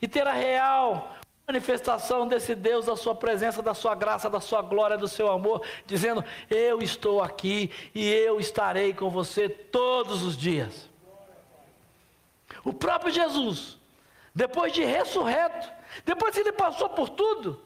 e 0.00 0.08
ter 0.08 0.26
a 0.26 0.32
real 0.32 1.16
manifestação 1.46 2.26
desse 2.26 2.54
Deus, 2.54 2.86
da 2.86 2.96
sua 2.96 3.14
presença, 3.14 3.62
da 3.62 3.74
sua 3.74 3.94
graça, 3.94 4.30
da 4.30 4.40
sua 4.40 4.62
glória, 4.62 4.96
do 4.96 5.08
seu 5.08 5.30
amor, 5.30 5.62
dizendo: 5.86 6.24
Eu 6.48 6.80
estou 6.80 7.22
aqui 7.22 7.70
e 7.94 8.08
eu 8.08 8.40
estarei 8.40 8.94
com 8.94 9.10
você 9.10 9.48
todos 9.48 10.22
os 10.22 10.36
dias. 10.36 10.90
O 12.64 12.72
próprio 12.72 13.12
Jesus 13.12 13.81
depois 14.34 14.72
de 14.72 14.84
ressurreto, 14.84 15.70
depois 16.04 16.34
que 16.34 16.40
ele 16.40 16.52
passou 16.52 16.88
por 16.88 17.08
tudo, 17.10 17.60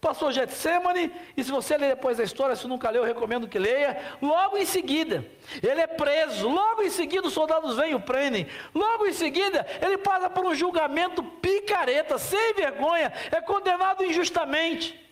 passou 0.00 0.32
Getsemane, 0.32 1.12
e 1.36 1.44
se 1.44 1.50
você 1.50 1.76
ler 1.76 1.90
depois 1.90 2.18
a 2.18 2.24
história, 2.24 2.56
se 2.56 2.66
nunca 2.66 2.88
leu, 2.90 3.02
eu 3.02 3.06
recomendo 3.06 3.46
que 3.46 3.58
leia. 3.58 4.00
Logo 4.20 4.56
em 4.56 4.64
seguida, 4.64 5.24
ele 5.62 5.80
é 5.80 5.86
preso, 5.86 6.48
logo 6.48 6.82
em 6.82 6.90
seguida 6.90 7.28
os 7.28 7.34
soldados 7.34 7.76
vêm 7.76 7.92
e 7.92 7.94
o 7.94 8.00
prendem. 8.00 8.46
Logo 8.74 9.06
em 9.06 9.12
seguida, 9.12 9.66
ele 9.80 9.98
passa 9.98 10.30
por 10.30 10.44
um 10.46 10.54
julgamento 10.54 11.22
picareta, 11.22 12.18
sem 12.18 12.54
vergonha, 12.54 13.12
é 13.30 13.40
condenado 13.40 14.04
injustamente 14.04 15.10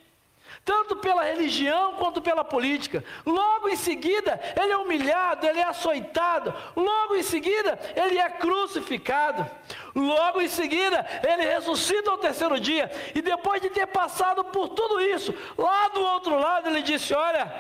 tanto 0.69 0.97
pela 0.97 1.25
religião 1.25 1.95
quanto 1.95 2.21
pela 2.21 2.45
política. 2.45 3.03
Logo 3.25 3.71
em 3.71 3.77
seguida, 3.77 4.39
ele 4.55 4.71
é 4.71 4.77
humilhado, 4.77 5.47
ele 5.47 5.61
é 5.61 5.65
açoitado. 5.65 6.55
Logo 6.77 7.17
em 7.17 7.23
seguida, 7.23 7.79
ele 7.97 8.19
é 8.19 8.29
crucificado. 8.29 9.51
Logo 9.95 10.41
em 10.41 10.49
seguida, 10.49 11.05
ele 11.27 11.45
ressuscita 11.45 12.11
ao 12.11 12.19
terceiro 12.19 12.59
dia. 12.61 12.91
E 13.15 13.23
depois 13.23 13.61
de 13.61 13.71
ter 13.71 13.87
passado 13.87 14.45
por 14.45 14.69
tudo 14.71 15.01
isso, 15.01 15.35
lá 15.57 15.89
do 15.89 16.01
outro 16.01 16.39
lado, 16.39 16.69
ele 16.69 16.83
disse: 16.83 17.15
Olha, 17.15 17.51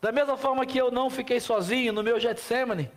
da 0.00 0.12
mesma 0.12 0.36
forma 0.36 0.66
que 0.66 0.78
eu 0.78 0.90
não 0.90 1.10
fiquei 1.10 1.40
sozinho 1.40 1.92
no 1.92 2.02
meu 2.02 2.18
Getsemane, 2.18 2.90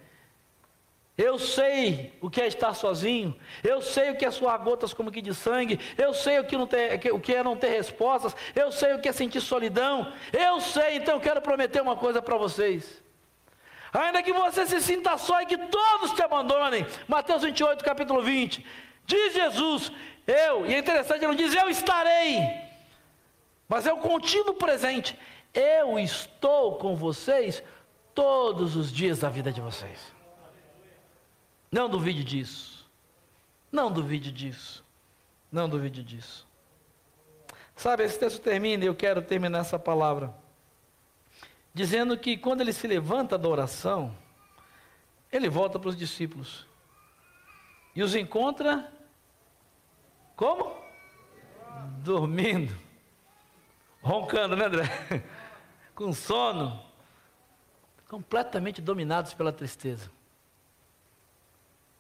eu 1.18 1.38
sei 1.38 2.14
o 2.22 2.30
que 2.30 2.42
é 2.42 2.48
estar 2.48 2.74
sozinho. 2.74 3.36
Eu 3.64 3.82
sei 3.82 4.10
o 4.10 4.16
que 4.16 4.26
é 4.26 4.32
suar 4.32 4.58
gotas 4.60 4.94
como 4.94 5.12
que 5.12 5.22
de 5.22 5.36
sangue. 5.36 5.80
Eu 5.98 6.14
sei 6.14 6.40
o 6.40 6.44
que, 6.44 6.58
não 6.58 6.66
ter, 6.66 7.14
o 7.14 7.20
que 7.20 7.36
é 7.36 7.44
não 7.44 7.56
ter 7.56 7.70
respostas. 7.70 8.36
Eu 8.56 8.72
sei 8.72 8.94
o 8.94 9.00
que 9.00 9.10
é 9.10 9.12
sentir 9.12 9.42
solidão. 9.42 10.12
Eu 10.32 10.60
sei, 10.62 10.96
então 10.96 11.16
eu 11.16 11.22
quero 11.22 11.42
prometer 11.42 11.82
uma 11.82 11.96
coisa 11.96 12.22
para 12.22 12.38
vocês. 12.38 13.04
Ainda 13.94 14.24
que 14.24 14.32
você 14.32 14.66
se 14.66 14.80
sinta 14.82 15.18
só 15.18 15.42
e 15.42 15.46
que 15.46 15.58
todos 15.58 16.12
te 16.12 16.22
abandonem. 16.22 16.86
Mateus 17.08 17.44
28, 17.44 17.84
capítulo 17.84 18.22
20. 18.22 18.66
Diz 19.06 19.34
Jesus, 19.34 19.92
eu, 20.26 20.66
e 20.66 20.74
é 20.74 20.80
interessante, 20.80 21.20
ele 21.20 21.28
não 21.28 21.36
diz 21.36 21.54
eu 21.54 21.70
estarei, 21.70 22.40
mas 23.68 23.86
é 23.86 23.92
o 23.94 23.98
contínuo 23.98 24.54
presente. 24.54 25.18
Eu 25.54 26.00
estou 26.00 26.78
com 26.78 26.96
vocês 26.96 27.62
todos 28.16 28.76
os 28.78 28.92
dias 28.92 29.20
da 29.20 29.30
vida 29.30 29.52
de 29.52 29.60
vocês. 29.60 30.00
Não 31.70 31.90
duvide 31.90 32.24
disso. 32.24 32.90
Não 33.72 33.92
duvide 33.92 34.32
disso. 34.32 34.84
Não 35.52 35.68
duvide 35.68 36.04
disso. 36.04 36.48
Sabe, 37.76 38.04
esse 38.04 38.20
texto 38.20 38.42
termina 38.42 38.84
e 38.84 38.88
eu 38.88 38.96
quero 38.96 39.22
terminar 39.22 39.60
essa 39.60 39.80
palavra 39.80 40.34
dizendo 41.74 42.18
que 42.18 42.38
quando 42.38 42.62
ele 42.62 42.74
se 42.74 42.88
levanta 42.88 43.38
da 43.38 43.48
oração, 43.48 44.16
ele 45.32 45.50
volta 45.50 45.80
para 45.80 45.90
os 45.90 45.98
discípulos 45.98 46.68
e 47.96 48.04
os 48.04 48.16
encontra 48.16 48.92
como? 50.36 50.76
Dormindo, 52.04 52.76
roncando, 54.02 54.56
né, 54.56 54.66
André? 54.66 54.86
Com 55.94 56.12
sono, 56.14 56.84
completamente 58.08 58.82
dominados 58.82 59.34
pela 59.34 59.52
tristeza. 59.52 60.10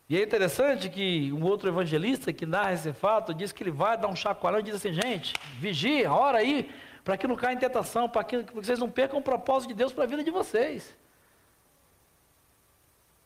E 0.10 0.18
é 0.18 0.24
interessante 0.24 0.90
que 0.90 1.32
um 1.32 1.44
outro 1.44 1.70
evangelista 1.70 2.34
que 2.34 2.46
narra 2.46 2.74
esse 2.74 2.92
fato 2.92 3.34
diz 3.34 3.54
que 3.54 3.64
ele 3.64 3.72
vai 3.72 3.98
dar 3.98 4.10
um 4.10 4.16
chacoalhão 4.16 4.60
e 4.60 4.64
diz 4.64 4.76
assim: 4.76 4.92
gente, 4.92 5.34
vigia, 5.58 6.12
ora 6.12 6.40
aí, 6.40 6.70
para 7.04 7.18
que 7.18 7.28
não 7.28 7.36
caia 7.36 7.56
em 7.56 7.58
tentação, 7.58 8.08
para 8.08 8.24
que 8.24 8.44
vocês 8.54 8.80
não 8.80 8.90
percam 8.90 9.20
o 9.20 9.22
propósito 9.22 9.70
de 9.70 9.76
Deus 9.76 9.92
para 9.94 10.04
a 10.04 10.08
vida 10.08 10.24
de 10.24 10.32
vocês. 10.32 10.96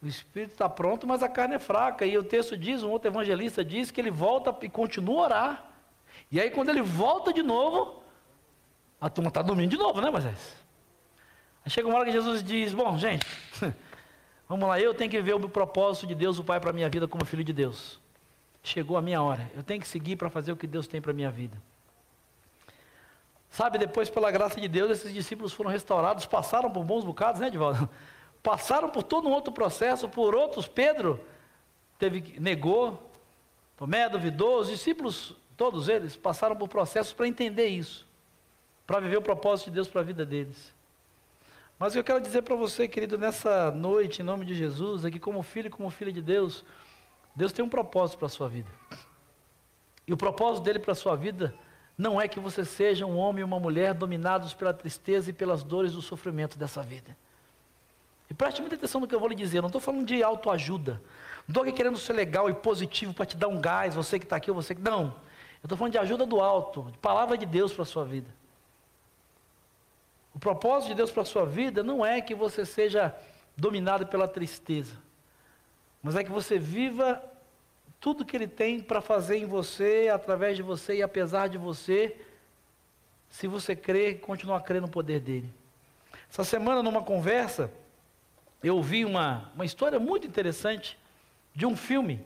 O 0.01 0.07
espírito 0.07 0.51
está 0.51 0.69
pronto, 0.69 1.07
mas 1.07 1.23
a 1.23 1.29
carne 1.29 1.55
é 1.55 1.59
fraca. 1.59 2.05
E 2.05 2.17
o 2.17 2.23
texto 2.23 2.57
diz, 2.57 2.83
um 2.83 2.91
outro 2.91 3.09
evangelista 3.09 3.63
diz 3.63 3.91
que 3.91 3.99
ele 3.99 4.11
volta 4.11 4.55
e 4.61 4.69
continua 4.69 5.21
a 5.21 5.23
orar. 5.23 5.65
E 6.31 6.39
aí, 6.39 6.51
quando 6.51 6.69
ele 6.69 6.81
volta 6.81 7.33
de 7.33 7.41
novo, 7.41 8.03
a 9.01 9.09
turma 9.09 9.29
está 9.29 9.41
dormindo 9.41 9.71
de 9.71 9.77
novo, 9.77 10.01
né, 10.01 10.09
Moisés? 10.09 10.55
Aí 11.63 11.71
chega 11.71 11.87
uma 11.87 11.97
hora 11.97 12.05
que 12.05 12.11
Jesus 12.11 12.43
diz: 12.43 12.73
Bom, 12.73 12.97
gente, 12.97 13.25
Vamos 14.47 14.67
lá, 14.69 14.79
eu 14.79 14.93
tenho 14.93 15.09
que 15.09 15.19
ver 15.21 15.33
o 15.33 15.49
propósito 15.49 16.05
de 16.05 16.13
Deus, 16.13 16.37
o 16.37 16.43
Pai, 16.43 16.59
para 16.59 16.69
a 16.69 16.73
minha 16.73 16.87
vida 16.87 17.07
como 17.07 17.25
filho 17.25 17.43
de 17.43 17.51
Deus. 17.51 17.99
Chegou 18.61 18.95
a 18.95 19.01
minha 19.01 19.21
hora. 19.21 19.49
Eu 19.55 19.63
tenho 19.63 19.81
que 19.81 19.87
seguir 19.87 20.15
para 20.15 20.29
fazer 20.29 20.51
o 20.51 20.57
que 20.57 20.67
Deus 20.67 20.87
tem 20.87 21.01
para 21.01 21.11
a 21.11 21.13
minha 21.13 21.31
vida. 21.31 21.57
Sabe, 23.55 23.77
depois, 23.77 24.09
pela 24.09 24.29
graça 24.31 24.59
de 24.59 24.67
Deus, 24.67 24.91
esses 24.91 25.13
discípulos 25.13 25.53
foram 25.53 25.71
restaurados, 25.71 26.25
passaram 26.25 26.69
por 26.69 26.83
bons 26.83 27.05
bocados, 27.05 27.39
né, 27.39 27.47
Edvaldo? 27.47 27.89
Passaram 28.43 28.89
por 28.89 29.01
todo 29.01 29.29
um 29.29 29.31
outro 29.31 29.53
processo, 29.53 30.09
por 30.09 30.35
outros. 30.35 30.67
Pedro 30.67 31.21
teve, 31.97 32.37
negou, 32.37 33.09
Tomé 33.77 34.09
duvidou, 34.09 34.59
os 34.59 34.67
discípulos, 34.67 35.37
todos 35.55 35.87
eles, 35.87 36.17
passaram 36.17 36.53
por 36.53 36.67
processos 36.67 37.13
para 37.13 37.29
entender 37.29 37.67
isso, 37.67 38.05
para 38.85 38.99
viver 38.99 39.17
o 39.17 39.21
propósito 39.21 39.67
de 39.67 39.75
Deus 39.75 39.87
para 39.87 40.01
a 40.01 40.03
vida 40.03 40.25
deles. 40.25 40.73
Mas 41.79 41.95
eu 41.95 42.03
quero 42.03 42.19
dizer 42.19 42.41
para 42.41 42.57
você, 42.57 42.89
querido, 42.89 43.17
nessa 43.17 43.71
noite, 43.71 44.21
em 44.21 44.25
nome 44.25 44.45
de 44.45 44.53
Jesus, 44.53 45.05
é 45.05 45.09
que 45.09 45.17
como 45.17 45.41
filho 45.41 45.67
e 45.67 45.71
como 45.71 45.89
filha 45.89 46.11
de 46.11 46.21
Deus, 46.21 46.65
Deus 47.33 47.53
tem 47.53 47.63
um 47.63 47.69
propósito 47.69 48.17
para 48.17 48.25
a 48.25 48.29
sua 48.29 48.49
vida. 48.49 48.69
E 50.05 50.11
o 50.11 50.17
propósito 50.17 50.61
dele 50.65 50.79
para 50.79 50.91
a 50.91 50.95
sua 50.95 51.15
vida 51.15 51.55
não 51.97 52.19
é 52.19 52.27
que 52.27 52.39
você 52.39 52.65
seja 52.65 53.05
um 53.05 53.17
homem 53.17 53.41
e 53.41 53.43
uma 53.43 53.59
mulher 53.59 53.93
dominados 53.93 54.53
pela 54.53 54.73
tristeza 54.73 55.29
e 55.29 55.33
pelas 55.33 55.63
dores 55.63 55.93
do 55.93 56.01
sofrimento 56.01 56.57
dessa 56.57 56.81
vida. 56.81 57.15
E 58.29 58.33
preste 58.33 58.59
muita 58.59 58.75
atenção 58.75 58.99
no 58.99 59.07
que 59.07 59.15
eu 59.15 59.19
vou 59.19 59.29
lhe 59.29 59.35
dizer, 59.35 59.61
não 59.61 59.67
estou 59.67 59.79
falando 59.79 60.05
de 60.05 60.21
autoajuda. 60.21 61.01
Não 61.47 61.49
estou 61.49 61.63
aqui 61.63 61.71
querendo 61.71 61.97
ser 61.97 62.13
legal 62.13 62.49
e 62.49 62.53
positivo 62.53 63.13
para 63.13 63.25
te 63.25 63.37
dar 63.37 63.47
um 63.47 63.61
gás, 63.61 63.95
você 63.95 64.19
que 64.19 64.25
está 64.25 64.35
aqui 64.35 64.49
ou 64.49 64.55
você 64.55 64.75
que. 64.75 64.81
Não. 64.81 65.15
Eu 65.61 65.67
estou 65.67 65.77
falando 65.77 65.93
de 65.93 65.97
ajuda 65.99 66.25
do 66.25 66.41
alto, 66.41 66.89
de 66.91 66.97
palavra 66.97 67.37
de 67.37 67.45
Deus 67.45 67.71
para 67.71 67.83
a 67.83 67.85
sua 67.85 68.03
vida. 68.03 68.29
O 70.33 70.39
propósito 70.39 70.89
de 70.89 70.95
Deus 70.95 71.11
para 71.11 71.21
a 71.21 71.25
sua 71.25 71.45
vida 71.45 71.81
não 71.81 72.05
é 72.05 72.19
que 72.19 72.35
você 72.35 72.65
seja 72.65 73.15
dominado 73.55 74.05
pela 74.05 74.27
tristeza, 74.27 74.93
mas 76.03 76.15
é 76.15 76.23
que 76.23 76.31
você 76.31 76.59
viva 76.59 77.23
tudo 78.05 78.23
que 78.23 78.37
Ele 78.37 78.47
tem 78.47 78.79
para 78.79 79.01
fazer 79.01 79.39
em 79.39 79.47
você, 79.47 80.11
através 80.13 80.55
de 80.55 80.61
você 80.61 80.97
e 80.97 81.01
apesar 81.01 81.49
de 81.49 81.57
você, 81.57 82.15
se 83.31 83.47
você 83.47 83.75
crer, 83.75 84.19
continuar 84.19 84.59
crendo 84.59 84.85
no 84.85 84.91
poder 84.93 85.19
dEle. 85.19 85.51
Essa 86.29 86.43
semana, 86.43 86.83
numa 86.83 87.01
conversa, 87.01 87.73
eu 88.63 88.75
ouvi 88.75 89.03
uma, 89.03 89.51
uma 89.55 89.65
história 89.65 89.99
muito 89.99 90.27
interessante 90.27 90.99
de 91.51 91.65
um 91.65 91.75
filme 91.75 92.23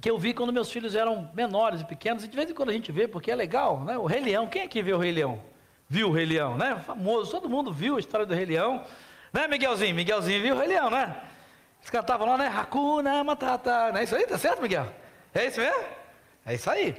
que 0.00 0.10
eu 0.10 0.18
vi 0.18 0.34
quando 0.34 0.52
meus 0.52 0.72
filhos 0.72 0.96
eram 0.96 1.30
menores 1.32 1.80
e 1.80 1.84
pequenos, 1.84 2.24
e 2.24 2.26
de 2.26 2.34
vez 2.34 2.50
em 2.50 2.54
quando 2.54 2.70
a 2.70 2.72
gente 2.72 2.90
vê, 2.90 3.06
porque 3.06 3.30
é 3.30 3.36
legal, 3.36 3.84
né? 3.84 3.96
O 3.96 4.06
Rei 4.06 4.20
Leão, 4.20 4.48
quem 4.48 4.62
aqui 4.62 4.82
vê 4.82 4.92
o 4.92 4.98
Rei 4.98 5.12
Leão? 5.12 5.40
viu 5.88 6.08
o 6.08 6.12
Rei 6.12 6.26
Leão, 6.26 6.58
né? 6.58 6.82
Famoso, 6.84 7.30
todo 7.30 7.48
mundo 7.48 7.72
viu 7.72 7.96
a 7.96 8.00
história 8.00 8.26
do 8.26 8.34
Rei 8.34 8.44
Leão. 8.44 8.84
Né, 9.32 9.46
Miguelzinho? 9.46 9.94
Miguelzinho 9.94 10.42
viu 10.42 10.56
o 10.56 10.58
Rei 10.58 10.66
Leão, 10.66 10.90
né? 10.90 11.27
Eles 11.88 11.90
cantavam 11.90 12.28
lá, 12.28 12.36
né? 12.36 12.48
Hakuna 12.48 13.24
Matata. 13.24 13.90
Não 13.92 13.98
é 13.98 14.04
isso 14.04 14.14
aí? 14.14 14.26
Tá 14.26 14.36
certo, 14.36 14.60
Miguel? 14.60 14.92
É 15.32 15.46
isso 15.46 15.58
mesmo? 15.58 15.84
É 16.44 16.54
isso 16.54 16.68
aí. 16.68 16.94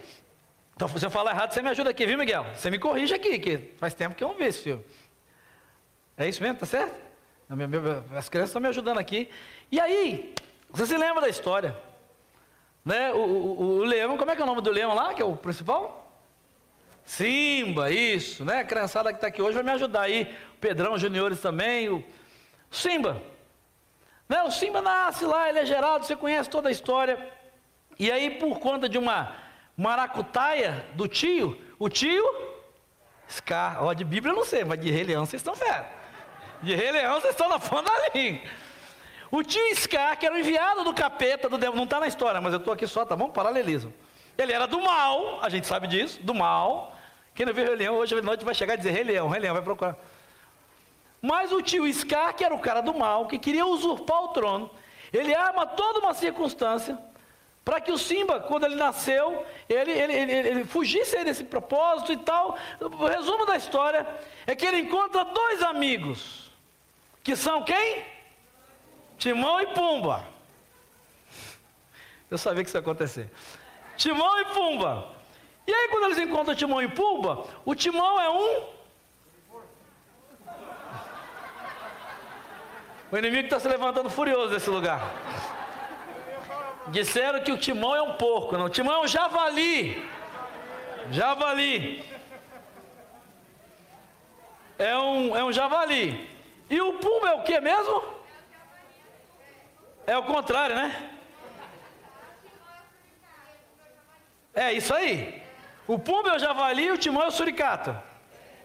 Então, 0.75 0.87
se 0.87 1.05
eu 1.05 1.11
falar 1.11 1.31
errado, 1.31 1.53
você 1.53 1.61
me 1.61 1.69
ajuda 1.69 1.91
aqui, 1.91 2.07
viu, 2.07 2.17
Miguel? 2.17 2.43
Você 2.55 2.71
me 2.71 2.79
corrige 2.79 3.13
aqui, 3.13 3.37
que 3.37 3.57
faz 3.77 3.93
tempo 3.93 4.15
que 4.15 4.23
eu 4.23 4.29
não 4.29 4.35
vejo 4.35 4.49
esse 4.49 4.63
filme. 4.63 4.83
É 6.17 6.27
isso 6.27 6.41
mesmo, 6.41 6.57
tá 6.57 6.65
certo? 6.65 6.95
As 8.17 8.29
crianças 8.29 8.49
estão 8.49 8.61
me 8.61 8.67
ajudando 8.67 8.97
aqui. 8.97 9.29
E 9.71 9.79
aí, 9.79 10.33
você 10.71 10.87
se 10.87 10.97
lembra 10.97 11.21
da 11.21 11.29
história? 11.29 11.77
Né? 12.83 13.11
O, 13.13 13.19
o, 13.19 13.61
o 13.61 13.83
leão, 13.83 14.17
como 14.17 14.31
é 14.31 14.35
que 14.35 14.41
é 14.41 14.43
o 14.43 14.47
nome 14.47 14.61
do 14.61 14.71
leão 14.71 14.95
lá, 14.95 15.13
que 15.13 15.21
é 15.21 15.25
o 15.25 15.35
principal? 15.35 16.11
Simba, 17.05 17.91
isso, 17.91 18.43
né? 18.43 18.61
A 18.61 18.65
criançada 18.65 19.11
que 19.11 19.17
está 19.17 19.27
aqui 19.27 19.41
hoje 19.41 19.53
vai 19.53 19.63
me 19.63 19.71
ajudar 19.71 20.01
aí. 20.01 20.35
O 20.55 20.57
Pedrão 20.57 20.97
Juniores 20.97 21.39
também. 21.39 21.89
O 21.89 22.03
Simba. 22.71 23.21
Né? 24.30 24.43
O 24.43 24.51
Simba 24.51 24.80
nasce 24.80 25.25
lá, 25.25 25.49
ele 25.49 25.59
é 25.59 25.65
gerado, 25.65 26.05
você 26.05 26.15
conhece 26.15 26.47
toda 26.49 26.69
a 26.69 26.71
história. 26.71 27.17
E 27.97 28.11
aí, 28.11 28.30
por 28.30 28.59
conta 28.59 28.88
de 28.88 28.97
uma 28.97 29.36
maracutaia 29.75 30.86
do 30.93 31.07
tio, 31.07 31.59
o 31.80 31.89
tio, 31.89 32.23
Scar, 33.30 33.84
ó, 33.84 33.93
de 33.93 34.03
Bíblia 34.03 34.32
eu 34.32 34.38
não 34.38 34.45
sei, 34.45 34.63
mas 34.63 34.80
de 34.80 34.91
Rei 34.91 35.03
Leão 35.03 35.25
vocês 35.25 35.39
estão 35.39 35.55
vendo. 35.55 35.86
De 36.61 36.75
Rei 36.75 36.91
Leão 36.91 37.19
vocês 37.19 37.32
estão 37.32 37.49
na 37.49 37.59
ponta 37.59 37.91
da 37.91 38.09
língua. 38.13 38.47
O 39.32 39.43
tio 39.43 39.75
Scar, 39.75 40.17
que 40.17 40.25
era 40.25 40.36
o 40.36 40.39
enviado 40.39 40.84
do 40.84 40.93
capeta, 40.93 41.49
do 41.49 41.57
demônio, 41.57 41.77
não 41.77 41.84
está 41.86 41.99
na 41.99 42.07
história, 42.07 42.39
mas 42.39 42.53
eu 42.53 42.59
estou 42.59 42.73
aqui 42.73 42.88
só, 42.88 43.05
tá 43.05 43.15
bom? 43.15 43.30
Paralelismo. 43.30 43.93
Ele 44.38 44.53
era 44.53 44.67
do 44.67 44.80
mal, 44.80 45.39
a 45.43 45.49
gente 45.49 45.67
sabe 45.67 45.88
disso, 45.88 46.19
do 46.21 46.34
mal. 46.34 46.95
Quem 47.36 47.45
não 47.45 47.53
viu 47.53 47.65
Rei 47.65 47.75
Leão, 47.75 47.95
hoje 47.95 48.17
à 48.17 48.21
noite 48.21 48.45
vai 48.45 48.55
chegar 48.55 48.75
e 48.75 48.77
dizer 48.77 48.91
Rei 48.91 49.03
Leão, 49.03 49.27
Rei 49.27 49.41
Leão, 49.41 49.53
vai 49.53 49.63
procurar. 49.63 49.95
Mas 51.22 51.51
o 51.51 51.61
tio 51.61 51.91
Scar, 51.91 52.34
que 52.34 52.43
era 52.43 52.53
o 52.53 52.59
cara 52.59 52.82
do 52.82 52.93
mal, 52.93 53.28
que 53.28 53.38
queria 53.38 53.65
usurpar 53.65 54.24
o 54.24 54.28
trono, 54.30 54.72
ele 55.11 55.34
arma 55.34 55.65
toda 55.65 55.99
uma 55.99 56.13
circunstância 56.13 56.97
para 57.63 57.82
que 57.82 57.91
o 57.91 57.97
Simba, 57.97 58.39
quando 58.39 58.65
ele 58.65 58.76
nasceu, 58.76 59.45
ele, 59.67 59.91
ele, 59.91 60.13
ele, 60.13 60.32
ele 60.32 60.65
fugisse 60.65 61.24
desse 61.24 61.43
propósito 61.43 62.11
e 62.11 62.17
tal. 62.17 62.57
O 62.80 63.05
resumo 63.05 63.45
da 63.45 63.57
história 63.57 64.07
é 64.47 64.55
que 64.55 64.65
ele 64.65 64.80
encontra 64.80 65.24
dois 65.26 65.61
amigos, 65.61 66.51
que 67.22 67.36
são 67.36 67.63
quem? 67.63 68.03
Timão 69.17 69.61
e 69.61 69.67
Pumba. 69.67 70.26
Eu 72.32 72.38
sabia 72.38 72.63
que 72.63 72.70
isso 72.70 72.78
ia 72.78 72.82
acontecer. 72.82 73.30
Timão 73.97 74.39
e 74.39 74.45
Pumba. 74.45 75.09
E 75.67 75.72
aí, 75.72 75.89
quando 75.89 76.05
eles 76.05 76.17
encontram 76.17 76.55
Timão 76.55 76.82
e 76.82 76.88
Pumba, 76.88 77.45
o 77.65 77.76
Timão 77.76 78.20
é 78.20 78.30
um. 78.30 78.78
O 83.12 83.18
inimigo 83.18 83.45
está 83.45 83.60
se 83.60 83.68
levantando 83.68 84.10
furioso 84.10 84.53
nesse 84.53 84.70
lugar. 84.70 85.01
Disseram 86.88 87.41
que 87.41 87.51
o 87.51 87.57
Timão 87.57 87.95
é 87.95 88.01
um 88.01 88.14
porco, 88.14 88.57
não. 88.57 88.66
O 88.66 88.70
Timão 88.70 88.95
é 88.95 88.99
um 89.01 89.07
javali. 89.07 90.07
Javali. 91.12 92.03
É 94.78 94.97
um, 94.97 95.36
é 95.36 95.43
um 95.43 95.51
javali. 95.51 96.30
E 96.70 96.80
o 96.82 96.93
Pumba 96.93 97.30
é 97.30 97.34
o 97.34 97.43
que 97.43 97.60
mesmo? 97.60 98.03
É 100.05 100.18
o 100.18 100.24
contrário, 100.24 100.76
né? 100.76 101.12
É 104.53 104.74
isso 104.74 104.93
aí. 104.93 105.41
O 105.88 105.97
Pumba 105.97 106.30
é 106.30 106.36
o 106.36 106.39
javali 106.39 106.86
e 106.86 106.91
o 106.91 106.97
timão 106.97 107.24
é 107.24 107.28
o 107.28 107.32
suricato. 107.32 107.95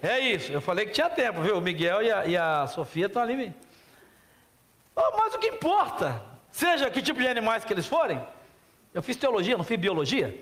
É 0.02 0.18
isso. 0.18 0.52
Eu 0.52 0.60
falei 0.60 0.86
que 0.86 0.92
tinha 0.92 1.08
tempo, 1.08 1.40
viu? 1.40 1.56
O 1.56 1.60
Miguel 1.60 2.02
e 2.02 2.12
a, 2.12 2.26
e 2.26 2.36
a 2.36 2.66
Sofia 2.66 3.06
estão 3.06 3.22
ali. 3.22 3.52
Oh, 3.52 3.73
mas 4.94 5.34
o 5.34 5.38
que 5.38 5.48
importa? 5.48 6.22
Seja 6.50 6.90
que 6.90 7.02
tipo 7.02 7.20
de 7.20 7.26
animais 7.26 7.64
que 7.64 7.72
eles 7.72 7.86
forem. 7.86 8.24
Eu 8.92 9.02
fiz 9.02 9.16
teologia, 9.16 9.56
não 9.56 9.64
fiz 9.64 9.78
biologia. 9.78 10.40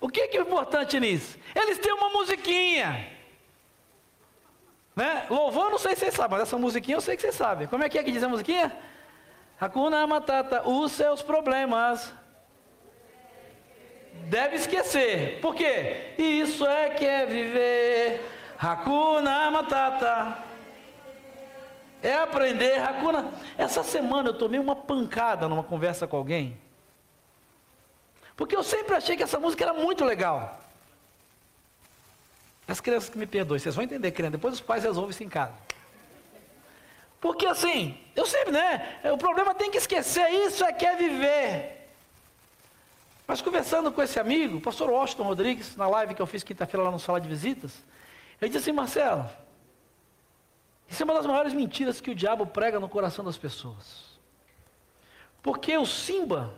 O 0.00 0.08
que, 0.08 0.28
que 0.28 0.36
é 0.36 0.40
importante 0.40 0.98
nisso? 0.98 1.38
Eles 1.54 1.78
têm 1.78 1.92
uma 1.92 2.10
musiquinha. 2.10 3.10
Né? 4.94 5.26
Louvor, 5.30 5.70
não 5.70 5.78
sei 5.78 5.94
se 5.94 6.00
vocês 6.00 6.14
sabem, 6.14 6.38
mas 6.38 6.48
essa 6.48 6.58
musiquinha 6.58 6.96
eu 6.96 7.00
sei 7.00 7.14
que 7.14 7.22
vocês 7.22 7.34
sabem. 7.34 7.68
Como 7.68 7.84
é 7.84 7.88
que 7.88 7.98
é 7.98 8.02
que 8.02 8.10
diz 8.10 8.22
a 8.22 8.28
musiquinha? 8.28 8.76
Hakuna 9.60 10.06
Matata, 10.06 10.68
os 10.68 10.92
seus 10.92 11.22
problemas 11.22 12.12
deve 14.24 14.56
esquecer. 14.56 15.40
Por 15.40 15.54
quê? 15.54 16.14
Isso 16.18 16.66
é 16.66 16.90
que 16.90 17.04
é 17.04 17.26
viver. 17.26 18.20
Hakuna 18.58 19.50
Matata. 19.50 20.47
É 22.02 22.14
aprender 22.14 22.80
Hakuna. 22.80 23.32
Essa 23.56 23.82
semana 23.82 24.30
eu 24.30 24.34
tomei 24.34 24.60
uma 24.60 24.76
pancada 24.76 25.48
numa 25.48 25.64
conversa 25.64 26.06
com 26.06 26.16
alguém. 26.16 26.58
Porque 28.36 28.54
eu 28.54 28.62
sempre 28.62 28.94
achei 28.94 29.16
que 29.16 29.22
essa 29.22 29.40
música 29.40 29.64
era 29.64 29.74
muito 29.74 30.04
legal. 30.04 30.60
As 32.68 32.80
crianças 32.80 33.08
que 33.10 33.18
me 33.18 33.26
perdoem, 33.26 33.58
vocês 33.58 33.74
vão 33.74 33.82
entender, 33.82 34.12
criança. 34.12 34.32
Depois 34.32 34.54
os 34.54 34.60
pais 34.60 34.84
resolvem 34.84 35.10
isso 35.10 35.24
em 35.24 35.28
casa. 35.28 35.54
Porque 37.20 37.46
assim, 37.46 37.98
eu 38.14 38.26
sempre, 38.26 38.52
né? 38.52 39.00
O 39.12 39.18
problema 39.18 39.54
tem 39.54 39.70
que 39.70 39.78
esquecer, 39.78 40.28
isso 40.30 40.64
é 40.64 40.72
que 40.72 40.86
é 40.86 40.94
viver. 40.94 41.88
Mas 43.26 43.42
conversando 43.42 43.90
com 43.90 44.00
esse 44.00 44.20
amigo, 44.20 44.58
o 44.58 44.60
pastor 44.60 44.88
Washington 44.88 45.24
Rodrigues, 45.24 45.76
na 45.76 45.88
live 45.88 46.14
que 46.14 46.22
eu 46.22 46.26
fiz 46.26 46.44
quinta-feira 46.44 46.84
lá 46.84 46.90
no 46.90 46.98
sala 46.98 47.20
de 47.20 47.28
visitas, 47.28 47.72
ele 48.40 48.50
disse 48.50 48.70
assim, 48.70 48.72
Marcelo, 48.72 49.28
isso 50.88 51.02
é 51.02 51.04
uma 51.04 51.14
das 51.14 51.26
maiores 51.26 51.52
mentiras 51.52 52.00
que 52.00 52.10
o 52.10 52.14
diabo 52.14 52.46
prega 52.46 52.80
no 52.80 52.88
coração 52.88 53.24
das 53.24 53.36
pessoas. 53.36 54.18
Porque 55.42 55.76
o 55.76 55.86
Simba, 55.86 56.54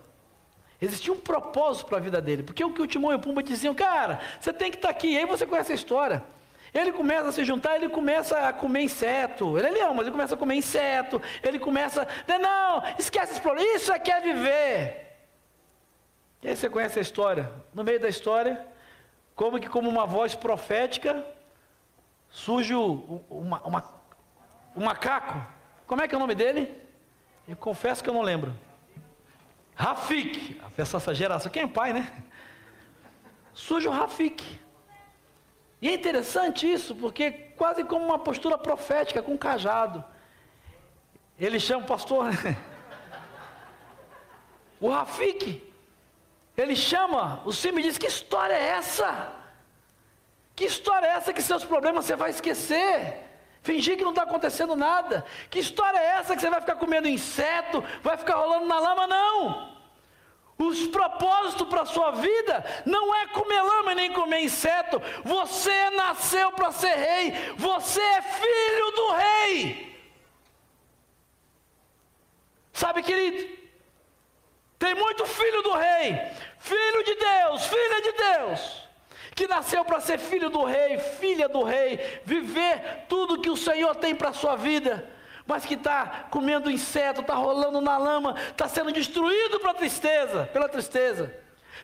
existia 0.80 1.12
um 1.12 1.20
propósito 1.20 1.86
para 1.86 1.98
a 1.98 2.00
vida 2.00 2.20
dele. 2.20 2.42
Porque 2.42 2.64
o 2.64 2.72
que 2.72 2.80
o 2.80 2.86
Timão 2.86 3.12
e 3.12 3.16
o 3.16 3.20
Pumba 3.20 3.42
diziam, 3.42 3.74
cara, 3.74 4.20
você 4.40 4.52
tem 4.52 4.70
que 4.70 4.76
estar 4.76 4.88
tá 4.88 4.94
aqui. 4.94 5.08
E 5.08 5.18
aí 5.18 5.26
você 5.26 5.46
conhece 5.46 5.72
a 5.72 5.74
história. 5.74 6.24
Ele 6.72 6.92
começa 6.92 7.28
a 7.28 7.32
se 7.32 7.44
juntar, 7.44 7.76
ele 7.76 7.88
começa 7.88 8.38
a 8.38 8.52
comer 8.52 8.82
inseto. 8.82 9.58
Ele 9.58 9.66
é 9.66 9.70
leão, 9.70 9.92
mas 9.92 10.02
ele 10.02 10.12
começa 10.12 10.34
a 10.34 10.38
comer 10.38 10.54
inseto. 10.54 11.20
Ele 11.42 11.58
começa, 11.58 12.06
não, 12.28 12.82
esquece 12.98 13.32
esse 13.32 13.40
problema. 13.40 13.68
Isso 13.74 13.92
é 13.92 13.98
que 13.98 14.10
é 14.10 14.20
viver. 14.20 15.10
E 16.42 16.48
aí 16.48 16.56
você 16.56 16.70
conhece 16.70 16.98
a 16.98 17.02
história. 17.02 17.52
No 17.74 17.82
meio 17.82 17.98
da 17.98 18.08
história, 18.08 18.64
como 19.34 19.58
que 19.58 19.68
como 19.68 19.90
uma 19.90 20.06
voz 20.06 20.34
profética, 20.34 21.26
surge 22.30 22.74
uma, 22.74 23.60
uma, 23.64 23.99
o 24.74 24.80
macaco. 24.80 25.44
Como 25.86 26.02
é 26.02 26.08
que 26.08 26.14
é 26.14 26.18
o 26.18 26.20
nome 26.20 26.34
dele? 26.34 26.74
Eu 27.48 27.56
confesso 27.56 28.02
que 28.02 28.08
eu 28.08 28.14
não 28.14 28.22
lembro. 28.22 28.54
Rafik, 29.74 30.60
essa 30.76 31.14
geração, 31.14 31.50
quem 31.50 31.62
é 31.62 31.66
pai, 31.66 31.92
né? 31.92 32.12
Surge 33.54 33.88
o 33.88 33.90
Rafik. 33.90 34.60
E 35.80 35.88
é 35.88 35.94
interessante 35.94 36.70
isso, 36.70 36.94
porque 36.94 37.30
quase 37.30 37.84
como 37.84 38.04
uma 38.04 38.18
postura 38.18 38.58
profética, 38.58 39.22
com 39.22 39.32
um 39.32 39.38
cajado. 39.38 40.04
Ele 41.38 41.58
chama 41.58 41.84
o 41.84 41.86
pastor, 41.86 42.26
né? 42.26 42.56
O 44.78 44.88
Rafik, 44.88 45.72
ele 46.56 46.76
chama 46.76 47.42
o 47.44 47.52
Sim 47.52 47.78
e 47.78 47.82
diz: 47.82 47.96
Que 47.96 48.06
história 48.06 48.54
é 48.54 48.68
essa? 48.68 49.32
Que 50.54 50.64
história 50.66 51.06
é 51.06 51.10
essa 51.10 51.32
que 51.32 51.40
seus 51.40 51.64
problemas 51.64 52.04
você 52.04 52.16
vai 52.16 52.30
esquecer? 52.30 53.29
Fingir 53.62 53.96
que 53.96 54.04
não 54.04 54.11
está 54.11 54.22
acontecendo 54.22 54.74
nada. 54.74 55.24
Que 55.50 55.58
história 55.58 55.98
é 55.98 56.18
essa 56.18 56.34
que 56.34 56.40
você 56.40 56.50
vai 56.50 56.61
ficar 56.61 56.76
comendo 56.76 57.08
inseto, 57.08 57.84
vai 58.02 58.16
ficar 58.16 58.36
rolando 58.36 58.66
na 58.66 58.78
lama? 58.78 59.06
Não. 59.06 59.78
Os 60.58 60.86
propósitos 60.88 61.66
para 61.68 61.82
a 61.82 61.86
sua 61.86 62.11
vida 62.12 62.64
não 62.84 63.14
é 63.14 63.26
comer 63.28 63.62
lama 63.62 63.94
nem 63.94 64.12
comer 64.12 64.40
inseto. 64.40 65.00
Você 65.24 65.90
nasceu 65.90 66.52
para 66.52 66.72
ser 66.72 66.94
rei. 66.94 67.54
Você 67.56 68.00
é 68.00 68.22
filho 68.22 68.90
do 68.90 69.12
rei. 69.12 69.90
Sabe, 72.72 73.02
querido? 73.02 73.61
Tem 74.80 74.94
muito 74.94 75.26
filho 75.26 75.62
do 75.62 75.74
rei, 75.74 76.18
filho 76.58 77.04
de 77.04 77.14
Deus, 77.14 77.66
filha 77.66 78.00
de 78.00 78.12
Deus, 78.12 78.88
que 79.41 79.47
nasceu 79.47 79.82
para 79.86 80.01
ser 80.01 80.18
filho 80.18 80.51
do 80.51 80.64
rei, 80.64 80.99
filha 80.99 81.49
do 81.49 81.62
rei, 81.62 82.20
viver 82.26 83.07
tudo 83.09 83.41
que 83.41 83.49
o 83.49 83.57
Senhor 83.57 83.97
tem 83.97 84.14
para 84.14 84.28
a 84.28 84.34
sua 84.34 84.55
vida, 84.55 85.11
mas 85.47 85.64
que 85.64 85.72
está 85.72 86.26
comendo 86.30 86.70
inseto, 86.70 87.22
está 87.22 87.36
rolando 87.36 87.80
na 87.80 87.97
lama, 87.97 88.34
está 88.51 88.68
sendo 88.68 88.93
destruído 88.93 89.59
pela 89.59 89.72
tristeza, 89.72 90.45
pela 90.53 90.68
tristeza, 90.68 91.34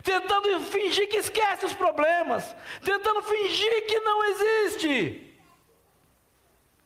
tentando 0.03 0.61
fingir 0.61 1.09
que 1.09 1.17
esquece 1.17 1.65
os 1.65 1.73
problemas, 1.73 2.55
tentando 2.85 3.23
fingir 3.23 3.87
que 3.87 4.01
não 4.01 4.23
existe. 4.23 5.35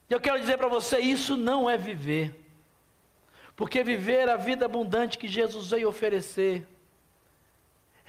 Eu 0.09 0.21
quero 0.21 0.39
dizer 0.39 0.57
para 0.57 0.69
você, 0.69 1.01
isso 1.01 1.37
não 1.37 1.69
é 1.69 1.77
viver. 1.77 2.33
Porque 3.57 3.83
viver 3.83 4.29
a 4.29 4.37
vida 4.37 4.67
abundante 4.67 5.19
que 5.19 5.27
Jesus 5.27 5.71
veio 5.71 5.89
oferecer 5.89 6.65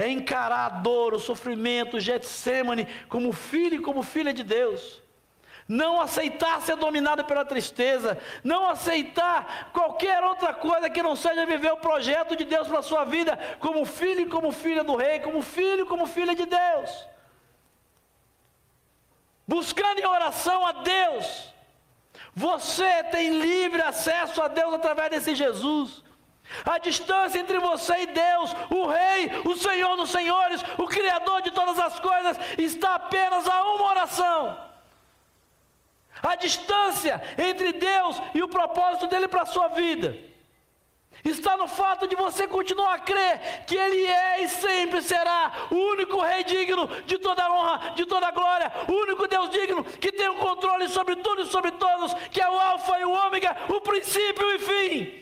é 0.01 0.09
encarar 0.09 0.65
a 0.65 0.69
dor, 0.69 1.13
o 1.13 1.19
sofrimento, 1.19 1.97
o 1.97 1.99
Getsemane 1.99 2.87
como 3.07 3.31
filho 3.31 3.75
e 3.75 3.81
como 3.81 4.03
filha 4.03 4.33
de 4.33 4.43
Deus. 4.43 5.01
Não 5.67 6.01
aceitar 6.01 6.61
ser 6.61 6.75
dominado 6.75 7.23
pela 7.23 7.45
tristeza, 7.45 8.17
não 8.43 8.69
aceitar 8.69 9.69
qualquer 9.71 10.23
outra 10.23 10.53
coisa 10.53 10.89
que 10.89 11.01
não 11.01 11.15
seja 11.15 11.45
viver 11.45 11.71
o 11.71 11.77
projeto 11.77 12.35
de 12.35 12.43
Deus 12.43 12.67
para 12.67 12.79
a 12.79 12.83
sua 12.83 13.05
vida, 13.05 13.39
como 13.59 13.85
filho 13.85 14.21
e 14.21 14.25
como 14.25 14.51
filha 14.51 14.83
do 14.83 14.95
rei, 14.95 15.19
como 15.19 15.41
filho 15.41 15.85
e 15.85 15.87
como 15.87 16.05
filha 16.07 16.35
de 16.35 16.45
Deus. 16.45 17.07
Buscando 19.47 19.99
em 19.99 20.05
oração 20.05 20.65
a 20.65 20.71
Deus, 20.73 21.53
você 22.33 23.03
tem 23.05 23.39
livre 23.39 23.81
acesso 23.81 24.41
a 24.41 24.47
Deus 24.47 24.73
através 24.73 25.09
desse 25.09 25.35
Jesus. 25.35 26.03
A 26.65 26.77
distância 26.77 27.39
entre 27.39 27.59
você 27.59 28.01
e 28.01 28.07
Deus, 28.07 28.55
o 28.69 28.87
Rei, 28.87 29.31
o 29.45 29.55
Senhor 29.55 29.95
dos 29.95 30.09
Senhores, 30.09 30.63
o 30.77 30.87
Criador 30.87 31.41
de 31.41 31.51
todas 31.51 31.79
as 31.79 31.99
coisas, 31.99 32.37
está 32.57 32.95
apenas 32.95 33.47
a 33.47 33.63
uma 33.63 33.89
oração. 33.89 34.71
A 36.21 36.35
distância 36.35 37.21
entre 37.37 37.73
Deus 37.73 38.21
e 38.33 38.43
o 38.43 38.47
propósito 38.47 39.07
dele 39.07 39.27
para 39.27 39.41
a 39.41 39.45
sua 39.45 39.69
vida 39.69 40.31
está 41.23 41.55
no 41.55 41.67
fato 41.67 42.07
de 42.07 42.15
você 42.15 42.47
continuar 42.47 42.95
a 42.95 42.99
crer 42.99 43.63
que 43.65 43.75
Ele 43.75 44.05
é 44.05 44.43
e 44.43 44.49
sempre 44.49 45.01
será 45.01 45.67
o 45.69 45.75
único 45.75 46.19
Rei 46.21 46.43
digno 46.43 46.87
de 47.05 47.17
toda 47.17 47.51
honra, 47.51 47.91
de 47.95 48.05
toda 48.05 48.31
glória, 48.31 48.71
o 48.87 48.93
único 48.93 49.27
Deus 49.27 49.49
digno 49.49 49.83
que 49.83 50.11
tem 50.11 50.29
o 50.29 50.35
controle 50.35 50.87
sobre 50.89 51.15
tudo 51.17 51.43
e 51.43 51.47
sobre 51.47 51.71
todos, 51.71 52.13
que 52.29 52.41
é 52.41 52.49
o 52.49 52.59
Alfa 52.59 52.99
e 52.99 53.05
o 53.05 53.11
Ômega, 53.11 53.55
o 53.69 53.81
princípio 53.81 54.51
e 54.55 54.59
fim. 54.59 55.20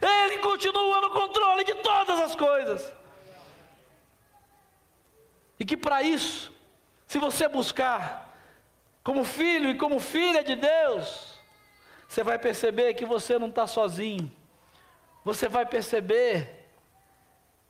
Ele 0.00 0.38
continua 0.38 1.00
no 1.00 1.10
controle 1.10 1.64
de 1.64 1.74
todas 1.76 2.20
as 2.20 2.34
coisas. 2.34 2.92
E 5.58 5.64
que 5.64 5.76
para 5.76 6.02
isso, 6.02 6.52
se 7.06 7.18
você 7.18 7.48
buscar 7.48 8.34
como 9.02 9.24
filho 9.24 9.70
e 9.70 9.76
como 9.76 10.00
filha 10.00 10.42
de 10.42 10.56
Deus, 10.56 11.38
você 12.08 12.22
vai 12.22 12.38
perceber 12.38 12.94
que 12.94 13.04
você 13.04 13.38
não 13.38 13.48
está 13.48 13.66
sozinho 13.66 14.30
você 15.24 15.48
vai 15.48 15.66
perceber 15.66 16.68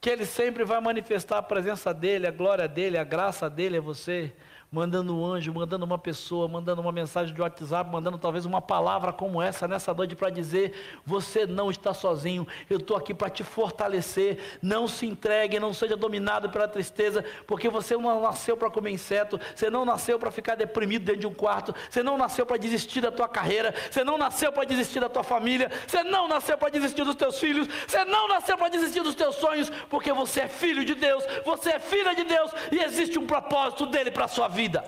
que 0.00 0.08
Ele 0.08 0.24
sempre 0.24 0.64
vai 0.64 0.80
manifestar 0.80 1.38
a 1.38 1.42
presença 1.42 1.92
dEle, 1.92 2.26
a 2.26 2.30
glória 2.30 2.66
dEle, 2.68 2.96
a 2.96 3.04
graça 3.04 3.50
dEle 3.50 3.78
a 3.78 3.80
você 3.80 4.32
mandando 4.72 5.18
um 5.18 5.24
anjo, 5.24 5.52
mandando 5.52 5.84
uma 5.84 5.98
pessoa, 5.98 6.46
mandando 6.46 6.80
uma 6.80 6.92
mensagem 6.92 7.34
de 7.34 7.40
WhatsApp, 7.40 7.90
mandando 7.90 8.18
talvez 8.18 8.44
uma 8.44 8.62
palavra 8.62 9.12
como 9.12 9.42
essa 9.42 9.66
nessa 9.66 9.92
noite 9.92 10.14
para 10.14 10.30
dizer: 10.30 11.00
você 11.04 11.44
não 11.44 11.70
está 11.70 11.92
sozinho, 11.92 12.46
eu 12.68 12.78
estou 12.78 12.96
aqui 12.96 13.12
para 13.12 13.28
te 13.28 13.42
fortalecer. 13.42 14.38
Não 14.62 14.86
se 14.86 15.06
entregue, 15.06 15.58
não 15.58 15.72
seja 15.72 15.96
dominado 15.96 16.50
pela 16.50 16.68
tristeza, 16.68 17.24
porque 17.46 17.68
você 17.68 17.96
não 17.96 18.20
nasceu 18.20 18.56
para 18.56 18.70
comer 18.70 18.90
inseto, 18.90 19.40
você 19.54 19.68
não 19.68 19.84
nasceu 19.84 20.18
para 20.18 20.30
ficar 20.30 20.54
deprimido 20.54 21.04
dentro 21.04 21.20
de 21.20 21.26
um 21.26 21.34
quarto, 21.34 21.74
você 21.88 22.02
não 22.02 22.16
nasceu 22.16 22.46
para 22.46 22.56
desistir 22.56 23.00
da 23.00 23.10
tua 23.10 23.28
carreira, 23.28 23.74
você 23.90 24.04
não 24.04 24.16
nasceu 24.16 24.52
para 24.52 24.64
desistir 24.64 25.00
da 25.00 25.08
tua 25.08 25.24
família, 25.24 25.70
você 25.86 26.02
não 26.04 26.28
nasceu 26.28 26.56
para 26.56 26.70
desistir 26.70 27.04
dos 27.04 27.16
teus 27.16 27.38
filhos, 27.38 27.66
você 27.86 28.04
não 28.04 28.28
nasceu 28.28 28.56
para 28.56 28.68
desistir 28.68 29.02
dos 29.02 29.14
teus 29.14 29.36
sonhos, 29.36 29.70
porque 29.88 30.12
você 30.12 30.42
é 30.42 30.48
filho 30.48 30.84
de 30.84 30.94
Deus, 30.94 31.24
você 31.44 31.70
é 31.70 31.78
filha 31.80 32.14
de 32.14 32.24
Deus 32.24 32.52
e 32.70 32.78
existe 32.78 33.18
um 33.18 33.26
propósito 33.26 33.86
dele 33.86 34.10
para 34.10 34.26
a 34.26 34.28
sua 34.28 34.46
vida 34.48 34.59
vida. 34.60 34.84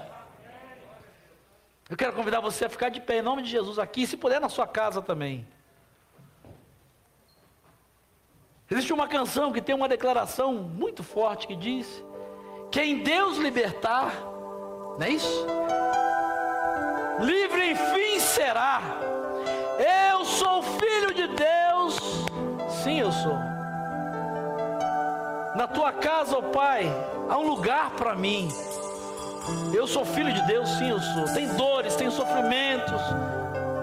Eu 1.89 1.97
quero 1.97 2.13
convidar 2.13 2.41
você 2.41 2.67
a 2.67 2.69
ficar 2.69 2.91
de 2.91 3.01
pé 3.01 3.19
em 3.19 3.23
nome 3.23 3.43
de 3.43 3.51
Jesus 3.51 3.79
aqui, 3.79 4.07
se 4.07 4.19
puder 4.19 4.39
na 4.39 4.51
sua 4.51 4.67
casa 4.67 5.01
também. 5.01 5.47
Existe 8.71 8.93
uma 8.93 9.09
canção 9.09 9.51
que 9.53 9.63
tem 9.63 9.75
uma 9.75 9.89
declaração 9.89 10.53
muito 10.55 11.03
forte 11.03 11.47
que 11.47 11.57
diz: 11.57 12.05
Quem 12.71 13.03
Deus 13.03 13.39
libertar, 13.39 14.13
não 14.99 15.07
é 15.07 15.11
isso? 15.11 15.47
Livre 17.21 17.71
enfim 17.71 18.21
será. 18.21 18.81
Eu 20.11 20.25
sou 20.25 20.63
filho 20.63 21.15
de 21.15 21.27
Deus. 21.29 21.99
Sim, 22.83 23.01
eu 23.01 23.13
sou. 23.13 23.39
Na 25.57 25.67
tua 25.67 25.93
casa, 25.93 26.37
ó 26.37 26.41
oh 26.41 26.43
Pai, 26.43 26.85
há 27.29 27.39
um 27.39 27.47
lugar 27.47 27.91
para 27.91 28.15
mim. 28.15 28.49
Eu 29.73 29.87
sou 29.87 30.05
filho 30.05 30.33
de 30.33 30.43
Deus, 30.43 30.69
sim, 30.71 30.91
eu 30.91 31.01
sou. 31.01 31.25
Tem 31.35 31.49
dores, 31.55 31.97
tem 31.97 32.11
sofrimentos, 32.11 33.01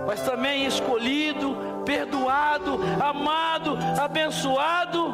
mas 0.06 0.22
também 0.22 0.66
escolhido, 0.66 1.56
perdoado, 1.86 2.80
amado, 3.02 3.78
abençoado. 4.00 5.14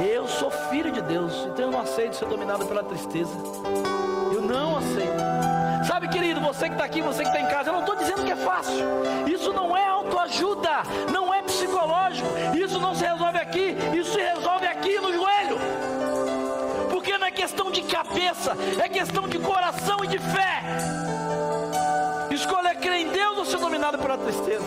Eu 0.00 0.26
sou 0.26 0.50
filho 0.50 0.90
de 0.90 1.00
Deus, 1.00 1.32
então 1.46 1.66
eu 1.66 1.70
não 1.70 1.80
aceito 1.80 2.16
ser 2.16 2.26
dominado 2.26 2.66
pela 2.66 2.82
tristeza. 2.82 3.32
Eu 4.32 4.42
não 4.42 4.76
aceito. 4.76 5.86
Sabe, 5.86 6.08
querido, 6.08 6.40
você 6.40 6.66
que 6.68 6.74
está 6.74 6.84
aqui, 6.84 7.00
você 7.00 7.22
que 7.22 7.28
está 7.28 7.40
em 7.40 7.46
casa, 7.46 7.70
eu 7.70 7.74
não 7.74 7.80
estou 7.80 7.96
dizendo 7.96 8.24
que 8.24 8.32
é 8.32 8.36
fácil. 8.36 8.84
Isso 9.26 9.52
não 9.52 9.76
é 9.76 9.86
autoajuda, 9.86 10.82
não 11.12 11.32
é 11.32 11.42
psicológico. 11.42 12.28
Isso 12.54 12.80
não 12.80 12.94
se 12.94 13.04
resolve 13.04 13.38
aqui, 13.38 13.76
isso 13.94 14.12
se 14.12 14.20
resolve 14.20 14.35
de 17.76 17.82
cabeça, 17.82 18.56
é 18.82 18.88
questão 18.88 19.28
de 19.28 19.38
coração 19.38 19.98
e 20.02 20.06
de 20.06 20.18
fé. 20.18 20.62
Escolher 22.30 22.76
crer 22.76 23.02
em 23.02 23.08
Deus 23.08 23.36
ou 23.36 23.44
ser 23.44 23.58
dominado 23.58 23.98
pela 23.98 24.16
tristeza. 24.16 24.64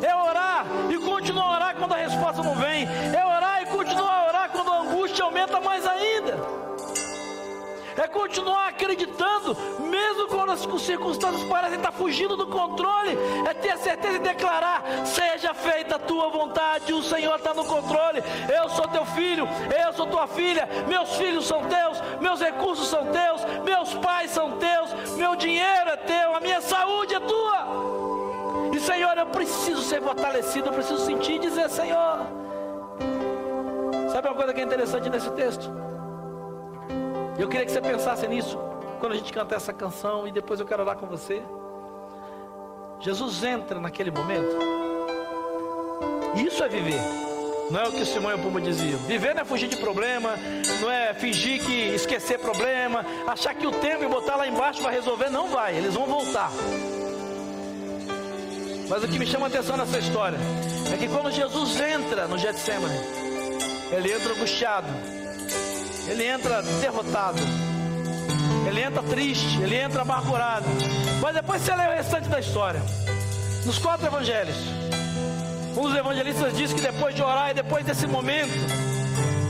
É 0.00 0.14
orar 0.14 0.64
e 0.88 0.96
continuar 0.98 1.46
a 1.46 1.56
orar 1.56 1.76
quando 1.76 1.94
a 1.94 1.96
resposta 1.96 2.42
não 2.42 2.54
vem. 2.54 2.86
É 3.12 3.23
é 8.04 8.08
continuar 8.08 8.68
acreditando, 8.68 9.56
mesmo 9.80 10.28
quando 10.28 10.52
as 10.52 10.60
circunstâncias 10.82 11.42
parecem 11.48 11.78
estar 11.78 11.92
fugindo 11.92 12.36
do 12.36 12.46
controle, 12.46 13.16
é 13.48 13.54
ter 13.54 13.70
a 13.70 13.78
certeza 13.78 14.18
de 14.18 14.28
declarar: 14.28 14.82
seja 15.06 15.54
feita 15.54 15.96
a 15.96 15.98
tua 15.98 16.28
vontade, 16.28 16.92
o 16.92 17.02
Senhor 17.02 17.36
está 17.36 17.54
no 17.54 17.64
controle. 17.64 18.22
Eu 18.54 18.68
sou 18.68 18.86
teu 18.88 19.06
filho, 19.06 19.48
eu 19.84 19.92
sou 19.94 20.06
tua 20.06 20.26
filha, 20.26 20.68
meus 20.86 21.16
filhos 21.16 21.46
são 21.46 21.64
teus, 21.64 22.00
meus 22.20 22.40
recursos 22.40 22.88
são 22.88 23.06
teus, 23.06 23.42
meus 23.64 23.94
pais 23.94 24.30
são 24.30 24.58
teus, 24.58 24.90
meu 25.16 25.34
dinheiro 25.34 25.90
é 25.90 25.96
teu, 25.96 26.36
a 26.36 26.40
minha 26.40 26.60
saúde 26.60 27.14
é 27.14 27.20
tua. 27.20 27.64
E 28.72 28.80
Senhor, 28.80 29.16
eu 29.16 29.26
preciso 29.26 29.82
ser 29.82 30.02
fortalecido, 30.02 30.68
eu 30.68 30.72
preciso 30.72 31.04
sentir 31.06 31.36
e 31.36 31.38
dizer: 31.38 31.70
Senhor. 31.70 32.26
Sabe 34.12 34.28
uma 34.28 34.34
coisa 34.36 34.52
que 34.52 34.60
é 34.60 34.64
interessante 34.64 35.08
nesse 35.08 35.30
texto? 35.30 35.93
Eu 37.38 37.48
queria 37.48 37.66
que 37.66 37.72
você 37.72 37.80
pensasse 37.80 38.26
nisso 38.28 38.58
quando 39.00 39.12
a 39.12 39.16
gente 39.16 39.32
cantar 39.32 39.56
essa 39.56 39.72
canção 39.72 40.26
e 40.26 40.32
depois 40.32 40.60
eu 40.60 40.66
quero 40.66 40.82
orar 40.82 40.96
com 40.96 41.06
você. 41.06 41.42
Jesus 43.00 43.42
entra 43.42 43.80
naquele 43.80 44.10
momento. 44.10 44.56
Isso 46.36 46.62
é 46.62 46.68
viver. 46.68 47.00
Não 47.70 47.80
é 47.80 47.88
o 47.88 47.92
que 47.92 48.04
Simão 48.04 48.30
e 48.30 48.34
o 48.34 48.38
Puma 48.38 48.60
diziam. 48.60 48.98
Viver 49.00 49.34
não 49.34 49.42
é 49.42 49.44
fugir 49.44 49.68
de 49.68 49.76
problema, 49.76 50.36
não 50.80 50.90
é 50.90 51.12
fingir 51.14 51.64
que 51.64 51.94
esquecer 51.94 52.38
problema, 52.38 53.04
achar 53.26 53.54
que 53.54 53.66
o 53.66 53.72
tempo 53.72 54.04
e 54.04 54.06
botar 54.06 54.36
lá 54.36 54.46
embaixo 54.46 54.82
vai 54.82 54.94
resolver. 54.94 55.28
Não 55.30 55.48
vai, 55.48 55.76
eles 55.76 55.94
vão 55.94 56.06
voltar. 56.06 56.50
Mas 58.88 59.02
o 59.02 59.08
que 59.08 59.18
me 59.18 59.26
chama 59.26 59.46
a 59.46 59.48
atenção 59.48 59.76
nessa 59.76 59.98
história 59.98 60.38
é 60.92 60.96
que 60.96 61.08
quando 61.08 61.30
Jesus 61.30 61.80
entra 61.80 62.28
no 62.28 62.36
Getsemane, 62.36 62.94
ele 63.90 64.12
entra 64.12 64.32
angustiado, 64.34 64.88
ele 66.06 66.26
entra 66.26 66.62
derrotado, 66.80 67.38
ele 68.66 68.82
entra 68.82 69.02
triste, 69.02 69.60
ele 69.60 69.76
entra 69.76 70.02
amargurado. 70.02 70.66
Mas 71.20 71.34
depois 71.34 71.62
você 71.62 71.74
lê 71.74 71.86
o 71.86 71.96
restante 71.96 72.28
da 72.28 72.40
história. 72.40 72.82
Nos 73.64 73.78
quatro 73.78 74.06
evangelhos, 74.06 74.56
um 75.76 75.82
dos 75.82 75.96
evangelistas 75.96 76.56
diz 76.56 76.72
que 76.72 76.80
depois 76.80 77.14
de 77.14 77.22
orar 77.22 77.50
e 77.50 77.54
depois 77.54 77.84
desse 77.84 78.06
momento 78.06 78.52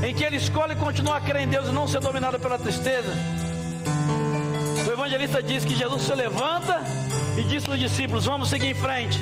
em 0.07 0.15
que 0.15 0.23
ele 0.23 0.37
escolhe 0.37 0.77
continuar 0.77 1.17
a 1.17 1.21
crer 1.21 1.43
em 1.43 1.49
Deus 1.49 1.69
e 1.69 1.73
não 1.73 1.89
ser 1.89 2.01
dominado 2.01 2.39
pela 2.39 2.59
tristeza, 2.59 3.13
o 4.87 4.93
evangelista 4.93 5.43
diz 5.43 5.65
que 5.65 5.75
Jesus 5.75 6.03
se 6.03 6.15
levanta 6.15 6.81
e 7.37 7.43
diz 7.43 7.65
para 7.65 7.75
os 7.75 7.81
discípulos: 7.81 8.25
Vamos 8.25 8.49
seguir 8.49 8.69
em 8.69 8.75
frente. 8.75 9.19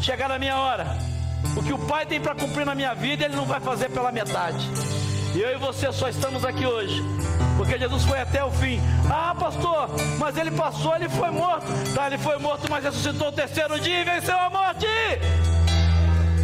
Chegar 0.00 0.30
a 0.30 0.38
minha 0.38 0.56
hora. 0.56 0.86
O 1.56 1.62
que 1.62 1.72
o 1.72 1.78
Pai 1.78 2.04
tem 2.04 2.20
para 2.20 2.34
cumprir 2.34 2.66
na 2.66 2.74
minha 2.74 2.94
vida, 2.94 3.24
Ele 3.24 3.36
não 3.36 3.44
vai 3.46 3.60
fazer 3.60 3.88
pela 3.90 4.12
metade. 4.12 4.68
E 5.34 5.40
eu 5.40 5.50
e 5.50 5.56
você 5.56 5.92
só 5.92 6.08
estamos 6.08 6.44
aqui 6.44 6.64
hoje. 6.64 7.02
Porque 7.56 7.76
Jesus 7.76 8.04
foi 8.04 8.20
até 8.20 8.44
o 8.44 8.50
fim. 8.52 8.80
Ah, 9.10 9.34
pastor, 9.34 9.90
mas 10.18 10.36
ele 10.36 10.52
passou, 10.52 10.94
ele 10.94 11.08
foi 11.08 11.30
morto. 11.30 11.66
Tá, 11.92 12.06
ele 12.06 12.18
foi 12.18 12.38
morto, 12.38 12.70
mas 12.70 12.84
ressuscitou 12.84 13.28
o 13.28 13.32
terceiro 13.32 13.80
dia 13.80 14.00
e 14.00 14.04
venceu 14.04 14.38
a 14.38 14.48
morte. 14.48 14.86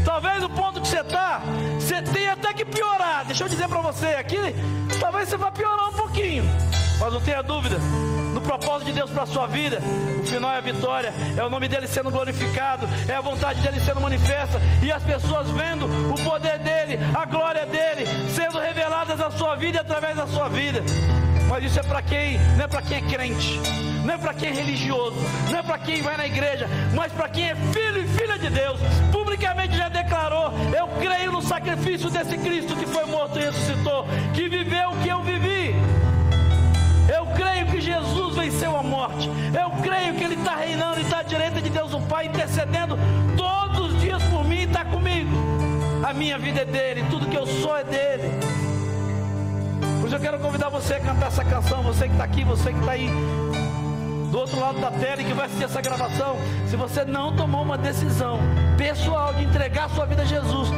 Talvez 0.05 0.43
o 0.43 0.49
ponto 0.49 0.81
que 0.81 0.89
você 0.89 1.01
está, 1.01 1.41
você 1.79 2.03
tem 2.03 2.29
até 2.29 2.53
que 2.53 2.65
piorar. 2.65 3.25
Deixa 3.27 3.45
eu 3.45 3.49
dizer 3.49 3.69
para 3.69 3.81
você 3.81 4.07
aqui, 4.09 4.39
talvez 4.99 5.29
você 5.29 5.37
vá 5.37 5.53
piorar 5.53 5.89
um 5.89 5.93
pouquinho. 5.93 6.45
Mas 6.99 7.13
não 7.13 7.21
tenha 7.21 7.43
dúvida, 7.43 7.77
no 8.41 8.47
propósito 8.47 8.87
de 8.87 8.93
Deus 8.93 9.11
para 9.11 9.25
a 9.25 9.27
sua 9.27 9.47
vida, 9.47 9.81
o 10.23 10.27
final 10.27 10.51
é 10.51 10.59
a 10.59 10.61
vitória, 10.61 11.13
é 11.37 11.45
o 11.45 11.51
nome 11.51 11.69
dele 11.69 11.87
sendo 11.87 12.11
glorificado, 12.11 12.89
é 13.07 13.15
a 13.15 13.21
vontade 13.21 13.61
dele 13.61 13.79
sendo 13.81 14.01
manifesta, 14.01 14.61
e 14.83 14.91
as 14.91 15.03
pessoas 15.03 15.51
vendo 15.51 15.87
o 16.11 16.25
poder 16.25 16.59
dele, 16.59 16.99
a 17.15 17.25
glória 17.27 17.67
dele, 17.67 18.07
sendo 18.35 18.59
reveladas 18.59 19.19
na 19.19 19.31
sua 19.31 19.55
vida 19.57 19.79
e 19.79 19.81
através 19.81 20.17
da 20.17 20.27
sua 20.27 20.49
vida. 20.49 20.83
Mas 21.49 21.65
isso 21.65 21.81
é 21.81 21.83
para 21.83 22.01
quem, 22.01 22.39
não 22.57 22.65
é 22.65 22.69
para 22.69 22.83
quem 22.83 22.97
é 22.97 23.01
crente, 23.03 23.61
não 24.05 24.15
é 24.15 24.19
para 24.19 24.35
quem 24.35 24.49
é 24.49 24.53
religioso, 24.53 25.17
não 25.51 25.59
é 25.59 25.63
para 25.63 25.79
quem 25.79 26.03
vai 26.03 26.17
na 26.17 26.27
igreja, 26.27 26.69
mas 26.95 27.13
para 27.13 27.29
quem 27.29 27.51
é 27.51 27.55
filho 27.55 28.03
e 28.03 28.09
filha 28.09 28.39
de 28.39 28.49
Deus. 28.49 28.81
Publicamente 29.13 29.77
já 29.77 29.89
declarou: 29.89 30.53
Eu 30.77 30.87
creio 31.01 31.33
no 31.33 31.43
sacrifício 31.43 32.09
desse 32.09 32.39
Cristo 32.39 32.77
que 32.77 32.87
foi 32.87 33.05
morto 33.05 33.39
e 33.39 33.43
ressuscitou, 33.43 34.07
que 34.33 34.49
viveu 34.49 34.91
o 34.91 34.97
que 35.03 35.09
eu 35.09 35.23
vivi. 35.23 35.75
Eu 37.13 37.27
creio 37.27 37.67
que 37.67 37.81
Jesus 37.81 38.37
venceu 38.37 38.77
a 38.77 38.83
morte. 38.83 39.29
Eu 39.29 39.71
creio 39.83 40.15
que 40.15 40.25
Ele 40.25 40.35
está 40.35 40.55
reinando 40.55 41.01
e 41.01 41.03
está 41.03 41.19
à 41.19 41.23
direita 41.23 41.61
de 41.61 41.69
Deus 41.69 41.93
o 41.93 42.01
Pai, 42.01 42.27
intercedendo 42.27 42.97
todos 43.37 43.93
os 43.93 44.01
dias 44.01 44.23
por 44.25 44.45
mim 44.45 44.61
e 44.61 44.65
está 44.65 44.85
comigo. 44.85 45.31
A 46.07 46.13
minha 46.13 46.39
vida 46.39 46.61
é 46.61 46.65
dele, 46.65 47.05
tudo 47.11 47.27
que 47.27 47.37
eu 47.37 47.47
sou 47.47 47.77
é 47.77 47.85
dele. 47.85 48.31
Por 50.01 50.07
isso 50.07 50.17
eu 50.17 50.21
quero 50.21 50.39
convidar 50.39 50.69
você 50.69 50.95
a 50.95 51.01
cantar 51.01 51.27
essa 51.27 51.45
canção. 51.45 51.83
Você 51.83 52.07
que 52.07 52.13
está 52.13 52.25
aqui, 52.25 52.45
você 52.45 52.73
que 52.73 52.79
está 52.79 52.93
aí 52.93 53.11
do 54.31 54.39
outro 54.39 54.61
lado 54.61 54.81
da 54.81 54.91
tela 54.93 55.21
e 55.21 55.25
que 55.25 55.35
vai 55.35 55.47
assistir 55.47 55.65
essa 55.65 55.81
gravação. 55.81 56.37
Se 56.69 56.77
você 56.77 57.05
não 57.05 57.35
tomou 57.35 57.63
uma 57.63 57.77
decisão 57.77 58.39
pessoal 58.79 59.35
de 59.35 59.45
entregar 59.45 59.91
sua 59.91 60.07
vida 60.07 60.23
a 60.23 60.25
Jesus 60.25 60.69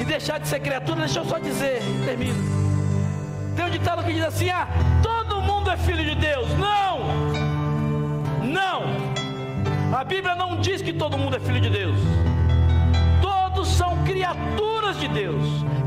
e 0.00 0.04
deixar 0.04 0.38
de 0.40 0.48
ser 0.48 0.58
criatura, 0.60 1.00
deixa 1.00 1.20
eu 1.20 1.24
só 1.24 1.38
dizer, 1.38 1.80
termino. 2.04 2.66
Tem 3.54 3.64
um 3.64 3.70
ditado 3.70 4.04
que 4.04 4.12
diz 4.12 4.24
assim: 4.24 4.50
ah, 4.50 4.68
é 5.76 5.84
filho 5.84 6.04
de 6.04 6.14
Deus. 6.14 6.48
Não! 6.58 6.98
Não! 8.42 9.96
A 9.96 10.04
Bíblia 10.04 10.34
não 10.34 10.60
diz 10.60 10.80
que 10.80 10.92
todo 10.92 11.18
mundo 11.18 11.36
é 11.36 11.40
filho 11.40 11.60
de 11.60 11.70
Deus. 11.70 11.96
Todos 13.20 13.68
são 13.68 14.02
criaturas 14.04 14.98
de 14.98 15.08
Deus, 15.08 15.44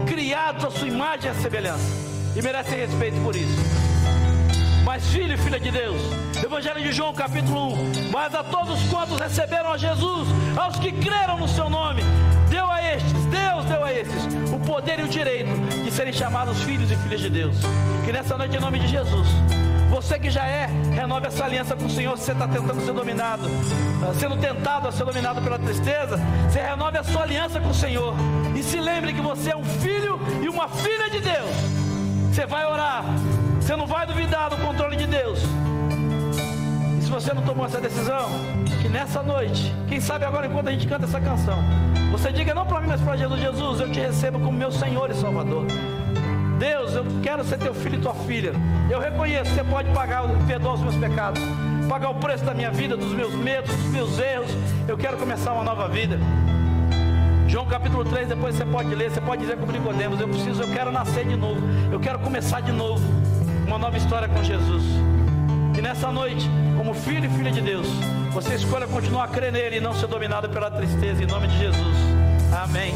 criados 0.07 0.65
à 0.65 0.71
sua 0.71 0.87
imagem 0.87 1.31
e 1.31 1.35
semelhança, 1.35 1.85
e 2.35 2.41
merecem 2.41 2.79
respeito 2.79 3.19
por 3.21 3.35
isso. 3.35 3.57
Mas 4.83 5.05
filho 5.07 5.33
e 5.33 5.37
filha 5.37 5.59
de 5.59 5.71
Deus, 5.71 6.01
Evangelho 6.43 6.81
de 6.81 6.91
João, 6.91 7.13
capítulo 7.13 7.73
1. 7.73 8.11
Mas 8.11 8.33
a 8.33 8.43
todos 8.43 8.81
quantos 8.89 9.19
receberam 9.19 9.71
a 9.71 9.77
Jesus, 9.77 10.27
aos 10.57 10.79
que 10.79 10.91
creram 10.91 11.37
no 11.37 11.47
seu 11.47 11.69
nome, 11.69 12.01
deu 12.49 12.69
a 12.69 12.81
estes, 12.81 13.25
Deus 13.25 13.65
deu 13.65 13.83
a 13.83 13.93
estes, 13.93 14.27
o 14.51 14.59
poder 14.59 14.99
e 14.99 15.03
o 15.03 15.07
direito 15.07 15.51
de 15.83 15.91
serem 15.91 16.13
chamados 16.13 16.61
filhos 16.63 16.91
e 16.91 16.95
filhas 16.95 17.21
de 17.21 17.29
Deus. 17.29 17.55
Que 18.05 18.11
nessa 18.11 18.37
noite, 18.37 18.57
em 18.57 18.59
nome 18.59 18.79
de 18.79 18.87
Jesus, 18.87 19.27
você 19.89 20.19
que 20.19 20.29
já 20.29 20.45
é, 20.45 20.69
renove 20.93 21.27
essa 21.27 21.45
aliança 21.45 21.75
com 21.75 21.85
o 21.85 21.89
Senhor. 21.89 22.17
Se 22.17 22.25
você 22.25 22.31
está 22.31 22.47
tentando 22.47 22.85
ser 22.85 22.93
dominado, 22.93 23.49
ah, 24.07 24.13
sendo 24.13 24.37
tentado 24.37 24.87
a 24.87 24.91
ser 24.91 25.05
dominado 25.05 25.41
pela 25.41 25.59
tristeza, 25.59 26.19
você 26.49 26.59
renove 26.59 26.97
a 26.97 27.03
sua 27.03 27.23
aliança 27.23 27.59
com 27.59 27.69
o 27.69 27.73
Senhor. 27.73 28.13
E 28.55 28.63
se 28.63 28.79
lembre 28.79 29.13
que 29.13 29.21
você 29.21 29.51
é 29.51 29.57
um 29.57 29.63
filho 29.63 30.19
e 30.41 30.47
uma 30.47 30.67
filha 30.67 31.09
de 31.09 31.19
Deus. 31.19 31.49
Você 32.31 32.45
vai 32.45 32.65
orar, 32.65 33.03
você 33.59 33.75
não 33.75 33.87
vai 33.87 34.05
duvidar 34.05 34.49
do 34.49 34.57
controle 34.57 34.95
de 34.95 35.07
Deus 35.07 35.39
se 37.09 37.13
você 37.13 37.33
não 37.33 37.41
tomou 37.41 37.65
essa 37.65 37.81
decisão, 37.81 38.29
que 38.83 38.87
nessa 38.87 39.23
noite, 39.23 39.73
quem 39.87 39.99
sabe 39.99 40.25
agora 40.25 40.45
enquanto 40.45 40.67
a 40.67 40.71
gente 40.71 40.87
canta 40.87 41.05
essa 41.05 41.19
canção, 41.19 41.57
você 42.11 42.31
diga 42.31 42.53
não 42.53 42.67
para 42.67 42.81
mim, 42.81 42.87
mas 42.87 43.01
para 43.01 43.17
Jesus, 43.17 43.41
Jesus, 43.41 43.79
eu 43.79 43.91
te 43.91 43.99
recebo 43.99 44.39
como 44.39 44.51
meu 44.51 44.71
Senhor 44.71 45.09
e 45.09 45.15
Salvador. 45.15 45.65
Deus, 46.60 46.93
eu 46.93 47.05
quero 47.24 47.43
ser 47.45 47.57
teu 47.57 47.74
filho 47.74 47.95
e 47.95 48.01
tua 48.01 48.14
filha. 48.14 48.51
Eu 48.91 48.99
reconheço, 48.99 49.49
você 49.51 49.64
pode 49.64 49.89
pagar, 49.91 50.24
perdoar 50.45 50.74
os 50.74 50.82
meus 50.82 50.95
pecados, 50.95 51.41
pagar 51.88 52.10
o 52.10 52.16
preço 52.16 52.43
da 52.43 52.53
minha 52.53 52.70
vida, 52.70 52.97
dos 52.97 53.14
meus 53.14 53.34
medos, 53.34 53.74
dos 53.74 53.86
meus 53.86 54.20
erros. 54.20 54.51
Eu 54.86 54.97
quero 54.97 55.16
começar 55.16 55.53
uma 55.53 55.64
nova 55.64 55.88
vida. 55.88 56.20
João 57.47 57.66
capítulo 57.66 58.03
3, 58.03 58.28
depois 58.28 58.55
você 58.55 58.66
pode 58.66 58.93
ler, 58.93 59.10
você 59.10 59.22
pode 59.22 59.41
dizer 59.41 59.57
como 59.57 59.72
Nicodemos, 59.72 60.20
eu 60.20 60.28
preciso, 60.28 60.62
eu 60.62 60.68
quero 60.68 60.91
nascer 60.91 61.26
de 61.26 61.36
novo, 61.36 61.62
eu 61.91 61.99
quero 61.99 62.20
começar 62.20 62.62
de 62.62 62.72
novo, 62.72 63.01
uma 63.66 63.78
nova 63.78 63.97
história 63.97 64.28
com 64.28 64.43
Jesus. 64.43 64.84
Que 65.74 65.82
nessa 65.82 66.12
noite, 66.12 66.47
como 66.78 66.93
filho 66.93 67.26
e 67.26 67.30
filha 67.30 67.51
de 67.51 67.62
Deus, 67.62 67.88
você 68.34 68.53
escolha 68.55 68.86
continuar 68.86 69.24
a 69.24 69.28
crer 69.30 69.51
nele 69.51 69.78
e 69.78 69.80
não 69.80 69.93
ser 69.93 70.07
dominado 70.07 70.49
pela 70.49 70.70
tristeza, 70.70 71.24
em 71.24 71.26
nome 71.26 71.47
de 71.47 71.57
Jesus. 71.57 71.97
Amém. 72.51 72.93